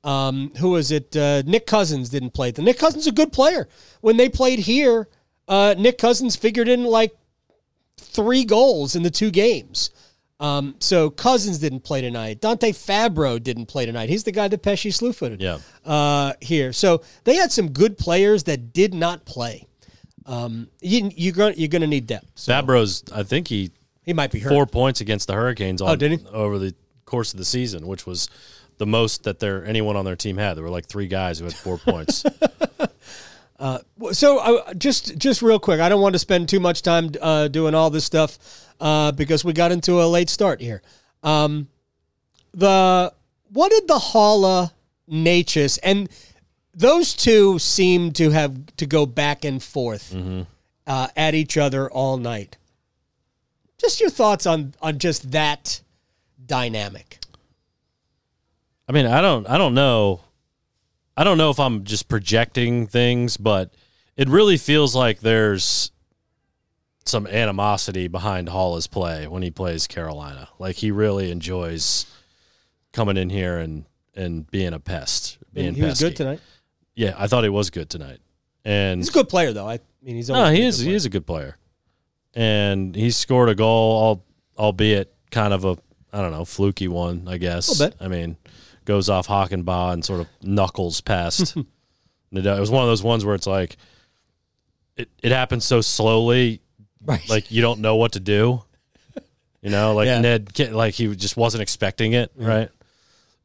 Um, 0.03 0.51
who 0.57 0.71
was 0.71 0.91
it? 0.91 1.15
Uh, 1.15 1.43
Nick 1.45 1.65
Cousins 1.65 2.09
didn't 2.09 2.31
play. 2.31 2.51
The 2.51 2.61
Nick 2.61 2.77
Cousins 2.77 3.03
is 3.03 3.07
a 3.07 3.11
good 3.13 3.31
player. 3.31 3.67
When 4.01 4.17
they 4.17 4.27
played 4.29 4.59
here, 4.59 5.07
uh, 5.47 5.75
Nick 5.77 5.97
Cousins 5.97 6.35
figured 6.35 6.67
in 6.67 6.83
like 6.83 7.15
three 7.97 8.43
goals 8.43 8.95
in 8.95 9.03
the 9.03 9.09
two 9.11 9.31
games. 9.31 9.91
Um, 10.39 10.75
so 10.79 11.09
Cousins 11.09 11.59
didn't 11.59 11.81
play 11.81 12.01
tonight. 12.01 12.41
Dante 12.41 12.71
Fabbro 12.73 13.41
didn't 13.41 13.67
play 13.67 13.85
tonight. 13.85 14.09
He's 14.09 14.25
the 14.25 14.31
guy 14.33 14.49
that 14.49 14.61
Pesce 14.61 14.93
slew 14.93 15.13
footed. 15.13 15.41
Yeah. 15.41 15.59
Uh, 15.85 16.33
here, 16.41 16.73
so 16.73 17.01
they 17.23 17.35
had 17.35 17.51
some 17.51 17.69
good 17.71 17.97
players 17.97 18.43
that 18.43 18.73
did 18.73 18.93
not 18.93 19.23
play. 19.25 19.67
Um, 20.25 20.67
you, 20.81 21.09
you're 21.15 21.33
going 21.33 21.53
you're 21.57 21.67
going 21.69 21.81
to 21.81 21.87
need 21.87 22.07
depth. 22.07 22.31
So 22.35 22.51
Fabbro's, 22.51 23.03
I 23.13 23.23
think 23.23 23.47
he 23.47 23.71
he 24.03 24.11
might 24.11 24.31
be 24.31 24.39
hurt. 24.39 24.49
four 24.49 24.65
points 24.65 24.99
against 25.01 25.27
the 25.27 25.33
Hurricanes 25.33 25.81
on, 25.81 25.89
Oh, 25.89 25.95
did 25.95 26.11
he? 26.19 26.25
over 26.27 26.57
the 26.59 26.73
course 27.05 27.33
of 27.33 27.37
the 27.37 27.45
season, 27.45 27.87
which 27.87 28.05
was 28.05 28.29
the 28.77 28.85
most 28.85 29.23
that 29.23 29.39
there 29.39 29.65
anyone 29.65 29.95
on 29.95 30.05
their 30.05 30.15
team 30.15 30.37
had. 30.37 30.55
There 30.55 30.63
were 30.63 30.69
like 30.69 30.87
three 30.87 31.07
guys 31.07 31.39
who 31.39 31.45
had 31.45 31.53
four 31.53 31.77
points. 31.85 32.23
So 34.11 34.39
uh, 34.39 34.73
just 34.73 35.17
just 35.17 35.41
real 35.41 35.59
quick, 35.59 35.79
I 35.79 35.87
don't 35.89 36.01
want 36.01 36.13
to 36.13 36.19
spend 36.19 36.49
too 36.49 36.59
much 36.59 36.81
time 36.81 37.11
uh, 37.21 37.47
doing 37.47 37.75
all 37.75 37.89
this 37.89 38.03
stuff 38.03 38.37
uh, 38.81 39.11
because 39.13 39.45
we 39.45 39.53
got 39.53 39.71
into 39.71 40.01
a 40.01 40.07
late 40.07 40.29
start 40.29 40.59
here. 40.59 40.81
Um, 41.21 41.67
the 42.53 43.13
what 43.51 43.71
did 43.71 43.87
the 43.87 43.99
Haula 43.99 44.71
Necas 45.09 45.79
and 45.83 46.09
those 46.73 47.13
two 47.13 47.59
seem 47.59 48.11
to 48.13 48.31
have 48.31 48.75
to 48.77 48.85
go 48.85 49.05
back 49.05 49.45
and 49.45 49.61
forth 49.61 50.13
uh, 50.87 51.07
at 51.15 51.35
each 51.35 51.55
other 51.55 51.89
all 51.89 52.17
night. 52.17 52.57
Just 53.77 54.01
your 54.01 54.09
thoughts 54.09 54.45
on 54.45 54.73
on 54.81 54.97
just 54.97 55.31
that 55.31 55.81
dynamic. 56.45 57.19
I 58.87 58.91
mean, 58.91 59.05
I 59.05 59.21
don't, 59.21 59.47
I 59.49 59.57
don't 59.57 59.73
know, 59.73 60.21
I 61.15 61.23
don't 61.23 61.37
know 61.37 61.49
if 61.49 61.59
I'm 61.59 61.83
just 61.83 62.07
projecting 62.07 62.87
things, 62.87 63.37
but 63.37 63.73
it 64.17 64.27
really 64.27 64.57
feels 64.57 64.95
like 64.95 65.21
there's 65.21 65.91
some 67.05 67.27
animosity 67.27 68.07
behind 68.07 68.49
Haula's 68.49 68.87
play 68.87 69.27
when 69.27 69.43
he 69.43 69.51
plays 69.51 69.87
Carolina. 69.87 70.49
Like 70.59 70.75
he 70.77 70.91
really 70.91 71.31
enjoys 71.31 72.05
coming 72.91 73.17
in 73.17 73.29
here 73.29 73.57
and 73.57 73.85
and 74.15 74.49
being 74.49 74.73
a 74.73 74.79
pest. 74.79 75.37
Being 75.53 75.73
he 75.73 75.81
was 75.81 75.99
good 75.99 76.15
tonight. 76.15 76.39
Yeah, 76.95 77.15
I 77.17 77.27
thought 77.27 77.43
he 77.43 77.49
was 77.49 77.69
good 77.69 77.89
tonight. 77.89 78.19
And 78.65 78.99
He's 78.99 79.09
a 79.09 79.13
good 79.13 79.29
player, 79.29 79.51
though. 79.51 79.67
I 79.67 79.79
mean, 80.01 80.15
he's 80.15 80.29
no, 80.29 80.51
he 80.51 80.63
a 80.63 80.67
is 80.67 80.79
good 80.79 80.87
he 80.89 80.93
is 80.93 81.05
a 81.05 81.09
good 81.09 81.25
player, 81.25 81.57
and 82.33 82.95
he 82.95 83.11
scored 83.11 83.49
a 83.49 83.55
goal, 83.55 84.21
al- 84.57 84.63
albeit 84.63 85.13
kind 85.31 85.53
of 85.53 85.65
a 85.65 85.77
I 86.13 86.21
don't 86.21 86.31
know 86.31 86.45
fluky 86.45 86.87
one, 86.87 87.27
I 87.27 87.37
guess. 87.37 87.81
I 87.99 88.07
mean, 88.07 88.37
goes 88.85 89.09
off 89.09 89.27
Hakanpaa 89.27 89.93
and 89.93 90.05
sort 90.05 90.21
of 90.21 90.27
knuckles 90.43 91.01
past. 91.01 91.57
Nadeau. 92.31 92.55
it 92.55 92.59
was 92.59 92.71
one 92.71 92.83
of 92.83 92.89
those 92.89 93.03
ones 93.03 93.25
where 93.25 93.35
it's 93.35 93.47
like 93.47 93.75
it 94.95 95.09
it 95.21 95.31
happens 95.31 95.65
so 95.65 95.81
slowly, 95.81 96.61
Right. 97.05 97.27
like 97.27 97.51
you 97.51 97.61
don't 97.61 97.79
know 97.81 97.95
what 97.95 98.13
to 98.13 98.19
do. 98.19 98.61
You 99.61 99.69
know, 99.69 99.93
like 99.95 100.05
Yeah. 100.07 100.19
Ned, 100.21 100.59
like 100.71 100.93
he 100.93 101.15
just 101.15 101.35
wasn't 101.37 101.61
expecting 101.63 102.13
it, 102.13 102.31
right? 102.35 102.69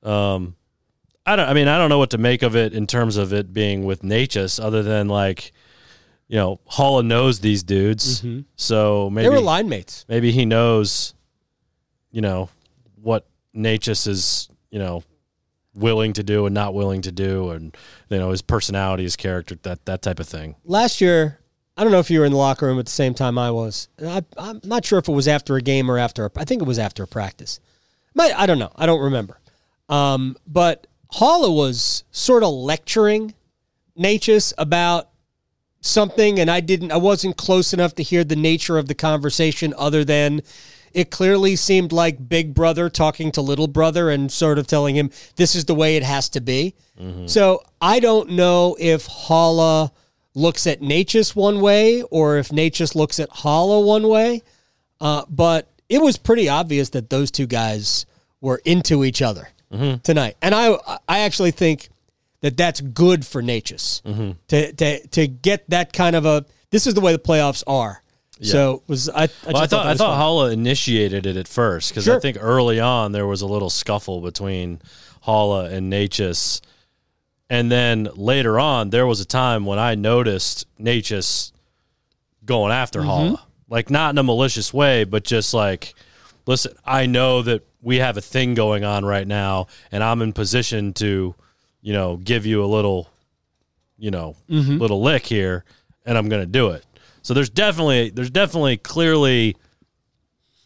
Um, 0.02 0.54
I 1.24 1.36
don't. 1.36 1.48
I 1.48 1.54
mean, 1.54 1.68
I 1.68 1.78
don't 1.78 1.88
know 1.90 1.98
what 1.98 2.10
to 2.10 2.18
make 2.18 2.42
of 2.42 2.56
it 2.56 2.72
in 2.74 2.86
terms 2.86 3.16
of 3.16 3.32
it 3.32 3.52
being 3.52 3.84
with 3.84 4.02
Necas, 4.02 4.62
other 4.62 4.82
than 4.82 5.08
like, 5.08 5.52
you 6.26 6.36
know, 6.36 6.60
Haula 6.70 7.04
knows 7.04 7.40
these 7.40 7.62
dudes, 7.62 8.24
so 8.56 9.10
maybe 9.10 9.28
they 9.28 9.34
were 9.34 9.40
line 9.40 9.68
mates. 9.68 10.04
maybe 10.08 10.32
he 10.32 10.44
knows 10.44 11.14
you 12.10 12.22
know, 12.22 12.48
what 13.02 13.26
Necas 13.54 14.06
is, 14.06 14.48
you 14.70 14.78
know, 14.78 15.02
willing 15.74 16.12
to 16.14 16.22
do 16.22 16.46
and 16.46 16.54
not 16.54 16.74
willing 16.74 17.02
to 17.02 17.12
do, 17.12 17.50
and 17.50 17.76
you 18.08 18.18
know 18.18 18.30
his 18.30 18.42
personality, 18.42 19.04
his 19.04 19.16
character, 19.16 19.56
that 19.62 19.84
that 19.86 20.02
type 20.02 20.20
of 20.20 20.28
thing. 20.28 20.56
last 20.64 21.00
year, 21.00 21.38
I 21.76 21.84
don't 21.84 21.92
know 21.92 22.00
if 22.00 22.10
you 22.10 22.20
were 22.20 22.26
in 22.26 22.32
the 22.32 22.38
locker 22.38 22.66
room 22.66 22.78
at 22.78 22.86
the 22.86 22.92
same 22.92 23.14
time 23.14 23.38
I 23.38 23.50
was. 23.50 23.88
I, 24.04 24.24
I'm 24.36 24.60
not 24.64 24.84
sure 24.84 24.98
if 24.98 25.08
it 25.08 25.12
was 25.12 25.28
after 25.28 25.56
a 25.56 25.62
game 25.62 25.90
or 25.90 25.98
after. 25.98 26.26
A, 26.26 26.30
I 26.36 26.44
think 26.44 26.60
it 26.60 26.66
was 26.66 26.78
after 26.78 27.02
a 27.02 27.06
practice. 27.06 27.60
I 28.18 28.46
don't 28.46 28.58
know. 28.58 28.72
I 28.74 28.86
don't 28.86 29.00
remember. 29.00 29.38
Um, 29.88 30.36
but 30.44 30.88
Haula 31.12 31.54
was 31.54 32.02
sort 32.10 32.42
of 32.42 32.52
lecturing 32.52 33.34
Natchez 33.94 34.52
about 34.58 35.10
something, 35.80 36.38
and 36.38 36.50
I 36.50 36.60
didn't. 36.60 36.92
I 36.92 36.96
wasn't 36.96 37.36
close 37.36 37.72
enough 37.72 37.94
to 37.96 38.02
hear 38.02 38.24
the 38.24 38.36
nature 38.36 38.78
of 38.78 38.88
the 38.88 38.94
conversation, 38.94 39.74
other 39.78 40.04
than 40.04 40.42
it 40.92 41.10
clearly 41.10 41.54
seemed 41.54 41.92
like 41.92 42.28
Big 42.28 42.54
Brother 42.54 42.88
talking 42.88 43.30
to 43.32 43.42
Little 43.42 43.68
Brother 43.68 44.10
and 44.10 44.32
sort 44.32 44.58
of 44.58 44.66
telling 44.66 44.96
him 44.96 45.10
this 45.36 45.54
is 45.54 45.66
the 45.66 45.74
way 45.74 45.96
it 45.96 46.02
has 46.02 46.28
to 46.30 46.40
be. 46.40 46.74
So 47.26 47.62
I 47.80 48.00
don't 48.00 48.30
know 48.30 48.76
if 48.80 49.06
Haula 49.06 49.92
looks 50.34 50.66
at 50.66 50.80
Necas 50.80 51.36
one 51.36 51.60
way 51.60 52.02
or 52.02 52.38
if 52.38 52.48
Necas 52.48 52.94
looks 52.96 53.20
at 53.20 53.28
Haula 53.30 53.84
one 53.84 54.08
way, 54.08 54.42
uh, 55.00 55.24
but 55.28 55.68
it 55.88 56.00
was 56.02 56.16
pretty 56.16 56.48
obvious 56.48 56.90
that 56.90 57.10
those 57.10 57.30
two 57.30 57.46
guys 57.46 58.04
were 58.40 58.60
into 58.64 59.04
each 59.04 59.22
other 59.22 59.48
tonight, 60.02 60.36
and 60.42 60.54
I 60.54 60.76
I 61.06 61.20
actually 61.20 61.50
think 61.50 61.90
that 62.40 62.56
that's 62.56 62.80
good 62.80 63.26
for 63.26 63.42
Necas 63.42 64.02
to 64.48 64.72
to 64.72 65.06
to 65.08 65.26
get 65.26 65.68
that 65.70 65.92
kind 65.92 66.16
of 66.16 66.24
a. 66.24 66.44
This 66.70 66.86
is 66.86 66.94
the 66.94 67.00
way 67.00 67.12
the 67.12 67.18
playoffs 67.18 67.62
are. 67.66 68.02
Yeah. 68.38 68.52
So 68.52 68.82
was 68.86 69.08
I? 69.08 69.22
I, 69.22 69.26
just 69.26 69.46
Well, 69.46 69.56
I 69.56 69.66
thought 69.66 69.84
that 69.84 69.86
I 69.86 69.94
thought 69.94 70.16
fun. 70.16 70.20
Haula 70.20 70.52
initiated 70.52 71.26
it 71.26 71.36
at 71.36 71.48
first 71.48 71.90
because 71.90 72.08
I 72.08 72.18
think 72.20 72.36
early 72.40 72.78
on 72.78 73.12
there 73.12 73.26
was 73.26 73.42
a 73.42 73.46
little 73.46 73.70
scuffle 73.70 74.20
between 74.20 74.80
Haula 75.26 75.72
and 75.72 75.92
Necas, 75.92 76.60
and 77.50 77.70
then 77.72 78.08
later 78.14 78.60
on 78.60 78.90
there 78.90 79.06
was 79.06 79.20
a 79.20 79.24
time 79.24 79.66
when 79.66 79.78
I 79.78 79.94
noticed 79.96 80.66
Necas 80.78 81.52
going 82.44 82.72
after 82.72 83.00
Mm-hmm. 83.00 83.34
Haula, 83.34 83.40
like 83.68 83.90
not 83.90 84.10
in 84.14 84.18
a 84.18 84.22
malicious 84.22 84.72
way, 84.72 85.04
but 85.04 85.24
just 85.24 85.52
like, 85.52 85.94
listen, 86.46 86.74
I 86.84 87.06
know 87.06 87.42
that 87.42 87.66
we 87.82 87.98
have 87.98 88.16
a 88.16 88.20
thing 88.20 88.54
going 88.54 88.84
on 88.84 89.04
right 89.04 89.26
now, 89.26 89.66
and 89.92 90.02
I'm 90.02 90.22
in 90.22 90.32
position 90.32 90.92
to, 90.94 91.34
you 91.80 91.92
know, 91.92 92.16
give 92.16 92.44
you 92.46 92.64
a 92.64 92.66
little, 92.66 93.08
you 93.98 94.10
know, 94.10 94.36
Mm-hmm. 94.50 94.78
little 94.78 95.02
lick 95.02 95.26
here, 95.26 95.64
and 96.06 96.16
I'm 96.18 96.28
going 96.28 96.42
to 96.42 96.46
do 96.46 96.70
it. 96.70 96.84
So 97.22 97.34
there's 97.34 97.50
definitely 97.50 98.10
there's 98.10 98.30
definitely 98.30 98.76
clearly 98.78 99.56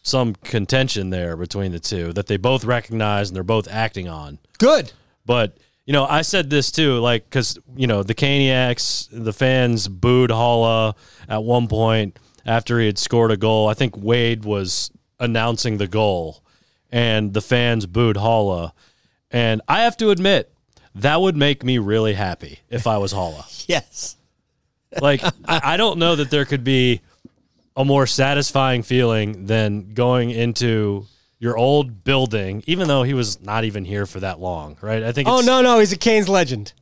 some 0.01 0.35
contention 0.35 1.09
there 1.09 1.37
between 1.37 1.71
the 1.71 1.79
two 1.79 2.11
that 2.13 2.27
they 2.27 2.37
both 2.37 2.65
recognize 2.65 3.29
and 3.29 3.35
they're 3.35 3.43
both 3.43 3.67
acting 3.69 4.07
on. 4.07 4.39
good. 4.57 4.91
But 5.25 5.57
you 5.85 5.91
know, 5.93 6.05
I 6.05 6.21
said 6.21 6.49
this 6.49 6.71
too, 6.71 6.99
like 6.99 7.25
because 7.25 7.57
you 7.75 7.87
know 7.87 8.03
the 8.03 8.15
Caniacs, 8.15 9.07
the 9.11 9.33
fans 9.33 9.87
booed 9.87 10.29
Haula 10.29 10.95
at 11.27 11.43
one 11.43 11.67
point 11.67 12.17
after 12.45 12.79
he 12.79 12.85
had 12.85 12.97
scored 12.97 13.31
a 13.31 13.37
goal. 13.37 13.67
I 13.67 13.73
think 13.73 13.97
Wade 13.97 14.45
was 14.45 14.91
announcing 15.19 15.77
the 15.77 15.87
goal, 15.87 16.41
and 16.91 17.33
the 17.33 17.41
fans 17.41 17.85
booed 17.85 18.15
Haula. 18.17 18.71
And 19.31 19.61
I 19.67 19.81
have 19.81 19.97
to 19.97 20.09
admit, 20.11 20.52
that 20.95 21.19
would 21.21 21.35
make 21.35 21.63
me 21.63 21.77
really 21.77 22.13
happy 22.13 22.59
if 22.69 22.87
I 22.87 22.97
was 22.97 23.13
Haula. 23.13 23.49
Yes. 23.67 24.17
Like, 25.01 25.23
I 25.45 25.77
don't 25.77 25.97
know 25.97 26.15
that 26.15 26.29
there 26.29 26.45
could 26.45 26.63
be 26.63 27.01
a 27.75 27.83
more 27.83 28.05
satisfying 28.05 28.83
feeling 28.83 29.47
than 29.47 29.93
going 29.93 30.29
into 30.29 31.07
your 31.39 31.57
old 31.57 32.03
building, 32.03 32.63
even 32.67 32.87
though 32.87 33.03
he 33.03 33.13
was 33.13 33.41
not 33.41 33.63
even 33.63 33.85
here 33.85 34.05
for 34.05 34.19
that 34.19 34.39
long, 34.39 34.77
right? 34.81 35.03
I 35.03 35.11
think. 35.11 35.27
Oh 35.27 35.41
no 35.41 35.61
no 35.61 35.79
he's 35.79 35.91
a 35.91 35.97
Canes 35.97 36.29
legend. 36.29 36.73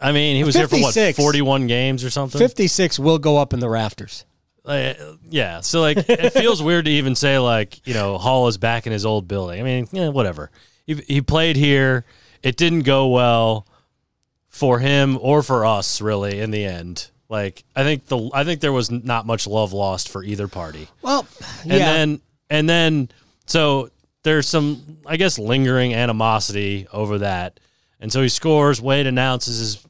I 0.00 0.12
mean, 0.12 0.36
he 0.36 0.44
was 0.44 0.54
here 0.54 0.68
for 0.68 0.80
what 0.80 1.16
forty-one 1.16 1.66
games 1.66 2.04
or 2.04 2.10
something. 2.10 2.38
Fifty 2.38 2.66
six 2.66 2.98
will 2.98 3.18
go 3.18 3.36
up 3.36 3.52
in 3.52 3.60
the 3.60 3.68
rafters. 3.68 4.24
Like, 4.64 4.98
yeah, 5.30 5.60
so 5.60 5.80
like 5.80 5.98
it 6.08 6.32
feels 6.32 6.62
weird 6.62 6.86
to 6.86 6.90
even 6.90 7.14
say 7.14 7.38
like 7.38 7.86
you 7.86 7.94
know 7.94 8.18
Hall 8.18 8.48
is 8.48 8.58
back 8.58 8.86
in 8.86 8.92
his 8.92 9.06
old 9.06 9.28
building. 9.28 9.60
I 9.60 9.62
mean, 9.62 9.88
yeah, 9.92 10.08
whatever. 10.08 10.50
He 10.86 10.94
he 10.94 11.20
played 11.20 11.56
here. 11.56 12.04
It 12.42 12.56
didn't 12.56 12.82
go 12.82 13.08
well 13.08 13.66
for 14.48 14.78
him 14.78 15.18
or 15.20 15.42
for 15.42 15.64
us 15.64 16.00
really 16.00 16.40
in 16.40 16.50
the 16.50 16.64
end. 16.64 17.10
Like 17.28 17.64
I 17.76 17.82
think 17.82 18.06
the 18.06 18.30
I 18.32 18.44
think 18.44 18.60
there 18.60 18.72
was 18.72 18.90
not 18.90 19.26
much 19.26 19.46
love 19.46 19.72
lost 19.72 20.08
for 20.08 20.24
either 20.24 20.48
party. 20.48 20.88
Well, 21.02 21.26
And 21.62 21.70
then 21.70 22.20
and 22.50 22.68
then 22.68 23.08
so 23.46 23.90
there's 24.22 24.48
some 24.48 24.98
I 25.06 25.16
guess 25.16 25.38
lingering 25.38 25.94
animosity 25.94 26.86
over 26.92 27.18
that. 27.18 27.60
And 28.00 28.12
so 28.12 28.22
he 28.22 28.28
scores, 28.28 28.80
Wade 28.80 29.06
announces 29.06 29.58
his 29.58 29.86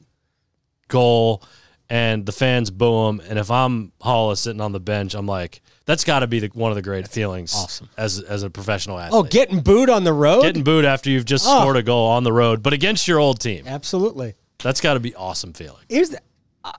goal 0.87 1.43
and 1.89 2.25
the 2.25 2.31
fans 2.31 2.71
boo 2.71 3.07
him 3.07 3.21
and 3.29 3.39
if 3.39 3.49
I'm 3.49 3.91
Hollis 4.01 4.41
sitting 4.41 4.61
on 4.61 4.73
the 4.73 4.79
bench, 4.79 5.13
I'm 5.13 5.27
like 5.27 5.61
that's 5.89 6.03
got 6.03 6.19
to 6.19 6.27
be 6.27 6.39
the, 6.39 6.47
one 6.53 6.71
of 6.71 6.75
the 6.75 6.83
great 6.83 7.07
feelings 7.07 7.51
awesome. 7.55 7.89
as 7.97 8.19
as 8.21 8.43
a 8.43 8.49
professional 8.49 8.99
athlete. 8.99 9.19
oh, 9.19 9.23
getting 9.23 9.59
booed 9.61 9.89
on 9.89 10.03
the 10.03 10.13
road. 10.13 10.43
Getting 10.43 10.63
booed 10.63 10.85
after 10.85 11.09
you've 11.09 11.25
just 11.25 11.45
Oh. 11.47 11.59
scored 11.61 11.77
a 11.77 11.83
goal 11.83 12.07
on 12.09 12.23
the 12.23 12.31
road, 12.31 12.61
but 12.61 12.73
against 12.73 13.07
your 13.07 13.17
old 13.17 13.39
team. 13.39 13.63
Absolutely. 13.67 14.35
That's 14.59 14.81
got 14.81 14.93
to 14.93 14.99
be 14.99 15.15
awesome 15.15 15.53
feeling. 15.53 15.81
Here's 15.89 16.09
the, 16.11 16.19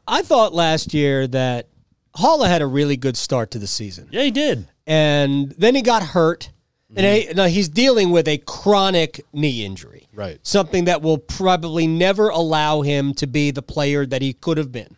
I- 0.07 0.23
thought 0.23 0.55
last 0.55 0.95
year 0.95 1.27
that 1.27 1.67
Haula 2.17 2.47
had 2.47 2.63
a 2.63 2.67
really 2.67 2.97
good 2.97 3.17
start 3.17 3.51
to 3.53 3.59
the 3.59 3.67
season, 3.67 4.09
Yeah, 4.13 4.23
he 4.23 4.31
did. 4.31 4.69
and 4.87 5.51
then 5.59 5.75
he 5.75 5.83
got 5.83 6.03
hurt, 6.05 6.51
and 6.95 7.05
mm-hmm. 7.05 7.29
he, 7.31 7.35
now 7.35 7.47
he's 7.47 7.69
dealing 7.69 8.11
with 8.11 8.29
a 8.29 8.39
chronic 8.39 9.21
knee 9.33 9.65
injury, 9.65 10.07
Right. 10.15 10.39
something 10.43 10.85
that 10.85 11.03
will 11.03 11.19
probably 11.19 11.87
never 11.87 12.29
allow 12.29 12.83
him 12.83 13.15
to 13.15 13.27
be 13.27 13.51
the 13.51 13.63
player 13.63 14.07
that 14.07 14.23
he 14.23 14.35
could 14.35 14.59
have 14.59 14.71
been. 14.71 14.97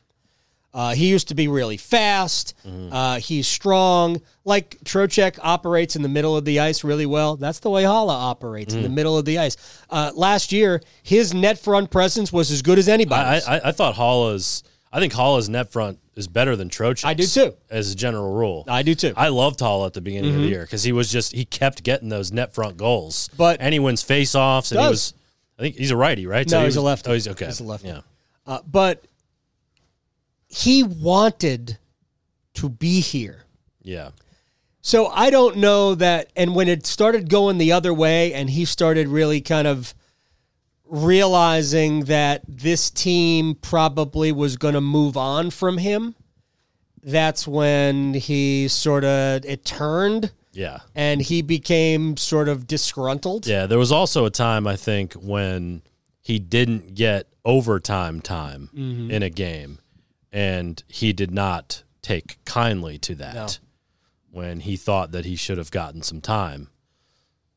Uh, 0.74 0.94
he 0.94 1.08
used 1.10 1.28
to 1.28 1.34
be 1.34 1.48
really 1.48 1.76
fast. 1.76 2.54
Uh, 2.90 3.18
he's 3.18 3.46
strong. 3.46 4.20
Like 4.44 4.78
Trocheck 4.84 5.38
operates 5.42 5.96
in 5.96 6.02
the 6.02 6.08
middle 6.08 6.34
of 6.36 6.44
the 6.46 6.60
ice 6.60 6.82
really 6.82 7.04
well. 7.06 7.36
That's 7.36 7.58
the 7.60 7.68
way 7.70 7.82
Haula 7.84 8.14
operates 8.14 8.72
in 8.72 8.82
the 8.82 8.88
middle 8.88 9.18
of 9.18 9.24
the 9.26 9.38
ice. 9.38 9.56
Uh, 9.90 10.12
last 10.14 10.50
year, 10.50 10.80
his 11.02 11.34
net 11.34 11.58
front 11.58 11.90
presence 11.90 12.32
was 12.32 12.50
as 12.50 12.62
good 12.62 12.78
as 12.78 12.88
I, 12.88 12.92
anybody's. 12.92 13.46
I 13.46 13.60
I 13.68 13.72
thought 13.72 13.94
Haula's 13.96 14.62
I 14.92 14.98
think 15.00 15.12
Haula's 15.12 15.48
net 15.48 15.70
front 15.70 15.98
is 16.16 16.26
better 16.28 16.56
than 16.56 16.68
Trocheck's. 16.70 17.04
I 17.04 17.14
do 17.14 17.24
too. 17.26 17.54
As 17.70 17.92
a 17.92 17.94
general 17.94 18.34
rule. 18.34 18.64
I 18.68 18.82
do 18.82 18.94
too. 18.94 19.12
I 19.16 19.28
loved 19.28 19.60
Haula 19.60 19.86
at 19.86 19.92
the 19.94 20.00
beginning 20.00 20.34
of 20.34 20.40
the 20.42 20.48
year 20.48 20.62
because 20.62 20.82
he 20.82 20.92
was 20.92 21.10
just 21.12 21.32
he 21.32 21.44
kept 21.44 21.82
getting 21.82 22.08
those 22.08 22.32
net 22.32 22.54
front 22.54 22.76
goals. 22.78 23.28
But- 23.36 23.58
and 23.60 23.72
he 23.74 23.78
wins 23.78 24.02
face 24.02 24.34
offs 24.34 24.72
and 24.72 24.80
he 24.80 24.84
Does. 24.86 24.90
was 24.90 25.14
I 25.58 25.62
think 25.62 25.76
he's 25.76 25.90
a 25.90 25.96
righty, 25.96 26.26
right? 26.26 26.50
No, 26.50 26.60
he 26.60 26.64
he's 26.64 26.76
a 26.76 26.80
was- 26.80 26.84
lefty. 26.86 27.10
Oh, 27.10 27.14
he's 27.14 27.28
okay. 27.28 27.46
He's 27.46 27.60
a 27.60 27.64
lefty. 27.64 27.88
Yeah. 27.88 28.00
Uh, 28.46 28.58
but 28.66 29.04
he 30.54 30.82
wanted 30.82 31.78
to 32.54 32.68
be 32.68 33.00
here. 33.00 33.44
Yeah. 33.82 34.10
So 34.82 35.06
I 35.06 35.30
don't 35.30 35.56
know 35.56 35.94
that. 35.94 36.30
And 36.36 36.54
when 36.54 36.68
it 36.68 36.86
started 36.86 37.28
going 37.30 37.58
the 37.58 37.72
other 37.72 37.94
way, 37.94 38.34
and 38.34 38.50
he 38.50 38.64
started 38.64 39.08
really 39.08 39.40
kind 39.40 39.66
of 39.66 39.94
realizing 40.84 42.04
that 42.04 42.42
this 42.46 42.90
team 42.90 43.54
probably 43.54 44.30
was 44.32 44.56
going 44.56 44.74
to 44.74 44.80
move 44.80 45.16
on 45.16 45.50
from 45.50 45.78
him, 45.78 46.14
that's 47.02 47.48
when 47.48 48.14
he 48.14 48.68
sort 48.68 49.04
of 49.04 49.44
it 49.44 49.64
turned 49.64 50.30
Yeah. 50.52 50.80
and 50.94 51.22
he 51.22 51.42
became 51.42 52.16
sort 52.16 52.48
of 52.48 52.66
disgruntled. 52.66 53.46
Yeah. 53.46 53.66
There 53.66 53.78
was 53.78 53.90
also 53.90 54.24
a 54.26 54.30
time 54.30 54.66
I 54.66 54.76
think 54.76 55.14
when 55.14 55.82
he 56.20 56.38
didn't 56.38 56.94
get 56.94 57.26
overtime 57.44 58.20
time 58.20 58.68
Mm-hmm. 58.74 59.10
in 59.10 59.22
a 59.22 59.30
game 59.30 59.78
and 60.32 60.82
he 60.88 61.12
did 61.12 61.30
not 61.30 61.82
take 62.00 62.38
kindly 62.44 62.98
to 62.98 63.14
that. 63.16 63.34
No. 63.34 63.48
when 64.30 64.60
he 64.60 64.76
thought 64.76 65.12
that 65.12 65.24
he 65.26 65.36
should 65.36 65.58
have 65.58 65.70
gotten 65.70 66.02
some 66.02 66.20
time, 66.20 66.68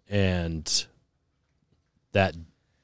and 0.09 0.85
that 2.11 2.35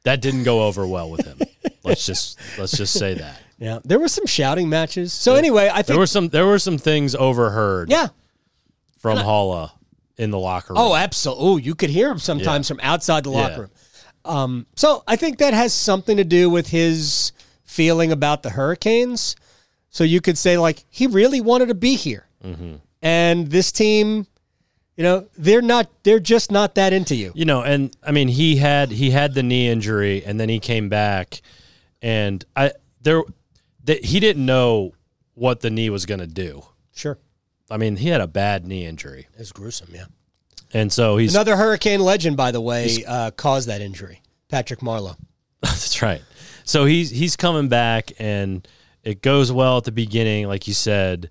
that 0.04 0.22
didn't 0.22 0.44
go 0.44 0.64
over 0.66 0.86
well 0.88 1.10
with 1.10 1.26
him. 1.26 1.40
let's 1.84 2.06
just 2.06 2.40
let's 2.58 2.76
just 2.78 2.94
say 2.98 3.14
that 3.16 3.40
Yeah, 3.58 3.80
there 3.84 4.00
were 4.00 4.08
some 4.08 4.26
shouting 4.26 4.70
matches. 4.70 5.14
So 5.14 5.36
anyway, 5.36 5.70
I 5.72 5.82
there 5.82 5.98
were 5.98 6.08
some 6.08 6.30
there 6.30 6.48
were 6.48 6.60
some 6.60 6.78
things 6.78 7.16
overheard 7.16 7.90
yeah. 7.92 8.08
from 8.98 9.18
Haula 9.18 9.72
in 10.18 10.32
the 10.32 10.40
locker 10.40 10.74
room. 10.74 10.82
Oh, 10.82 10.96
absolutely. 10.96 11.46
Oh, 11.46 11.58
you 11.58 11.76
could 11.76 11.90
hear 11.90 12.10
him 12.10 12.20
sometimes 12.20 12.68
from 12.68 12.80
outside 12.82 13.24
the 13.24 13.32
locker 13.32 13.52
Yeah. 13.54 13.60
room. 13.60 13.72
Um, 14.24 14.66
so 14.76 15.04
I 15.08 15.16
think 15.16 15.40
that 15.40 15.54
has 15.54 15.74
something 15.74 16.18
to 16.18 16.24
do 16.24 16.50
with 16.50 16.68
his 16.68 17.32
feeling 17.64 18.12
about 18.12 18.44
the 18.44 18.52
Hurricanes. 18.52 19.36
So 19.92 20.04
you 20.04 20.22
could 20.22 20.38
say 20.38 20.58
like 20.58 20.84
he 20.90 21.06
really 21.08 21.40
wanted 21.42 21.68
to 21.68 21.76
be 21.76 21.96
here, 21.96 22.26
Mm-hmm. 22.44 22.76
and 23.04 23.48
this 23.52 23.72
team, 23.72 24.26
you 24.98 25.04
know, 25.04 25.28
they're 25.38 25.62
not. 25.62 25.90
They're 26.04 26.20
just 26.20 26.52
not 26.52 26.74
that 26.76 26.92
into 26.94 27.14
you. 27.16 27.32
you 27.36 27.46
know, 27.46 27.62
and 27.62 27.96
I 28.02 28.12
mean 28.12 28.28
he 28.28 28.56
had 28.56 28.90
he 28.92 29.12
had 29.12 29.34
the 29.36 29.44
knee 29.44 29.68
injury 29.70 30.24
and 30.26 30.40
then 30.40 30.50
he 30.50 30.60
came 30.60 30.90
back, 30.90 31.42
and 32.02 32.44
I 32.56 32.72
there 33.02 33.22
that 33.84 34.04
he 34.06 34.20
didn't 34.20 34.46
know 34.46 34.94
what 35.34 35.60
the 35.62 35.70
knee 35.70 35.90
was 35.90 36.06
going 36.06 36.20
to 36.20 36.28
do. 36.28 36.64
Sure, 36.96 37.18
I 37.70 37.78
mean 37.78 37.96
he 37.98 38.08
had 38.10 38.22
a 38.22 38.28
bad 38.28 38.66
knee 38.66 38.86
injury. 38.86 39.28
it's 39.38 39.52
gruesome. 39.52 39.90
Yeah. 39.94 40.06
And 40.74 40.92
so 40.92 41.18
he's 41.18 41.36
Another 41.36 41.58
Hurricane 41.58 42.00
legend, 42.00 42.38
by 42.38 42.52
the 42.52 42.62
way, 42.62 43.04
uh, 43.06 43.32
caused 43.32 43.68
that 43.68 43.82
injury. 43.82 44.22
Patrick 44.48 44.80
Marleau. 44.80 45.18
That's 45.62 46.02
right. 46.02 46.22
So 46.64 46.86
he's 46.86 47.10
he's 47.10 47.36
coming 47.36 47.68
back, 47.68 48.12
and 48.20 48.66
it 49.04 49.22
goes 49.22 49.52
well 49.52 49.78
at 49.78 49.84
the 49.86 49.92
beginning, 49.92 50.48
like 50.48 50.68
you 50.68 50.74
said, 50.74 51.30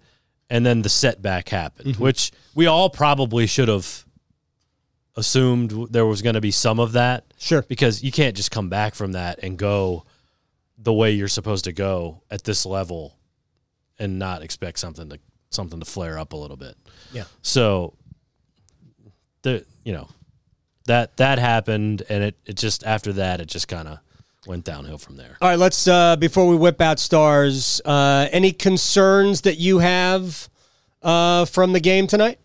and 0.48 0.64
then 0.66 0.82
the 0.82 0.88
setback 0.88 1.48
happened, 1.48 1.94
Mm-hmm. 1.94 2.02
which 2.02 2.32
we 2.54 2.66
all 2.66 2.90
probably 2.90 3.46
should 3.46 3.68
have 3.68 4.04
assumed 5.16 5.88
there 5.90 6.06
was 6.06 6.22
going 6.22 6.34
to 6.34 6.40
be 6.40 6.50
some 6.50 6.78
of 6.80 6.92
that. 6.92 7.24
Sure. 7.38 7.62
because 7.62 8.02
you 8.02 8.12
can't 8.12 8.36
just 8.36 8.50
come 8.50 8.68
back 8.68 8.94
from 8.94 9.12
that 9.12 9.38
and 9.42 9.56
go 9.58 10.04
the 10.78 10.92
way 10.92 11.10
you're 11.12 11.28
supposed 11.28 11.64
to 11.64 11.72
go 11.72 12.22
at 12.30 12.44
this 12.44 12.64
level, 12.66 13.16
and 13.98 14.18
not 14.18 14.42
expect 14.42 14.78
something 14.78 15.10
to 15.10 15.18
something 15.50 15.78
to 15.80 15.84
flare 15.86 16.18
up 16.18 16.32
a 16.32 16.36
little 16.36 16.56
bit. 16.56 16.74
Yeah. 17.12 17.24
So, 17.42 17.94
the 19.42 19.64
you 19.84 19.92
know 19.92 20.08
that 20.86 21.16
that 21.18 21.38
happened, 21.38 22.02
and 22.08 22.24
it 22.24 22.38
it 22.46 22.56
just 22.56 22.82
after 22.84 23.12
that 23.14 23.40
it 23.40 23.46
just 23.48 23.68
kind 23.68 23.88
of 23.88 23.98
went 24.46 24.64
downhill 24.64 24.98
from 24.98 25.16
there. 25.16 25.36
All 25.40 25.48
right, 25.48 25.58
let's 25.58 25.86
uh, 25.86 26.16
before 26.16 26.48
we 26.48 26.56
whip 26.56 26.80
out 26.80 26.98
stars. 26.98 27.80
Uh, 27.84 28.28
any 28.32 28.52
concerns 28.52 29.42
that 29.42 29.58
you 29.58 29.78
have 29.78 30.48
uh, 31.02 31.44
from 31.44 31.72
the 31.72 31.80
game 31.80 32.06
tonight? 32.06 32.38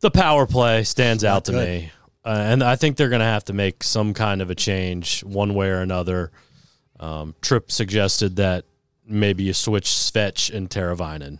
The 0.00 0.10
power 0.10 0.46
play 0.46 0.84
stands 0.84 1.24
out 1.24 1.46
to 1.46 1.52
good. 1.52 1.66
me, 1.66 1.90
uh, 2.24 2.44
and 2.46 2.62
I 2.62 2.76
think 2.76 2.96
they're 2.96 3.08
going 3.08 3.20
to 3.20 3.26
have 3.26 3.44
to 3.44 3.54
make 3.54 3.82
some 3.82 4.12
kind 4.12 4.42
of 4.42 4.50
a 4.50 4.54
change 4.54 5.24
one 5.24 5.54
way 5.54 5.68
or 5.68 5.80
another. 5.80 6.30
Um, 7.00 7.34
Tripp 7.40 7.70
suggested 7.70 8.36
that 8.36 8.66
maybe 9.06 9.44
you 9.44 9.54
switch 9.54 9.86
Svetch 9.86 10.54
and 10.54 10.68
Teravainen. 10.68 11.38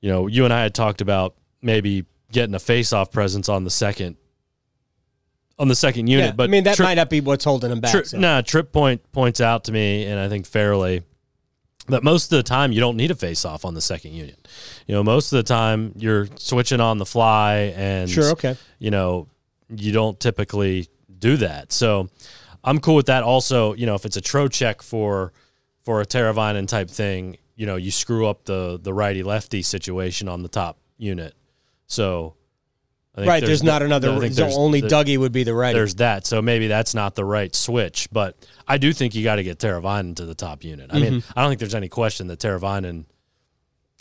You 0.00 0.10
know, 0.10 0.26
you 0.26 0.44
and 0.44 0.52
I 0.52 0.62
had 0.62 0.74
talked 0.74 1.00
about 1.00 1.34
maybe 1.60 2.06
getting 2.32 2.54
a 2.54 2.58
face-off 2.58 3.12
presence 3.12 3.48
on 3.48 3.64
the 3.64 3.70
second 3.70 4.16
on 5.62 5.68
the 5.68 5.76
second 5.76 6.08
unit, 6.08 6.26
yeah, 6.26 6.32
but 6.32 6.42
I 6.42 6.46
mean 6.48 6.64
that 6.64 6.80
might 6.80 6.94
not 6.94 7.08
be 7.08 7.20
what's 7.20 7.44
holding 7.44 7.70
him 7.70 7.78
back. 7.78 7.92
Tri- 7.92 8.02
so. 8.02 8.18
Nah, 8.18 8.40
Trip 8.40 8.72
Point 8.72 9.00
points 9.12 9.40
out 9.40 9.62
to 9.64 9.72
me, 9.72 10.04
and 10.06 10.18
I 10.18 10.28
think 10.28 10.44
fairly, 10.44 11.04
that 11.86 12.02
most 12.02 12.32
of 12.32 12.36
the 12.36 12.42
time 12.42 12.72
you 12.72 12.80
don't 12.80 12.96
need 12.96 13.12
a 13.12 13.14
face 13.14 13.44
off 13.44 13.64
on 13.64 13.72
the 13.74 13.80
second 13.80 14.12
unit. 14.12 14.48
You 14.88 14.96
know, 14.96 15.04
most 15.04 15.32
of 15.32 15.36
the 15.36 15.44
time 15.44 15.92
you're 15.96 16.26
switching 16.34 16.80
on 16.80 16.98
the 16.98 17.06
fly, 17.06 17.72
and 17.76 18.10
Sure, 18.10 18.32
okay. 18.32 18.56
You 18.80 18.90
know, 18.90 19.28
you 19.68 19.92
don't 19.92 20.18
typically 20.18 20.88
do 21.20 21.36
that. 21.36 21.70
So 21.70 22.08
I'm 22.64 22.80
cool 22.80 22.96
with 22.96 23.06
that. 23.06 23.22
Also, 23.22 23.74
you 23.74 23.86
know, 23.86 23.94
if 23.94 24.04
it's 24.04 24.16
a 24.16 24.20
Trocheck 24.20 24.82
for 24.82 25.32
for 25.84 26.00
a 26.00 26.04
Teravainen 26.04 26.66
type 26.66 26.90
thing, 26.90 27.36
you 27.54 27.66
know, 27.66 27.76
you 27.76 27.92
screw 27.92 28.26
up 28.26 28.46
the 28.46 28.80
the 28.82 28.92
righty 28.92 29.22
lefty 29.22 29.62
situation 29.62 30.28
on 30.28 30.42
the 30.42 30.48
top 30.48 30.78
unit. 30.98 31.34
So. 31.86 32.34
Right, 33.16 33.44
there's, 33.44 33.62
not 33.62 33.82
I 33.82 33.84
another. 33.84 34.08
So 34.08 34.28
there's- 34.28 34.54
only 34.56 34.80
there- 34.80 34.88
Dougie 34.90 35.18
would 35.18 35.32
be 35.32 35.44
the 35.44 35.52
right. 35.54 35.74
there's 35.74 35.96
that. 35.96 36.26
So 36.26 36.40
maybe 36.40 36.66
that's 36.66 36.94
not 36.94 37.14
the 37.14 37.24
right 37.26 37.54
switch. 37.54 38.08
But 38.10 38.36
I 38.66 38.78
do 38.78 38.92
think 38.92 39.14
you 39.14 39.22
got 39.22 39.36
to 39.36 39.42
get 39.42 39.58
Teravainen 39.58 40.16
to 40.16 40.24
the 40.24 40.34
top 40.34 40.64
unit. 40.64 40.88
I 40.92 40.98
mean, 40.98 41.12
Mm-hmm. 41.20 41.38
I 41.38 41.42
don't 41.42 41.50
think 41.50 41.60
there's 41.60 41.74
any 41.74 41.88
question 41.90 42.28
that 42.28 42.38
Teravainen, 42.38 43.04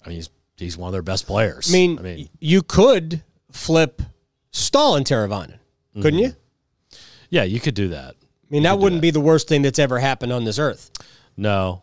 I 0.05 0.07
mean, 0.09 0.15
he's, 0.15 0.29
he's 0.55 0.77
one 0.77 0.87
of 0.87 0.93
their 0.93 1.01
best 1.01 1.27
players. 1.27 1.69
I 1.69 1.73
mean, 1.73 1.99
I 1.99 2.01
mean, 2.03 2.29
you 2.39 2.61
could 2.61 3.21
flip 3.51 4.01
Staal 4.51 4.95
and 4.95 5.05
Teravainen, 5.05 5.59
couldn't 6.01 6.19
you? 6.19 6.33
yeah, 7.29 7.43
you 7.43 7.59
could 7.59 7.75
do 7.75 7.89
that. 7.89 8.15
I 8.15 8.47
mean, 8.49 8.63
that 8.63 8.79
wouldn't 8.79 9.01
be 9.01 9.11
the 9.11 9.19
worst 9.21 9.47
thing 9.49 9.61
that's 9.61 9.79
ever 9.79 9.99
happened 9.99 10.31
on 10.33 10.43
this 10.45 10.57
earth. 10.59 10.89
No, 11.37 11.81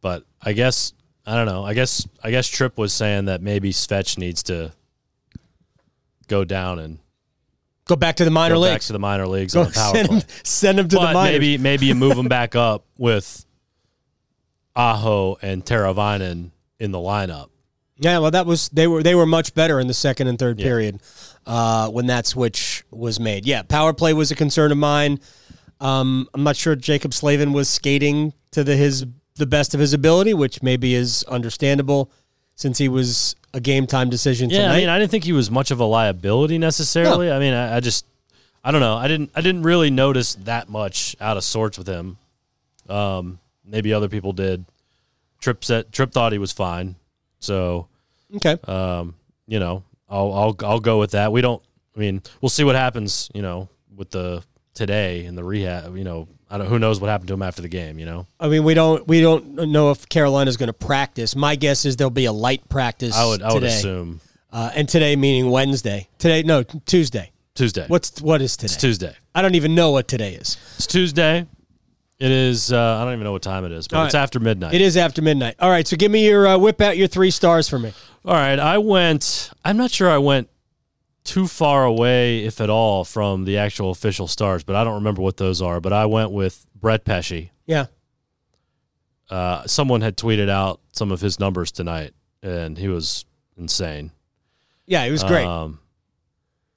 but 0.00 0.24
I 0.42 0.52
guess 0.54 0.92
I 1.26 1.34
don't 1.34 1.46
know. 1.46 1.64
I 1.64 1.74
guess 1.74 2.06
I 2.22 2.30
guess 2.30 2.46
Tripp 2.48 2.78
was 2.78 2.92
saying 2.92 3.24
that 3.26 3.42
maybe 3.42 3.72
Svetch 3.72 4.16
needs 4.16 4.44
to 4.44 4.72
go 6.28 6.44
down 6.44 6.78
and 6.78 6.98
Go 7.86 7.96
back 7.96 8.16
to 8.16 8.24
the 8.26 8.30
minor 8.30 8.54
go 8.56 8.62
back 8.62 8.72
leagues. 8.74 8.86
to 8.88 8.92
the 8.92 8.98
minor 8.98 9.26
leagues 9.26 9.54
Go 9.54 9.60
on 9.62 9.66
the 9.68 9.72
power 9.72 9.94
send 9.94 10.08
play. 10.08 10.16
him, 10.18 10.24
send 10.44 10.78
him 10.78 10.88
to 10.88 10.96
the 10.96 11.00
but 11.00 11.14
minors. 11.14 11.32
maybe 11.32 11.58
maybe 11.58 11.86
you 11.86 11.94
move 11.94 12.16
them 12.16 12.28
back 12.28 12.54
up 12.54 12.84
with 12.98 13.44
Aho 14.76 15.38
and 15.42 15.64
Teravainen 15.64 16.50
in 16.78 16.92
the 16.92 16.98
lineup. 16.98 17.48
Yeah, 17.96 18.18
well, 18.18 18.30
that 18.30 18.46
was 18.46 18.68
they 18.68 18.86
were 18.86 19.02
they 19.02 19.14
were 19.16 19.26
much 19.26 19.54
better 19.54 19.80
in 19.80 19.88
the 19.88 19.94
second 19.94 20.28
and 20.28 20.38
third 20.38 20.58
Yeah. 20.60 20.66
period 20.66 21.00
uh, 21.46 21.88
when 21.88 22.06
that 22.06 22.26
switch 22.26 22.84
was 22.90 23.18
made. 23.18 23.44
Yeah, 23.44 23.62
power 23.62 23.92
play 23.92 24.12
was 24.12 24.30
a 24.30 24.36
concern 24.36 24.70
of 24.70 24.78
mine. 24.78 25.18
Um, 25.80 26.28
I'm 26.34 26.44
not 26.44 26.56
sure 26.56 26.76
Jaccob 26.76 27.12
Slavin 27.12 27.52
was 27.52 27.68
skating 27.68 28.34
to 28.52 28.62
the 28.62 28.76
his 28.76 29.04
the 29.34 29.46
best 29.46 29.74
of 29.74 29.80
his 29.80 29.92
ability, 29.94 30.34
which 30.34 30.62
maybe 30.62 30.94
is 30.94 31.24
understandable 31.24 32.12
since 32.54 32.78
he 32.78 32.88
was 32.88 33.34
a 33.54 33.60
game 33.60 33.86
time 33.86 34.10
decision 34.10 34.50
Yeah, 34.50 34.58
tonight. 34.62 34.74
I 34.74 34.78
mean, 34.78 34.88
I 34.88 34.98
didn't 34.98 35.10
think 35.10 35.24
he 35.24 35.32
was 35.32 35.50
much 35.50 35.70
of 35.70 35.80
a 35.80 35.84
liability 35.84 36.58
necessarily. 36.58 37.30
I 37.30 37.38
mean, 37.38 37.54
I, 37.54 37.76
I 37.76 37.80
just, 37.80 38.04
I 38.62 38.70
don't 38.70 38.80
know. 38.80 38.96
I 38.96 39.08
didn't, 39.08 39.30
I 39.34 39.40
didn't 39.40 39.62
really 39.62 39.90
notice 39.90 40.34
that 40.44 40.68
much 40.68 41.16
out 41.20 41.36
of 41.36 41.44
sorts 41.44 41.78
with 41.78 41.86
him. 41.86 42.18
Um, 42.88 43.38
maybe 43.64 43.92
other 43.92 44.08
people 44.08 44.32
did. 44.32 44.64
Trip 45.40 45.64
said 45.64 45.92
Trip 45.92 46.10
thought 46.12 46.32
he 46.32 46.38
was 46.38 46.50
fine, 46.52 46.96
so 47.38 47.86
okay, 48.36 48.58
um, 48.66 49.14
you 49.46 49.60
know, 49.60 49.84
I'll, 50.08 50.32
I'll, 50.32 50.56
I'll 50.64 50.80
go 50.80 50.98
with 50.98 51.12
that. 51.12 51.30
We 51.30 51.42
don't. 51.42 51.62
I 51.96 52.00
mean, 52.00 52.22
we'll 52.40 52.48
see 52.48 52.64
what 52.64 52.74
happens. 52.74 53.30
You 53.34 53.42
know, 53.42 53.68
with 53.94 54.10
the 54.10 54.42
today 54.74 55.26
and 55.26 55.38
the 55.38 55.44
rehab. 55.44 55.96
You 55.96 56.02
know, 56.02 56.26
I 56.50 56.58
don't. 56.58 56.66
Who 56.66 56.78
knows 56.78 57.00
what 57.00 57.08
happened 57.08 57.28
to 57.28 57.34
him 57.34 57.42
after 57.42 57.62
the 57.62 57.68
game? 57.68 57.98
You 57.98 58.06
know, 58.06 58.26
I 58.40 58.48
mean 58.48 58.64
we 58.64 58.74
don't 58.74 59.06
we 59.06 59.20
don't 59.20 59.54
know 59.70 59.90
if 59.90 60.08
Carolina's 60.08 60.56
going 60.56 60.68
to 60.68 60.72
practice. 60.72 61.36
My 61.36 61.56
guess 61.56 61.84
is 61.84 61.96
there'll 61.96 62.10
be 62.10 62.24
a 62.24 62.32
light 62.32 62.68
practice. 62.68 63.14
I 63.16 63.26
would, 63.26 63.42
I 63.42 63.52
would 63.52 63.60
today. 63.60 63.76
assume 63.76 64.20
uh, 64.52 64.70
and 64.74 64.88
today 64.88 65.16
meaning 65.16 65.50
Wednesday. 65.50 66.08
Today, 66.18 66.42
no 66.42 66.62
Tuesday. 66.62 67.32
Tuesday. 67.54 67.86
What's 67.88 68.20
what 68.22 68.40
is 68.40 68.56
today? 68.56 68.66
it's 68.66 68.76
Tuesday? 68.76 69.14
I 69.34 69.42
don't 69.42 69.54
even 69.56 69.74
know 69.74 69.90
what 69.90 70.08
today 70.08 70.34
is. 70.34 70.56
It's 70.76 70.86
Tuesday. 70.86 71.46
It 72.18 72.30
is. 72.32 72.72
Uh, 72.72 72.98
I 73.00 73.04
don't 73.04 73.12
even 73.12 73.24
know 73.24 73.32
what 73.32 73.42
time 73.42 73.64
it 73.64 73.70
is, 73.72 73.86
but 73.86 73.98
All 73.98 74.04
it's 74.06 74.14
right. 74.14 74.22
after 74.22 74.40
midnight. 74.40 74.74
It 74.74 74.80
is 74.80 74.96
after 74.96 75.22
midnight. 75.22 75.54
All 75.60 75.70
right, 75.70 75.86
so 75.86 75.96
give 75.96 76.10
me 76.10 76.26
your 76.26 76.48
uh, 76.48 76.58
whip 76.58 76.80
out 76.80 76.96
your 76.96 77.06
three 77.06 77.30
stars 77.30 77.68
for 77.68 77.78
me. 77.78 77.92
All 78.24 78.34
right, 78.34 78.58
I 78.58 78.78
went. 78.78 79.50
I'm 79.64 79.76
not 79.76 79.90
sure 79.92 80.10
I 80.10 80.18
went 80.18 80.48
too 81.28 81.46
far 81.46 81.84
away, 81.84 82.44
if 82.44 82.60
at 82.60 82.70
all, 82.70 83.04
from 83.04 83.44
the 83.44 83.58
actual 83.58 83.90
official 83.90 84.26
stars, 84.26 84.64
but 84.64 84.74
I 84.76 84.84
don't 84.84 84.94
remember 84.94 85.20
what 85.22 85.36
those 85.36 85.60
are. 85.62 85.80
But 85.80 85.92
I 85.92 86.06
went 86.06 86.30
with 86.30 86.66
Brett 86.74 87.04
Pesce. 87.04 87.50
Yeah, 87.66 87.86
Uh, 89.30 89.66
someone 89.66 90.00
had 90.00 90.16
tweeted 90.16 90.48
out 90.48 90.80
some 90.92 91.12
of 91.12 91.20
his 91.20 91.38
numbers 91.38 91.70
tonight, 91.70 92.14
and 92.42 92.78
he 92.78 92.88
was 92.88 93.26
insane. 93.58 94.10
yeah, 94.86 95.04
it 95.04 95.10
was 95.10 95.22
great. 95.22 95.46
Um, 95.46 95.80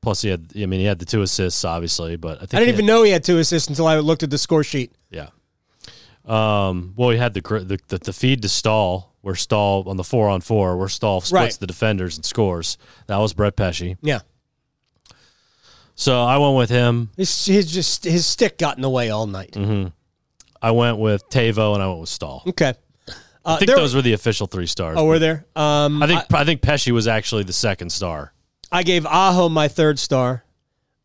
plus, 0.02 0.22
he 0.22 0.30
had. 0.30 0.52
I 0.56 0.66
mean, 0.66 0.80
he 0.82 0.86
had 0.86 1.00
the 1.00 1.06
two 1.06 1.22
assists, 1.22 1.64
obviously, 1.64 2.18
but 2.18 2.38
I 2.38 2.40
think 2.42 2.56
I 2.56 2.60
didn't 2.60 2.68
he 2.68 2.74
even 2.74 2.86
know 2.88 3.04
he 3.04 3.12
had 3.12 3.24
two 3.24 3.38
assists 3.38 3.70
until 3.70 3.88
I 3.88 3.98
looked 4.00 4.24
at 4.24 4.30
the 4.30 4.38
score 4.38 4.64
sheet. 4.66 4.92
Yeah. 5.10 5.30
Um, 6.26 6.94
well, 6.98 7.10
he 7.10 7.18
had 7.18 7.34
the, 7.34 7.42
the 7.42 7.80
the 7.88 7.98
the 7.98 8.14
feed 8.14 8.42
to 8.44 8.50
Staal, 8.50 9.14
where 9.22 9.36
Staal 9.36 9.84
on 9.88 9.98
the 9.98 10.04
four 10.04 10.28
on 10.30 10.42
four, 10.42 10.78
where 10.78 10.90
Staal 10.90 11.22
splits 11.22 11.32
Right. 11.56 11.60
the 11.60 11.68
defenders 11.68 12.18
and 12.18 12.26
scores. 12.26 12.78
That 13.08 13.18
was 13.18 13.34
Brett 13.34 13.56
Pesce. 13.56 13.96
Yeah, 14.02 14.20
So 15.96 16.22
I 16.22 16.38
went 16.38 16.56
with 16.58 16.70
him. 16.70 17.10
his, 17.18 17.46
his 17.46 17.72
just 17.72 18.04
his 18.04 18.26
stick 18.26 18.58
got 18.58 18.76
in 18.78 18.82
the 18.82 18.90
way 18.90 19.10
all 19.10 19.28
night. 19.28 19.52
Mm-hmm. 19.52 19.90
I 20.62 20.72
went 20.72 20.98
with 21.00 21.28
Teuvo 21.30 21.74
and 21.74 21.82
I 21.84 21.88
went 21.88 22.00
with 22.02 22.10
Staal. 22.10 22.44
Okay, 22.48 22.74
uh, 23.08 23.14
I 23.46 23.58
think 23.58 23.68
there- 23.68 23.78
those 23.78 23.96
were 23.96 24.02
the 24.02 24.14
official 24.14 24.48
three 24.48 24.68
stars. 24.68 24.96
Oh, 25.00 25.06
were 25.06 25.20
there? 25.20 25.46
Um, 25.56 26.02
I 26.04 26.08
think 26.08 26.34
I, 26.34 26.44
think 26.46 26.62
Pesce 26.62 26.88
was 26.92 27.08
actually 27.08 27.44
the 27.44 27.54
second 27.54 27.92
star. 27.92 28.34
I 28.72 28.84
gave 28.84 29.06
Aho 29.06 29.50
my 29.50 29.68
third 29.68 30.00
star. 30.00 30.44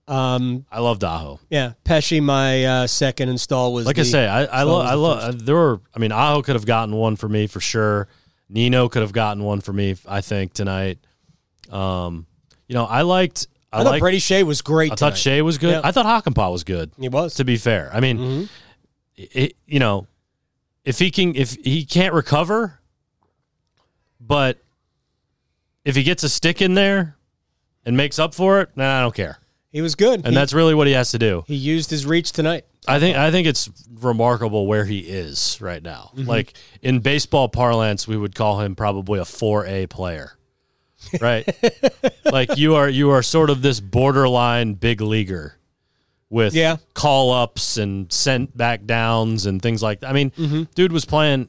Um, 0.08 0.64
I 0.70 0.78
loved 0.80 1.02
Aho. 1.02 1.40
yeah, 1.50 1.72
Pesce 1.84 2.20
my 2.20 2.64
uh, 2.64 2.86
second, 2.86 3.28
and 3.28 3.40
Staal 3.40 3.72
was 3.72 3.86
Like 3.86 3.96
the, 3.96 4.02
I 4.02 4.04
say, 4.04 4.26
I, 4.28 4.44
I 4.44 4.62
love 4.62 4.86
I 4.86 4.94
love 4.94 5.44
there 5.44 5.56
were. 5.56 5.80
I 5.94 5.98
mean, 5.98 6.12
Aho 6.12 6.42
could 6.42 6.54
have 6.54 6.66
gotten 6.66 6.94
one 6.94 7.16
for 7.16 7.28
me 7.28 7.46
for 7.48 7.60
sure. 7.60 8.06
Nino 8.48 8.88
could 8.88 9.02
have 9.02 9.12
gotten 9.12 9.42
one 9.42 9.60
for 9.60 9.72
me. 9.72 9.96
I 10.06 10.20
think 10.20 10.52
tonight. 10.52 10.98
Um, 11.70 12.26
you 12.68 12.74
know, 12.74 12.84
I 12.84 13.02
liked. 13.02 13.48
I, 13.72 13.80
I 13.80 13.84
thought 13.84 13.90
liked. 13.90 14.00
Brady 14.00 14.18
Skjei 14.18 14.42
was 14.44 14.62
great. 14.62 14.92
I 14.92 14.94
thought. 14.94 15.14
Skjei 15.14 15.42
was 15.42 15.58
good. 15.58 15.72
Yeah. 15.72 15.80
I 15.84 15.90
thought 15.92 16.06
Hakanpaa 16.06 16.50
was 16.52 16.64
good. 16.64 16.92
he 16.98 17.08
was. 17.08 17.34
To 17.34 17.44
be 17.44 17.56
fair, 17.56 17.90
I 17.92 18.00
mean, 18.00 18.18
Mm-hmm. 18.18 18.44
it, 19.16 19.56
you 19.66 19.78
know, 19.80 20.06
if 20.84 20.98
he 20.98 21.10
can, 21.10 21.34
if 21.34 21.52
he 21.64 21.84
can't 21.84 22.14
recover, 22.14 22.80
but 24.20 24.58
if 25.84 25.96
he 25.96 26.02
gets 26.02 26.22
a 26.22 26.28
stick 26.28 26.62
in 26.62 26.74
there 26.74 27.16
and 27.84 27.96
makes 27.96 28.18
up 28.18 28.34
for 28.34 28.60
it, 28.60 28.70
then 28.76 28.86
I 28.86 29.00
don't 29.00 29.14
care. 29.14 29.38
He 29.72 29.82
was 29.82 29.94
good, 29.94 30.20
And 30.24 30.28
he, 30.28 30.34
that's 30.34 30.54
really 30.54 30.74
what 30.74 30.86
he 30.86 30.94
has 30.94 31.10
to 31.10 31.18
do. 31.18 31.44
he 31.46 31.54
used 31.54 31.90
his 31.90 32.06
reach 32.06 32.32
tonight. 32.32 32.64
I 32.88 32.98
think 33.00 33.16
I 33.16 33.30
think 33.32 33.46
it's 33.48 33.68
remarkable 34.00 34.66
where 34.68 34.84
he 34.84 35.00
is 35.00 35.58
right 35.60 35.82
now. 35.82 36.12
Mm-hmm. 36.16 36.28
Like 36.28 36.54
in 36.82 37.00
baseball 37.00 37.48
parlance, 37.48 38.06
we 38.08 38.16
would 38.16 38.34
call 38.34 38.60
him 38.60 38.74
probably 38.76 39.18
a 39.18 39.24
4A 39.24 39.90
player. 39.90 40.32
Right? 41.20 41.48
like 42.24 42.56
you 42.56 42.74
are 42.76 42.88
you 42.88 43.10
are 43.10 43.22
sort 43.22 43.50
of 43.50 43.62
this 43.62 43.80
borderline 43.80 44.74
big 44.74 45.00
leaguer 45.00 45.56
with 46.30 46.54
Yeah. 46.54 46.76
call 46.94 47.32
ups 47.32 47.76
and 47.76 48.12
sent 48.12 48.56
back 48.56 48.84
downs 48.86 49.46
and 49.46 49.60
things 49.62 49.82
like 49.82 50.00
that. 50.00 50.10
I 50.10 50.12
mean, 50.12 50.30
Mm-hmm. 50.32 50.62
dude 50.74 50.92
was 50.92 51.04
playing 51.04 51.48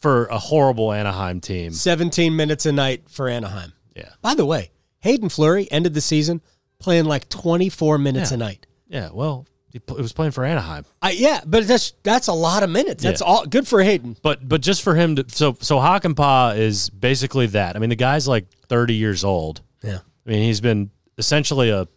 for 0.00 0.26
a 0.26 0.38
horrible 0.38 0.92
Anaheim 0.92 1.40
team. 1.40 1.72
17 1.72 2.36
minutes 2.36 2.66
a 2.66 2.72
night 2.72 3.08
for 3.08 3.28
Anaheim. 3.28 3.72
Yeah. 3.96 4.10
By 4.22 4.34
the 4.34 4.44
way, 4.44 4.70
Hayden 5.00 5.28
Fleury 5.28 5.66
ended 5.70 5.94
the 5.94 6.00
season 6.00 6.40
playing 6.78 7.06
like 7.06 7.28
24 7.30 7.98
minutes 7.98 8.30
Yeah. 8.30 8.34
a 8.34 8.38
night. 8.38 8.66
Yeah, 8.88 9.08
well, 9.12 9.46
it 9.74 9.90
was 9.90 10.12
playing 10.12 10.32
for 10.32 10.44
Anaheim. 10.44 10.84
I, 11.02 11.10
yeah, 11.10 11.40
but 11.44 11.66
that's 11.66 11.92
that's 12.04 12.28
a 12.28 12.32
lot 12.32 12.62
of 12.62 12.70
minutes. 12.70 13.02
That's 13.02 13.20
Yeah. 13.20 13.26
all 13.26 13.44
good 13.44 13.66
for 13.66 13.82
Hayden. 13.82 14.16
But 14.22 14.48
but 14.48 14.60
just 14.60 14.82
for 14.82 14.94
him 14.94 15.16
to 15.16 15.24
so 15.28 15.56
so 15.60 15.78
Hakanpaa 15.78 16.56
is 16.56 16.88
basically 16.90 17.46
that. 17.48 17.74
I 17.74 17.80
mean, 17.80 17.90
the 17.90 17.96
guy's 17.96 18.28
like 18.28 18.46
30 18.68 18.94
years 18.94 19.24
old. 19.24 19.62
Yeah. 19.82 19.98
I 20.26 20.30
mean, 20.30 20.42
he's 20.42 20.60
been 20.60 20.90
essentially 21.18 21.70
a 21.70 21.88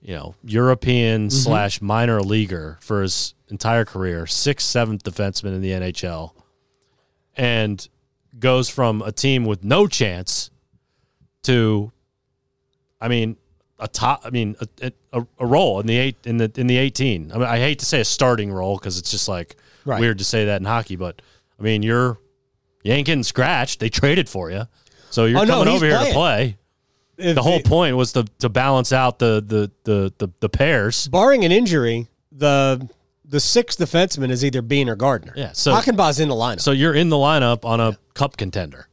you 0.00 0.14
know 0.14 0.36
European 0.44 1.22
mm-hmm. 1.22 1.36
slash 1.36 1.82
minor 1.82 2.22
leaguer 2.22 2.78
for 2.80 3.02
his 3.02 3.34
entire 3.48 3.84
career, 3.84 4.26
sixth, 4.26 4.66
seventh 4.66 5.02
defenseman 5.02 5.54
in 5.54 5.60
the 5.60 5.70
NHL, 5.70 6.32
and 7.36 7.88
goes 8.38 8.68
from 8.68 9.02
a 9.02 9.10
team 9.10 9.44
with 9.44 9.64
no 9.64 9.86
chance 9.86 10.50
to, 11.42 11.90
I 13.00 13.08
mean, 13.08 13.36
a 13.78 13.88
top. 13.88 14.22
I 14.24 14.30
mean, 14.30 14.56
a, 14.82 14.92
a, 15.12 15.26
a 15.38 15.46
role 15.46 15.80
in 15.80 15.86
the 15.86 15.96
eight 15.96 16.16
in 16.24 16.36
the 16.38 16.50
in 16.56 16.66
the 16.66 16.76
eighteen. 16.76 17.30
I 17.32 17.38
mean, 17.38 17.46
I 17.46 17.58
hate 17.58 17.78
to 17.80 17.86
say 17.86 18.00
a 18.00 18.04
starting 18.04 18.52
role 18.52 18.76
because 18.78 18.98
it's 18.98 19.10
just 19.10 19.28
like 19.28 19.56
Right. 19.84 20.00
weird 20.00 20.18
to 20.18 20.24
say 20.24 20.46
that 20.46 20.60
in 20.60 20.66
hockey, 20.66 20.96
but 20.96 21.22
I 21.58 21.62
mean, 21.62 21.82
you're 21.82 22.18
you 22.82 22.92
ain't 22.92 23.06
getting 23.06 23.22
scratched. 23.22 23.80
They 23.80 23.88
traded 23.88 24.28
for 24.28 24.50
you, 24.50 24.64
so 25.10 25.24
you're 25.24 25.40
Oh, 25.40 25.46
coming 25.46 25.66
he's 25.72 25.76
over 25.76 25.86
here 25.86 25.96
playing. 25.98 26.12
to 26.12 26.14
play. 26.14 27.34
The 27.34 27.42
whole 27.42 27.60
point 27.60 27.96
was 27.96 28.12
to 28.12 28.24
to 28.40 28.48
balance 28.48 28.92
out 28.92 29.18
the 29.18 29.42
the 29.44 29.70
the 29.84 30.12
the, 30.18 30.28
the 30.40 30.48
pairs. 30.48 31.08
barring 31.08 31.44
an 31.44 31.52
injury, 31.52 32.08
the 32.32 32.88
the 33.24 33.40
sixth 33.40 33.78
defenseman 33.78 34.30
is 34.30 34.44
either 34.44 34.62
Bean 34.62 34.88
or 34.88 34.94
Gardiner. 34.96 35.32
Yeah, 35.36 35.52
so- 35.52 35.72
Hakanpaa's 35.74 36.18
in 36.20 36.28
the 36.28 36.34
lineup. 36.34 36.60
So 36.60 36.70
you're 36.70 36.94
in 36.94 37.08
the 37.08 37.16
lineup 37.16 37.64
on 37.64 37.80
a 37.80 37.98
cup 38.14 38.36
contender. 38.36 38.88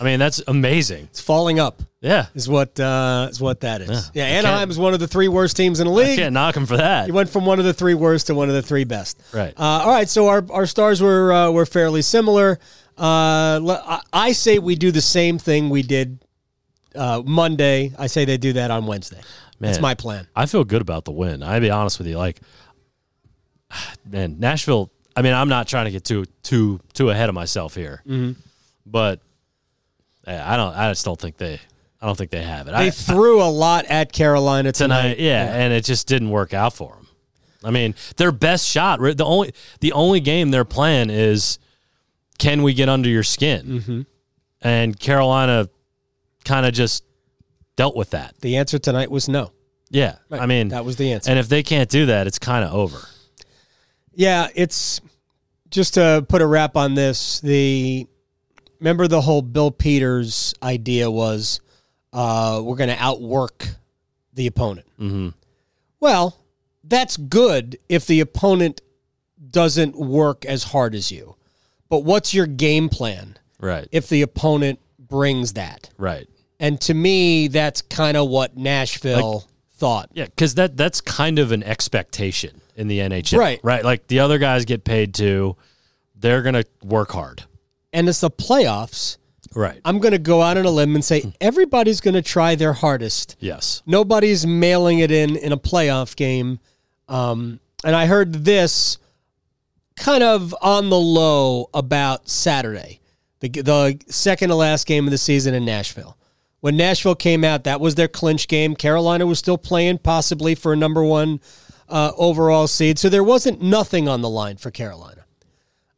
I 0.00 0.04
mean, 0.04 0.18
that's 0.18 0.42
amazing. 0.48 1.04
it's 1.10 1.20
falling 1.20 1.58
up 1.60 1.82
Yeah, 2.00 2.26
is 2.34 2.48
what 2.48 2.78
uh, 2.80 3.28
is 3.30 3.40
what 3.40 3.60
that 3.60 3.80
is. 3.80 4.10
Yeah. 4.14 4.24
Yeah, 4.26 4.38
Anaheim 4.38 4.70
is 4.70 4.78
one 4.78 4.94
of 4.94 5.00
the 5.00 5.08
three 5.08 5.28
worst 5.28 5.56
teams 5.56 5.80
in 5.80 5.86
the 5.86 5.92
I 5.92 5.96
league. 5.96 6.18
can't 6.18 6.32
knock 6.34 6.56
him 6.56 6.66
for 6.66 6.76
that. 6.76 7.06
He 7.06 7.12
went 7.12 7.30
from 7.30 7.46
one 7.46 7.58
of 7.58 7.64
the 7.64 7.74
three 7.74 7.94
worst 7.94 8.26
to 8.28 8.34
one 8.34 8.48
of 8.48 8.54
the 8.54 8.62
three 8.62 8.84
best. 8.84 9.20
Right. 9.32 9.52
Uh, 9.56 9.62
all 9.84 9.90
right. 9.90 10.08
So 10.08 10.28
our, 10.28 10.44
our 10.50 10.66
stars 10.66 11.00
were 11.02 11.32
uh, 11.32 11.50
were 11.50 11.66
fairly 11.66 12.02
similar. 12.02 12.58
Uh, 12.98 13.60
I- 13.86 14.00
I 14.12 14.32
say 14.32 14.58
we 14.58 14.74
do 14.74 14.90
the 14.90 15.02
same 15.02 15.38
thing 15.38 15.68
we 15.70 15.82
did 15.82 16.18
uh, 16.94 17.22
Monday. 17.24 17.92
I 17.98 18.06
say 18.06 18.24
they 18.24 18.38
do 18.38 18.54
that 18.54 18.70
on 18.70 18.86
Wednesday. 18.86 19.20
That's 19.60 19.80
my 19.80 19.94
plan. 19.94 20.26
I 20.36 20.44
feel 20.46 20.64
good 20.64 20.82
about 20.82 21.04
the 21.06 21.12
win. 21.12 21.42
I'll 21.42 21.60
be 21.60 21.70
honest 21.70 21.98
with 21.98 22.06
you. 22.08 22.18
Like, 22.18 22.40
man, 24.04 24.36
Nashville. 24.38 24.90
I 25.14 25.22
mean, 25.22 25.32
I'm 25.32 25.48
not 25.48 25.66
trying 25.66 25.86
to 25.86 25.90
get 25.90 26.04
too 26.04 26.24
too 26.42 26.78
too 26.92 27.08
ahead 27.10 27.28
of 27.28 27.34
myself 27.34 27.74
here, 27.74 28.02
Mm-hmm. 28.06 28.38
but 28.84 29.20
eh, 30.26 30.42
I 30.44 30.56
don't. 30.56 30.74
I 30.74 30.90
just 30.90 31.04
don't 31.04 31.20
think 31.20 31.36
they. 31.36 31.60
I 32.00 32.06
don't 32.06 32.16
think 32.16 32.30
they 32.30 32.42
have 32.42 32.68
it. 32.68 32.72
They 32.72 32.88
I, 32.88 32.90
threw 32.90 33.42
a 33.42 33.48
lot 33.48 33.86
at 33.86 34.12
Carolina 34.12 34.70
tonight. 34.72 35.02
tonight, 35.02 35.18
yeah, 35.18 35.54
and 35.54 35.72
it 35.72 35.84
just 35.84 36.06
didn't 36.06 36.30
work 36.30 36.52
out 36.52 36.74
for 36.74 36.92
them. 36.94 37.06
I 37.64 37.70
mean, 37.70 37.94
their 38.16 38.32
best 38.32 38.68
shot. 38.68 39.00
The 39.00 39.24
only 39.24 39.52
the 39.80 39.92
only 39.92 40.20
game 40.20 40.50
they're 40.50 40.64
playing 40.64 41.10
is 41.10 41.58
can 42.38 42.62
we 42.62 42.74
get 42.74 42.88
under 42.88 43.08
your 43.08 43.22
skin? 43.22 43.66
Mm-hmm. 43.66 44.00
And 44.62 44.98
Carolina 44.98 45.68
kind 46.44 46.66
of 46.66 46.74
just 46.74 47.04
dealt 47.76 47.96
with 47.96 48.10
that. 48.10 48.34
The 48.40 48.56
answer 48.56 48.78
tonight 48.78 49.10
was 49.10 49.28
no. 49.28 49.52
Yeah, 49.90 50.16
I 50.30 50.46
mean 50.46 50.68
that 50.68 50.84
was 50.84 50.96
the 50.96 51.12
answer. 51.12 51.30
And 51.30 51.38
if 51.38 51.48
they 51.48 51.62
can't 51.62 51.88
do 51.88 52.06
that, 52.06 52.26
it's 52.26 52.38
kind 52.38 52.64
of 52.64 52.74
over. 52.74 52.98
Yeah, 54.12 54.48
it's 54.54 55.00
just 55.70 55.94
to 55.94 56.24
put 56.28 56.42
a 56.42 56.46
wrap 56.46 56.76
on 56.76 56.94
this. 56.94 57.40
The 57.40 58.06
remember 58.80 59.08
the 59.08 59.20
whole 59.20 59.42
Bill 59.42 59.70
Peters 59.70 60.54
idea 60.62 61.10
was 61.10 61.60
uh, 62.12 62.60
we're 62.64 62.76
going 62.76 62.90
to 62.90 63.02
outwork 63.02 63.68
the 64.34 64.46
opponent. 64.46 64.86
Mm-hmm. 65.00 65.28
Well, 66.00 66.38
that's 66.84 67.16
good 67.16 67.78
if 67.88 68.06
the 68.06 68.20
opponent 68.20 68.80
doesn't 69.50 69.96
work 69.98 70.44
as 70.44 70.64
hard 70.64 70.94
as 70.94 71.10
you. 71.10 71.36
But 71.88 72.00
what's 72.04 72.34
your 72.34 72.46
game 72.46 72.88
plan 72.88 73.36
Right. 73.60 73.88
if 73.92 74.08
the 74.08 74.22
opponent 74.22 74.80
brings 74.98 75.54
that? 75.54 75.90
right. 75.98 76.28
And 76.58 76.80
to 76.82 76.94
me, 76.94 77.48
that's 77.48 77.82
kind 77.82 78.16
of 78.16 78.30
what 78.30 78.56
Nashville 78.56 79.46
thought. 79.74 80.08
Yeah, 80.14 80.24
because 80.24 80.54
that 80.54 80.74
that's 80.74 81.02
kind 81.02 81.38
of 81.38 81.52
an 81.52 81.62
expectation 81.62 82.62
in 82.76 82.88
the 82.88 83.00
NHL. 83.00 83.38
Right. 83.38 83.60
Right. 83.62 83.84
Like 83.84 84.06
the 84.06 84.20
other 84.20 84.38
guys 84.38 84.64
get 84.64 84.82
paid 84.82 85.12
too. 85.12 85.56
They're 86.14 86.40
gonna 86.40 86.64
work 86.82 87.12
hard. 87.12 87.42
And 87.96 88.08
it's 88.08 88.20
the 88.20 88.30
playoffs. 88.30 89.16
Right. 89.54 89.80
I'm 89.84 90.00
going 90.00 90.12
to 90.12 90.18
go 90.18 90.42
out 90.42 90.58
on 90.58 90.66
a 90.66 90.70
limb 90.70 90.94
and 90.94 91.04
say 91.04 91.32
everybody's 91.40 92.02
going 92.02 92.14
to 92.14 92.20
try 92.22 92.54
their 92.54 92.74
hardest. 92.74 93.36
yes. 93.40 93.82
Nobody's 93.86 94.46
mailing 94.46 94.98
it 94.98 95.10
in 95.10 95.34
in 95.34 95.50
a 95.52 95.56
playoff 95.56 96.14
game. 96.14 96.60
Um, 97.08 97.58
and 97.82 97.96
I 97.96 98.06
heard 98.06 98.44
this 98.44 98.98
kind 99.96 100.22
of 100.22 100.54
on 100.60 100.90
the 100.90 100.98
low 100.98 101.70
about 101.72 102.28
Saturday, 102.28 103.00
the, 103.40 103.48
the 103.48 103.98
second 104.08 104.50
to 104.50 104.54
last 104.54 104.86
game 104.86 105.06
of 105.06 105.10
the 105.10 105.18
season 105.18 105.54
in 105.54 105.64
Nashville. 105.64 106.18
When 106.60 106.76
Nashville 106.76 107.14
came 107.14 107.44
out, 107.44 107.64
that 107.64 107.80
was 107.80 107.94
their 107.94 108.08
clinch 108.08 108.48
game. 108.48 108.74
Carolina 108.74 109.24
was 109.24 109.38
still 109.38 109.58
playing 109.58 109.98
possibly 109.98 110.54
for 110.54 110.72
a 110.72 110.76
number 110.76 111.02
one 111.02 111.40
uh, 111.88 112.12
overall 112.16 112.66
seed. 112.66 112.98
So 112.98 113.08
there 113.08 113.24
wasn't 113.24 113.62
nothing 113.62 114.08
on 114.08 114.20
the 114.20 114.28
line 114.28 114.56
for 114.56 114.70
Carolina. 114.70 115.25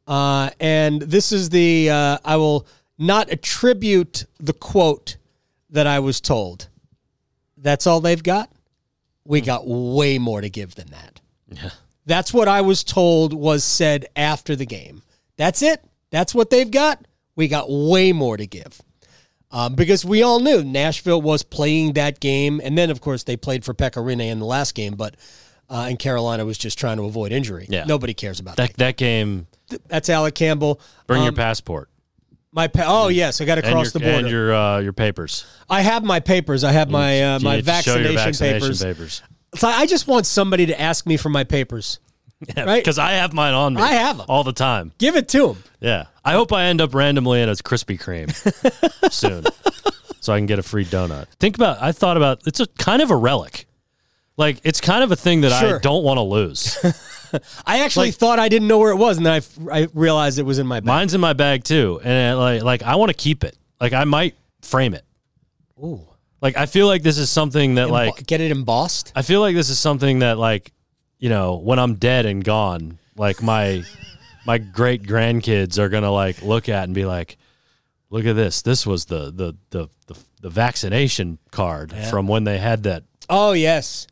Uh, 0.09 0.51
and 0.59 1.03
this 1.03 1.31
is 1.31 1.51
the, 1.51 1.91
uh, 1.91 2.19
I 2.25 2.37
will 2.37 2.67
not 2.97 3.31
attribute 3.31 4.25
the 4.41 4.55
quote 4.55 5.19
that 5.71 5.87
I 5.87 6.01
was 6.01 6.21
told. 6.21 6.69
That's 7.59 7.87
all 7.87 8.01
they've 8.01 8.23
got. 8.23 8.51
We 9.25 9.43
got 9.43 9.69
way 9.69 10.19
more 10.19 10.41
to 10.41 10.49
give 10.49 10.75
than 10.75 10.89
that. 10.89 11.21
Yeah. 11.51 11.71
That's 12.07 12.33
what 12.33 12.49
I 12.49 12.63
was 12.63 12.83
told 12.83 13.35
was 13.35 13.63
said 13.65 14.07
after 14.17 14.57
the 14.57 14.65
game. 14.65 15.03
That's 15.37 15.61
it. 15.61 15.85
That's 16.11 16.35
what 16.35 16.49
they've 16.49 16.71
got. 16.71 17.07
We 17.37 17.47
got 17.49 17.67
way 17.69 18.13
more 18.13 18.39
to 18.39 18.47
give. 18.47 18.81
Um, 19.51 19.75
because 19.75 20.05
we 20.05 20.23
all 20.23 20.41
knew 20.41 20.65
Nashville 20.65 21.21
was 21.21 21.43
playing 21.43 21.93
that 21.95 22.21
game. 22.21 22.61
And 22.65 22.77
then, 22.79 22.91
of 22.91 23.03
course, 23.03 23.25
they 23.25 23.37
played 23.37 23.65
for 23.65 23.75
Pekka 23.75 24.03
Rinne 24.03 24.31
in 24.31 24.39
the 24.39 24.47
last 24.47 24.75
game, 24.75 24.95
but 24.95 25.17
uh, 25.69 25.87
and 25.89 25.99
Carolina 25.99 26.47
was 26.47 26.57
just 26.57 26.79
trying 26.79 26.97
to 26.97 27.05
avoid 27.05 27.31
injury. 27.31 27.67
Yeah. 27.69 27.85
Nobody 27.85 28.15
cares 28.15 28.41
about 28.41 28.57
that. 28.57 28.71
That 28.71 28.77
that 28.79 28.97
game. 28.97 29.47
That's 29.89 30.09
Alec 30.09 30.35
Campbell. 30.35 30.81
Bring 31.07 31.23
your 31.23 31.31
Um, 31.31 31.35
passport 31.35 31.89
My 32.53 32.69
pa- 32.69 32.85
oh 32.87 33.09
yes, 33.09 33.41
I 33.41 33.45
got 33.45 33.57
to 33.57 33.63
cross 33.63 33.87
your, 33.87 33.91
the 33.93 34.01
border. 34.01 34.19
and 34.19 34.29
your 34.29 34.55
uh, 34.55 34.79
your 34.81 34.93
papers. 34.93 35.45
I 35.69 35.83
have 35.83 36.03
my 36.05 36.21
papers. 36.21 36.65
I 36.65 36.73
have 36.73 36.91
my 36.91 37.23
uh, 37.35 37.39
my 37.41 37.57
need 37.57 37.67
to 37.67 37.83
show 37.83 37.95
vaccination, 37.95 38.03
your 38.05 38.13
vaccination 38.15 38.61
papers. 38.61 38.83
papers. 38.83 39.23
So 39.57 39.69
I 39.69 39.87
just 39.87 40.07
want 40.07 40.27
somebody 40.27 40.67
to 40.67 40.81
ask 40.81 41.07
me 41.07 41.17
for 41.17 41.29
my 41.29 41.45
papers. 41.45 41.99
Right? 42.57 42.77
Because 42.79 42.99
I 43.01 43.13
have 43.15 43.33
mine 43.33 43.53
on 43.53 43.75
me. 43.75 43.83
I 43.83 43.95
have 43.95 44.19
them 44.19 44.27
all 44.29 44.45
the 44.45 44.53
time. 44.53 44.93
Give 44.99 45.17
it 45.17 45.29
to 45.31 45.49
them. 45.49 45.65
Yeah. 45.81 46.05
I 46.25 46.35
hope 46.35 46.53
I 46.53 46.67
end 46.67 46.81
up 46.81 46.95
randomly 46.95 47.43
in 47.43 47.49
a 47.49 47.53
Krispy 47.55 47.99
Kreme 48.01 48.31
soon, 49.13 49.45
so 50.21 50.33
I 50.33 50.39
can 50.39 50.47
get 50.47 50.61
a 50.61 50.63
free 50.63 50.85
donut. 50.85 51.27
Think 51.41 51.57
about. 51.57 51.83
I 51.83 51.91
thought 51.91 52.17
about. 52.17 52.43
It's 52.47 52.61
a 52.61 52.67
kind 52.79 53.03
of 53.03 53.11
a 53.11 53.17
relic. 53.17 53.67
Like 54.37 54.61
it's 54.63 54.81
kind 54.81 55.03
of 55.03 55.11
a 55.11 55.17
thing 55.17 55.41
that 55.41 55.51
Sure. 55.59 55.77
I 55.77 55.79
don't 55.81 56.05
want 56.05 56.19
to 56.19 56.23
lose. 56.23 56.79
I 57.67 57.81
actually 57.85 58.09
Like- 58.09 58.15
thought 58.17 58.39
I 58.39 58.49
didn't 58.49 58.69
know 58.69 58.79
where 58.79 58.91
it 58.93 58.97
was, 58.97 59.17
and 59.17 59.27
then 59.27 59.41
I, 59.71 59.81
I 59.81 59.89
realized 59.95 60.39
it 60.39 60.43
was 60.45 60.59
in 60.59 60.67
my 60.67 60.81
bag. 60.81 60.87
Mine's 60.87 61.15
in 61.15 61.21
my 61.21 61.33
bag 61.33 61.65
too, 61.65 62.01
and 62.05 62.37
uh, 62.37 62.41
like 62.41 62.63
like 62.63 62.83
I 62.83 62.97
want 62.97 63.11
to 63.11 63.15
keep 63.17 63.45
it. 63.45 63.57
Like 63.81 63.93
I 63.93 64.05
might 64.05 64.35
frame 64.63 64.95
it. 64.95 65.05
Ooh. 65.83 66.01
Like 66.41 66.57
I 66.57 66.67
feel 66.67 66.87
like 66.87 67.03
this 67.03 67.19
is 67.19 67.31
something 67.31 67.75
that 67.77 67.89
Embo- 67.89 67.91
like 67.91 68.27
get 68.27 68.41
it 68.41 68.51
embossed. 68.51 69.13
I 69.15 69.23
feel 69.23 69.41
like 69.41 69.55
this 69.55 69.71
is 69.71 69.79
something 69.79 70.21
that 70.21 70.39
like 70.39 70.73
you 71.19 71.29
know 71.29 71.57
when 71.57 71.79
I'm 71.79 71.95
dead 71.95 72.27
and 72.27 72.43
gone, 72.45 72.99
like 73.17 73.43
my 73.43 73.83
my 74.47 74.59
great 74.59 75.03
grandkids 75.03 75.79
are 75.79 75.89
gonna 75.89 76.13
like 76.13 76.43
look 76.43 76.69
at 76.69 76.85
and 76.85 76.95
be 76.95 77.05
like, 77.05 77.37
look 78.11 78.25
at 78.25 78.37
this. 78.37 78.63
This 78.63 78.87
was 78.87 79.07
the 79.07 79.31
the 79.33 79.57
the 79.71 79.89
the, 80.07 80.17
the 80.43 80.51
vaccination 80.51 81.39
card 81.51 81.93
from 82.09 82.29
when 82.29 82.45
they 82.45 82.59
had 82.59 82.85
that. 82.85 83.03
Oh 83.29 83.53
yes, 83.53 84.07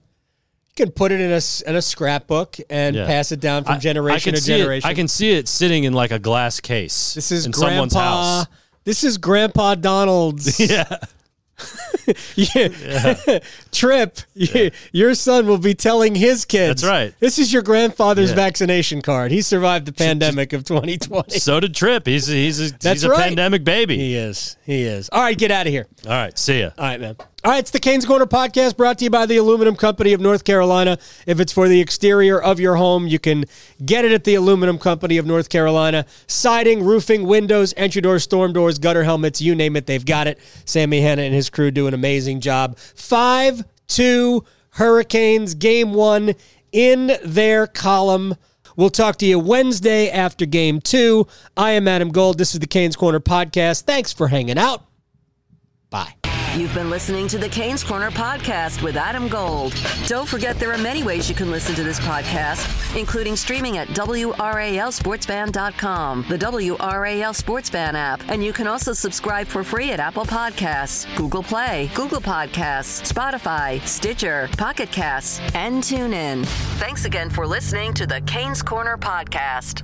can 0.77 0.91
put 0.93 1.11
it 1.13 1.21
in 1.21 1.33
a 1.33 1.41
in 1.69 1.75
a 1.77 1.83
scrapbook 1.83 2.57
and 2.71 2.95
Yeah. 2.95 3.07
pass 3.07 3.33
it 3.33 3.41
down 3.41 3.65
from 3.65 3.75
I- 3.75 3.79
generation 3.79 4.35
to 4.35 4.41
see 4.41 4.57
generation. 4.57 4.89
It, 4.89 4.93
I 4.93 4.95
can 4.95 5.09
see 5.09 5.33
it 5.33 5.49
sitting 5.49 5.85
in 5.85 5.93
like 5.93 6.11
a 6.13 6.19
glass 6.19 6.61
case. 6.61 7.15
This 7.15 7.33
is 7.33 7.47
in 7.47 7.53
someone's 7.53 7.93
Grandpa. 7.95 8.39
house. 8.41 8.47
This 8.85 9.03
is 9.03 9.19
Grandpa 9.19 9.75
Donald's. 9.75 10.61
Yeah. 10.71 10.99
yeah. 12.37 13.39
Trip, 13.77 14.19
y- 14.35 14.71
your 14.93 15.15
son 15.15 15.47
will 15.47 15.59
be 15.59 15.75
telling 15.75 16.15
his 16.15 16.45
kids. 16.45 16.83
That's 16.83 16.91
right. 16.91 17.15
This 17.21 17.39
is 17.39 17.53
your 17.53 17.63
grandfather's 17.63 18.31
Yeah. 18.31 18.37
vaccination 18.37 19.03
card. 19.03 19.31
He 19.31 19.43
survived 19.43 19.87
the 19.87 19.93
pandemic 19.93 20.53
of 20.53 20.65
2020. 20.65 21.39
So 21.39 21.61
did 21.61 21.75
Trip. 21.75 22.07
He's 22.07 22.27
he's 22.27 22.61
a, 22.61 22.73
That's 22.73 22.85
he's 22.85 23.05
a 23.05 23.11
right. 23.11 23.23
pandemic 23.29 23.63
baby. 23.65 23.97
He 23.97 24.15
is. 24.17 24.57
He 24.65 24.83
is. 24.83 25.09
All 25.13 25.23
right, 25.23 25.37
get 25.39 25.51
out 25.51 25.67
of 25.67 25.73
here. 25.73 25.87
All 26.07 26.13
right, 26.13 26.37
see 26.39 26.61
ya. 26.61 26.71
All 26.79 26.85
right, 26.85 27.01
man. 27.01 27.17
All 27.45 27.53
right, 27.53 27.61
it's 27.61 27.71
the 27.71 27.79
Canes 27.79 28.05
Corner 28.05 28.27
podcast 28.27 28.77
brought 28.77 28.99
to 28.99 29.05
you 29.05 29.11
by 29.11 29.25
the 29.25 29.37
Aluminum 29.37 29.77
Company 29.77 30.13
of 30.13 30.21
North 30.21 30.43
Carolina. 30.43 30.99
If 31.27 31.39
it's 31.39 31.53
for 31.53 31.69
the 31.69 31.81
exterior 31.81 32.43
of 32.43 32.59
your 32.59 32.75
home, 32.75 33.07
you 33.07 33.21
can 33.21 33.45
get 33.85 34.05
it 34.05 34.11
at 34.11 34.25
the 34.25 34.35
Aluminum 34.35 34.79
Company 34.79 35.17
of 35.19 35.27
North 35.27 35.49
Carolina. 35.49 36.07
Siding, 36.27 36.83
roofing, 36.83 37.25
windows, 37.25 37.73
entry 37.77 38.03
doors, 38.03 38.25
storm 38.25 38.53
doors, 38.53 38.81
gutter 38.81 39.05
helmets, 39.05 39.41
you 39.41 39.55
name 39.55 39.77
it, 39.77 39.87
they've 39.87 40.05
got 40.05 40.27
it. 40.27 40.41
Sammy 40.65 41.01
Hanna 41.03 41.23
and 41.23 41.33
his 41.35 41.49
crew 41.49 41.71
do 41.71 41.87
an 41.87 41.95
amazing 41.95 42.41
job. 42.41 42.77
5 42.79 43.63
2 43.89 44.45
Hurricanes, 44.71 45.55
game 45.55 45.95
one 45.95 46.35
in 46.73 47.17
their 47.25 47.67
column. 47.67 48.37
We'll 48.77 48.91
talk 48.91 49.17
to 49.19 49.27
you 49.27 49.39
Wednesday 49.39 50.11
after 50.11 50.45
game 50.45 50.81
two. 50.81 51.27
I 51.57 51.71
am 51.73 51.89
Adam 51.89 52.11
Gold. 52.11 52.37
This 52.37 52.53
is 52.53 52.61
the 52.61 52.67
Canes 52.67 52.95
Corner 52.95 53.21
podcast. 53.21 53.85
Thanks 53.85 54.13
for 54.13 54.29
hanging 54.29 54.59
out. 54.59 54.83
Bye. 55.89 56.26
You've 56.57 56.73
been 56.73 56.89
listening 56.89 57.29
to 57.29 57.37
the 57.37 57.51
Canes 57.51 57.85
Corner 57.85 58.11
podcast 58.11 58.83
with 58.83 58.97
Adam 58.97 59.29
Gold. 59.29 59.75
Don't 60.07 60.27
forget 60.27 60.59
there 60.59 60.73
are 60.73 60.79
many 60.79 61.03
ways 61.03 61.29
you 61.29 61.35
can 61.35 61.51
listen 61.51 61.75
to 61.75 61.85
this 61.85 62.01
podcast, 62.01 62.97
including 62.99 63.37
streaming 63.37 63.77
at 63.77 63.89
WRALSportsFan.com, 63.89 66.25
the 66.31 66.39
WRAL 66.39 67.35
Sportsfan 67.35 67.93
app, 67.93 68.23
and 68.31 68.43
you 68.43 68.55
can 68.55 68.67
also 68.67 68.95
subscribe 68.95 69.47
for 69.47 69.63
free 69.63 69.93
at 69.93 70.01
Apple 70.01 70.25
Podcasts, 70.25 71.15
Google 71.15 71.43
Play, 71.43 71.91
Google 71.95 72.23
Podcasts, 72.23 73.13
Spotify, 73.13 73.87
Stitcher, 73.87 74.49
Pocket 74.57 74.91
Casts, 74.91 75.41
and 75.55 75.83
TuneIn. 75.83 76.47
Thanks 76.79 77.05
again 77.05 77.29
for 77.29 77.47
listening 77.47 77.93
to 77.93 78.07
the 78.07 78.23
Canes 78.23 78.63
Corner 78.63 78.97
podcast. 78.97 79.83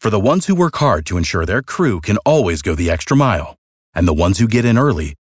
For 0.00 0.10
the 0.10 0.20
ones 0.20 0.46
who 0.46 0.54
work 0.54 0.76
hard 0.76 1.04
to 1.06 1.16
ensure 1.16 1.44
their 1.44 1.62
crew 1.62 2.00
can 2.00 2.18
always 2.18 2.62
go 2.62 2.76
the 2.76 2.90
extra 2.90 3.16
mile, 3.16 3.56
and 3.92 4.06
the 4.06 4.14
ones 4.14 4.38
who 4.38 4.46
get 4.46 4.64
in 4.64 4.78
early 4.78 5.16